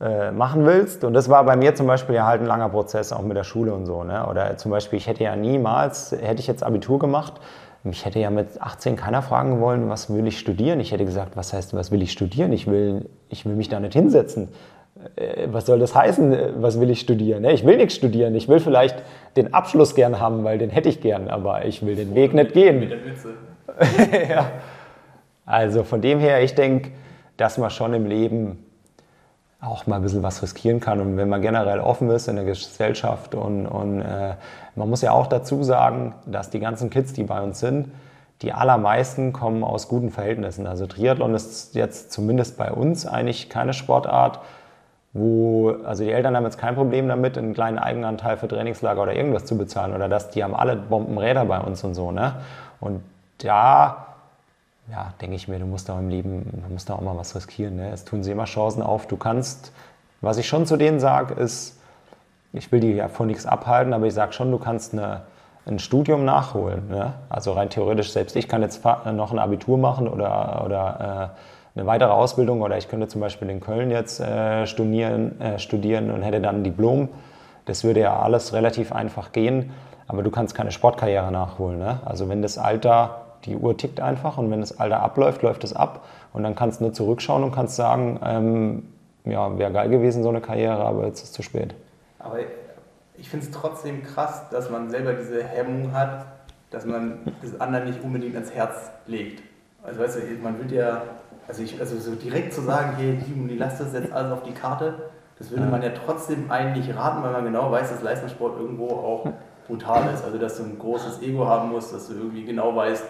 [0.00, 1.04] äh, machen willst.
[1.04, 3.44] Und das war bei mir zum Beispiel ja halt ein langer Prozess, auch mit der
[3.44, 4.04] Schule und so.
[4.04, 4.26] Ne?
[4.26, 7.40] Oder zum Beispiel, ich hätte ja niemals, hätte ich jetzt Abitur gemacht,
[7.82, 10.80] mich hätte ja mit 18 keiner fragen wollen, was will ich studieren.
[10.80, 12.52] Ich hätte gesagt, was heißt, was will ich studieren?
[12.52, 14.48] Ich will, ich will mich da nicht hinsetzen.
[15.16, 17.44] Äh, was soll das heißen, äh, was will ich studieren?
[17.44, 18.34] Ich will nichts studieren.
[18.34, 19.02] Ich will vielleicht
[19.36, 22.52] den Abschluss gern haben, weil den hätte ich gern, aber ich will den Weg nicht
[22.52, 22.80] gehen.
[22.80, 23.34] Mit der Mütze.
[24.30, 24.50] ja.
[25.44, 26.90] Also von dem her, ich denke,
[27.36, 28.64] dass man schon im Leben
[29.60, 31.00] auch mal ein bisschen was riskieren kann.
[31.00, 34.34] Und wenn man generell offen ist in der Gesellschaft und, und äh,
[34.74, 37.88] man muss ja auch dazu sagen, dass die ganzen Kids, die bei uns sind,
[38.42, 40.66] die allermeisten kommen aus guten Verhältnissen.
[40.66, 44.40] Also Triathlon ist jetzt zumindest bei uns eigentlich keine Sportart,
[45.16, 49.14] wo, also die Eltern haben jetzt kein Problem damit, einen kleinen Eigenanteil für Trainingslager oder
[49.14, 52.34] irgendwas zu bezahlen oder dass die haben alle Bombenräder bei uns und so, ne?
[52.80, 53.02] Und
[53.38, 54.06] da,
[54.90, 57.34] ja, denke ich mir, du musst da im Leben, du musst da auch mal was
[57.34, 57.90] riskieren, ne?
[57.90, 59.06] Es tun sie immer Chancen auf.
[59.06, 59.72] Du kannst,
[60.20, 61.78] was ich schon zu denen sage, ist,
[62.52, 65.22] ich will die ja von nichts abhalten, aber ich sage schon, du kannst eine,
[65.66, 66.88] ein Studium nachholen.
[66.88, 67.12] Ne?
[67.28, 71.86] Also rein theoretisch, selbst ich kann jetzt noch ein Abitur machen oder, oder äh, eine
[71.86, 76.22] weitere Ausbildung oder ich könnte zum Beispiel in Köln jetzt äh, studieren, äh, studieren und
[76.22, 77.10] hätte dann ein Diplom.
[77.66, 79.72] Das würde ja alles relativ einfach gehen,
[80.08, 81.78] aber du kannst keine Sportkarriere nachholen.
[81.78, 82.00] Ne?
[82.04, 85.74] Also wenn das Alter, die Uhr tickt einfach und wenn das Alter abläuft, läuft es
[85.74, 88.82] ab und dann kannst du nur zurückschauen und kannst sagen, ähm,
[89.24, 91.74] ja, wäre geil gewesen so eine Karriere, aber jetzt ist es zu spät.
[92.18, 92.38] Aber
[93.18, 96.24] ich finde es trotzdem krass, dass man selber diese Hemmung hat,
[96.70, 99.42] dass man das anderen nicht unbedingt ans Herz legt.
[99.82, 101.02] Also weißt du, man wird ja
[101.48, 104.52] also, ich, also so direkt zu sagen, hey, Juni, lass das jetzt alles auf die
[104.52, 104.94] Karte,
[105.38, 109.28] das würde man ja trotzdem eigentlich raten, weil man genau weiß, dass Leistungssport irgendwo auch
[109.66, 110.24] brutal ist.
[110.24, 113.04] Also dass du ein großes Ego haben musst, dass du irgendwie genau weißt,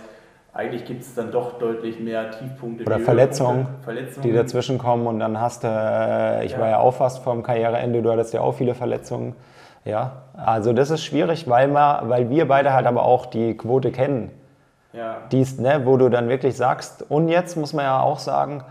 [0.53, 2.85] eigentlich gibt es dann doch deutlich mehr Tiefpunkte.
[2.85, 6.59] Oder Verletzungen, Verletzungen, die dazwischen kommen und dann hast du, äh, ich ja.
[6.59, 9.35] war ja auch fast vor dem Karriereende, du hattest ja auch viele Verletzungen.
[9.85, 13.93] Ja, also das ist schwierig, weil, wir, weil wir beide halt aber auch die Quote
[13.93, 14.31] kennen.
[14.93, 15.19] Ja.
[15.31, 18.65] Dies, ne, wo du dann wirklich sagst, und jetzt muss man ja auch sagen,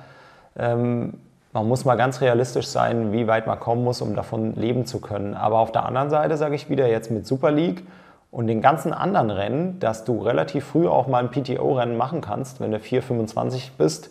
[0.58, 1.16] ähm,
[1.54, 5.00] man muss mal ganz realistisch sein, wie weit man kommen muss, um davon leben zu
[5.00, 5.36] können.
[5.36, 7.84] Aber auf der anderen Seite sage ich wieder jetzt mit Super League
[8.30, 12.60] und den ganzen anderen Rennen, dass du relativ früh auch mal ein PTO-Rennen machen kannst,
[12.60, 14.10] wenn du 4,25 bist,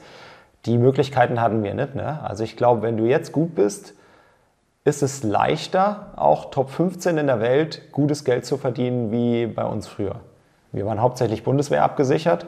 [0.64, 1.94] die Möglichkeiten hatten wir nicht.
[1.94, 2.20] Ne?
[2.22, 3.92] Also ich glaube, wenn du jetzt gut bist,
[4.84, 9.64] ist es leichter, auch Top 15 in der Welt gutes Geld zu verdienen wie bei
[9.64, 10.16] uns früher.
[10.74, 12.46] Wir waren hauptsächlich Bundeswehr abgesichert.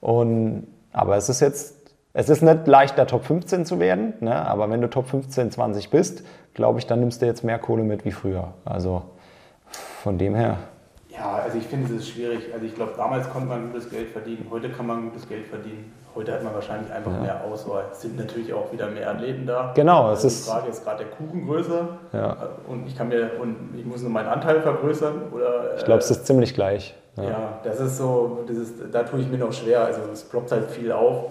[0.00, 1.76] Und, aber es ist jetzt,
[2.12, 4.14] es ist nicht leichter, Top 15 zu werden.
[4.20, 4.34] Ne?
[4.34, 7.84] Aber wenn du Top 15, 20 bist, glaube ich, dann nimmst du jetzt mehr Kohle
[7.84, 8.52] mit wie früher.
[8.64, 9.02] Also
[10.02, 10.58] von dem her.
[11.08, 12.52] Ja, also ich finde es ist schwierig.
[12.52, 15.92] Also ich glaube, damals konnte man gutes Geld verdienen, heute kann man gutes Geld verdienen.
[16.14, 17.20] Heute hat man wahrscheinlich einfach ja.
[17.20, 17.84] mehr Auswahl.
[17.90, 19.72] Es sind natürlich auch wieder mehr Athleten da.
[19.74, 20.46] Genau, also es ist.
[20.46, 21.88] Die Frage ist gerade der Kuchen größer.
[22.12, 22.36] Ja.
[22.68, 25.76] Und ich kann mir und ich muss nur meinen Anteil vergrößern oder.
[25.76, 26.94] Ich glaube, es ist ziemlich gleich.
[27.16, 27.22] Ja.
[27.22, 29.84] ja, das ist so, das ist, da tue ich mir noch schwer.
[29.84, 31.30] Also es ploppt halt viel auf.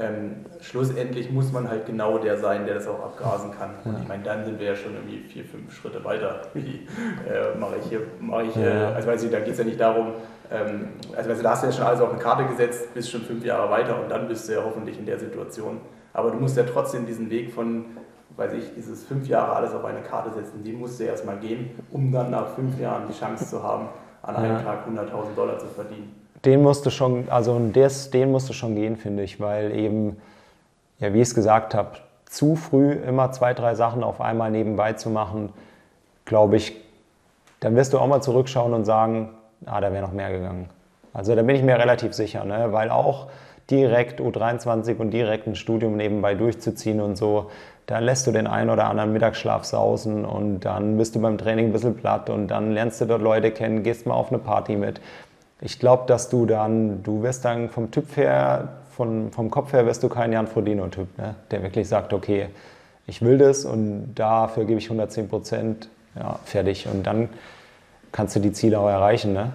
[0.00, 3.70] Ähm, schlussendlich muss man halt genau der sein, der das auch abgrasen kann.
[3.84, 3.90] Ja.
[3.90, 6.42] Und ich meine, dann sind wir ja schon irgendwie vier, fünf Schritte weiter.
[6.54, 6.86] Wie
[7.28, 8.90] äh, mache ich hier, mache ich, ja.
[8.90, 10.12] äh, also weiß ich, da geht es ja nicht darum,
[10.52, 13.10] ähm, also weißt du, da hast du ja schon alles auf eine Karte gesetzt, bist
[13.10, 15.80] schon fünf Jahre weiter und dann bist du ja hoffentlich in der Situation.
[16.12, 17.86] Aber du musst ja trotzdem diesen Weg von,
[18.36, 21.38] weiß ich, dieses fünf Jahre alles auf eine Karte setzen, den musst du ja erstmal
[21.38, 23.88] gehen, um dann nach fünf Jahren die Chance zu haben,
[24.22, 28.74] an einem Tag 100.000 Dollar zu verdienen den musste schon, also des, den musste schon
[28.74, 30.16] gehen, finde ich, weil eben,
[31.00, 34.92] ja, wie ich es gesagt habe, zu früh immer zwei, drei Sachen auf einmal nebenbei
[34.92, 35.52] zu machen,
[36.24, 36.76] glaube ich,
[37.60, 39.30] dann wirst du auch mal zurückschauen und sagen,
[39.66, 40.68] ah, da wäre noch mehr gegangen.
[41.12, 42.68] Also da bin ich mir relativ sicher, ne?
[42.72, 43.28] weil auch
[43.70, 47.50] direkt U23 und direkt ein Studium nebenbei durchzuziehen und so,
[47.86, 51.66] da lässt du den einen oder anderen Mittagsschlaf sausen und dann bist du beim Training
[51.66, 54.76] ein bisschen platt und dann lernst du dort Leute kennen, gehst mal auf eine Party
[54.76, 55.00] mit
[55.60, 59.86] ich glaube, dass du dann, du wirst dann vom Typ her, von, vom Kopf her
[59.86, 61.34] wirst du kein Jan Frodeno-Typ, ne?
[61.50, 62.48] der wirklich sagt, okay,
[63.06, 66.86] ich will das und dafür gebe ich 110 Prozent, ja, fertig.
[66.86, 67.28] Und dann
[68.12, 69.32] kannst du die Ziele auch erreichen.
[69.32, 69.52] Ne?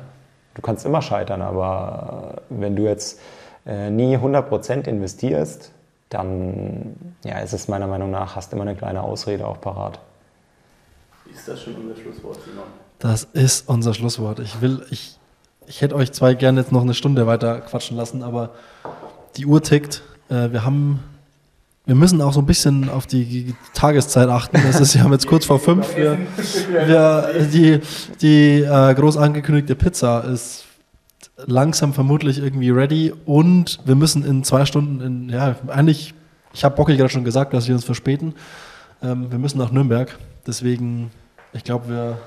[0.56, 3.20] Du kannst immer scheitern, aber wenn du jetzt
[3.66, 5.72] äh, nie 100 Prozent investierst,
[6.10, 10.00] dann ja, ist es meiner Meinung nach, hast immer eine kleine Ausrede auch parat.
[11.34, 12.66] Ist das schon unser Schlusswort, Simon?
[13.00, 14.40] Das ist unser Schlusswort.
[14.40, 15.18] Ich will, ich
[15.68, 18.52] ich hätte euch zwei gerne jetzt noch eine Stunde weiter quatschen lassen, aber
[19.38, 20.04] die Uhr tickt.
[20.30, 21.00] Äh, wir haben,
[21.86, 24.58] wir müssen auch so ein bisschen auf die Tageszeit achten.
[24.70, 25.96] Es ist ja jetzt kurz vor fünf.
[25.96, 26.18] Wir,
[26.68, 27.80] wir, die
[28.22, 30.66] die äh, groß angekündigte Pizza ist
[31.46, 36.14] langsam vermutlich irgendwie ready und wir müssen in zwei Stunden, in, ja, eigentlich,
[36.54, 38.36] ich habe Bockel gerade schon gesagt, dass wir uns verspäten.
[39.02, 40.18] Ähm, wir müssen nach Nürnberg.
[40.46, 41.12] Deswegen,
[41.54, 42.18] ich glaube, wir,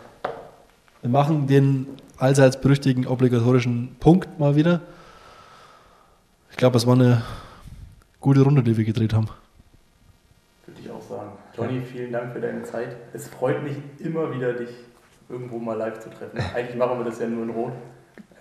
[1.03, 1.87] wir machen den
[2.19, 4.81] allseits berüchtigten obligatorischen Punkt mal wieder.
[6.51, 7.23] Ich glaube, es war eine
[8.21, 9.29] gute Runde, die wir gedreht haben.
[10.67, 11.33] Würde ich auch sagen.
[11.57, 12.97] Johnny, vielen Dank für deine Zeit.
[13.13, 14.71] Es freut mich immer wieder, dich
[15.29, 16.39] irgendwo mal live zu treffen.
[16.55, 17.73] Eigentlich machen wir das ja nur in Rot.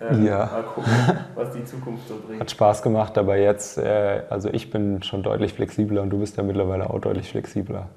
[0.00, 0.46] Ähm, ja.
[0.46, 0.92] Mal gucken,
[1.34, 2.40] was die Zukunft so bringt.
[2.40, 6.36] Hat Spaß gemacht, aber jetzt, äh, also ich bin schon deutlich flexibler und du bist
[6.36, 7.88] ja mittlerweile auch deutlich flexibler.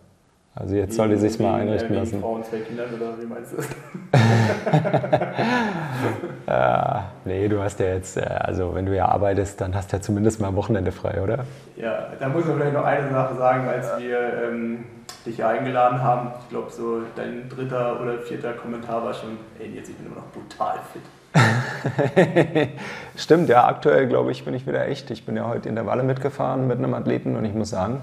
[0.55, 2.21] Also jetzt soll die sich mal einrichten äh, lassen.
[2.21, 3.67] Frauen, zwei Kindern oder wie meinst du das?
[6.47, 9.97] ja, nee, du hast ja jetzt, äh, also wenn du ja arbeitest, dann hast du
[9.97, 11.45] ja zumindest mal am Wochenende frei, oder?
[11.77, 14.85] Ja, da muss man vielleicht noch eine Sache sagen, als wir ähm,
[15.26, 16.31] dich hier eingeladen haben.
[16.41, 20.17] Ich glaube, so dein dritter oder vierter Kommentar war schon, ey, jetzt ich bin immer
[20.17, 21.03] noch brutal fit.
[23.15, 25.11] Stimmt, ja, aktuell glaube ich, bin ich wieder echt.
[25.11, 28.01] Ich bin ja heute in der Walle mitgefahren mit einem Athleten und ich muss sagen,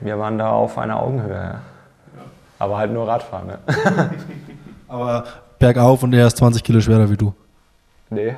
[0.00, 1.34] wir waren da auf einer Augenhöhe.
[1.34, 1.60] Ja.
[2.58, 3.48] Aber halt nur Radfahren.
[3.48, 3.58] Ne?
[4.88, 5.24] Aber
[5.58, 7.34] bergauf und er ist 20 Kilo schwerer wie du.
[8.10, 8.36] Nee.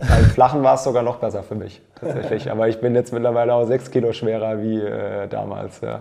[0.00, 2.50] Beim Flachen war es sogar noch besser für mich, tatsächlich.
[2.50, 5.80] Aber ich bin jetzt mittlerweile auch 6 Kilo schwerer wie äh, damals.
[5.80, 5.88] Ja.
[5.88, 6.00] ja,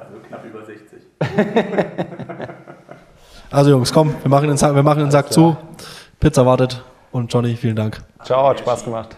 [0.00, 0.98] also knapp über 60.
[3.50, 5.56] also Jungs, komm, wir machen den Sack, wir machen den Sack zu.
[6.18, 6.82] Pizza wartet
[7.12, 8.00] und Johnny, vielen Dank.
[8.24, 9.16] Ciao, hat Spaß gemacht.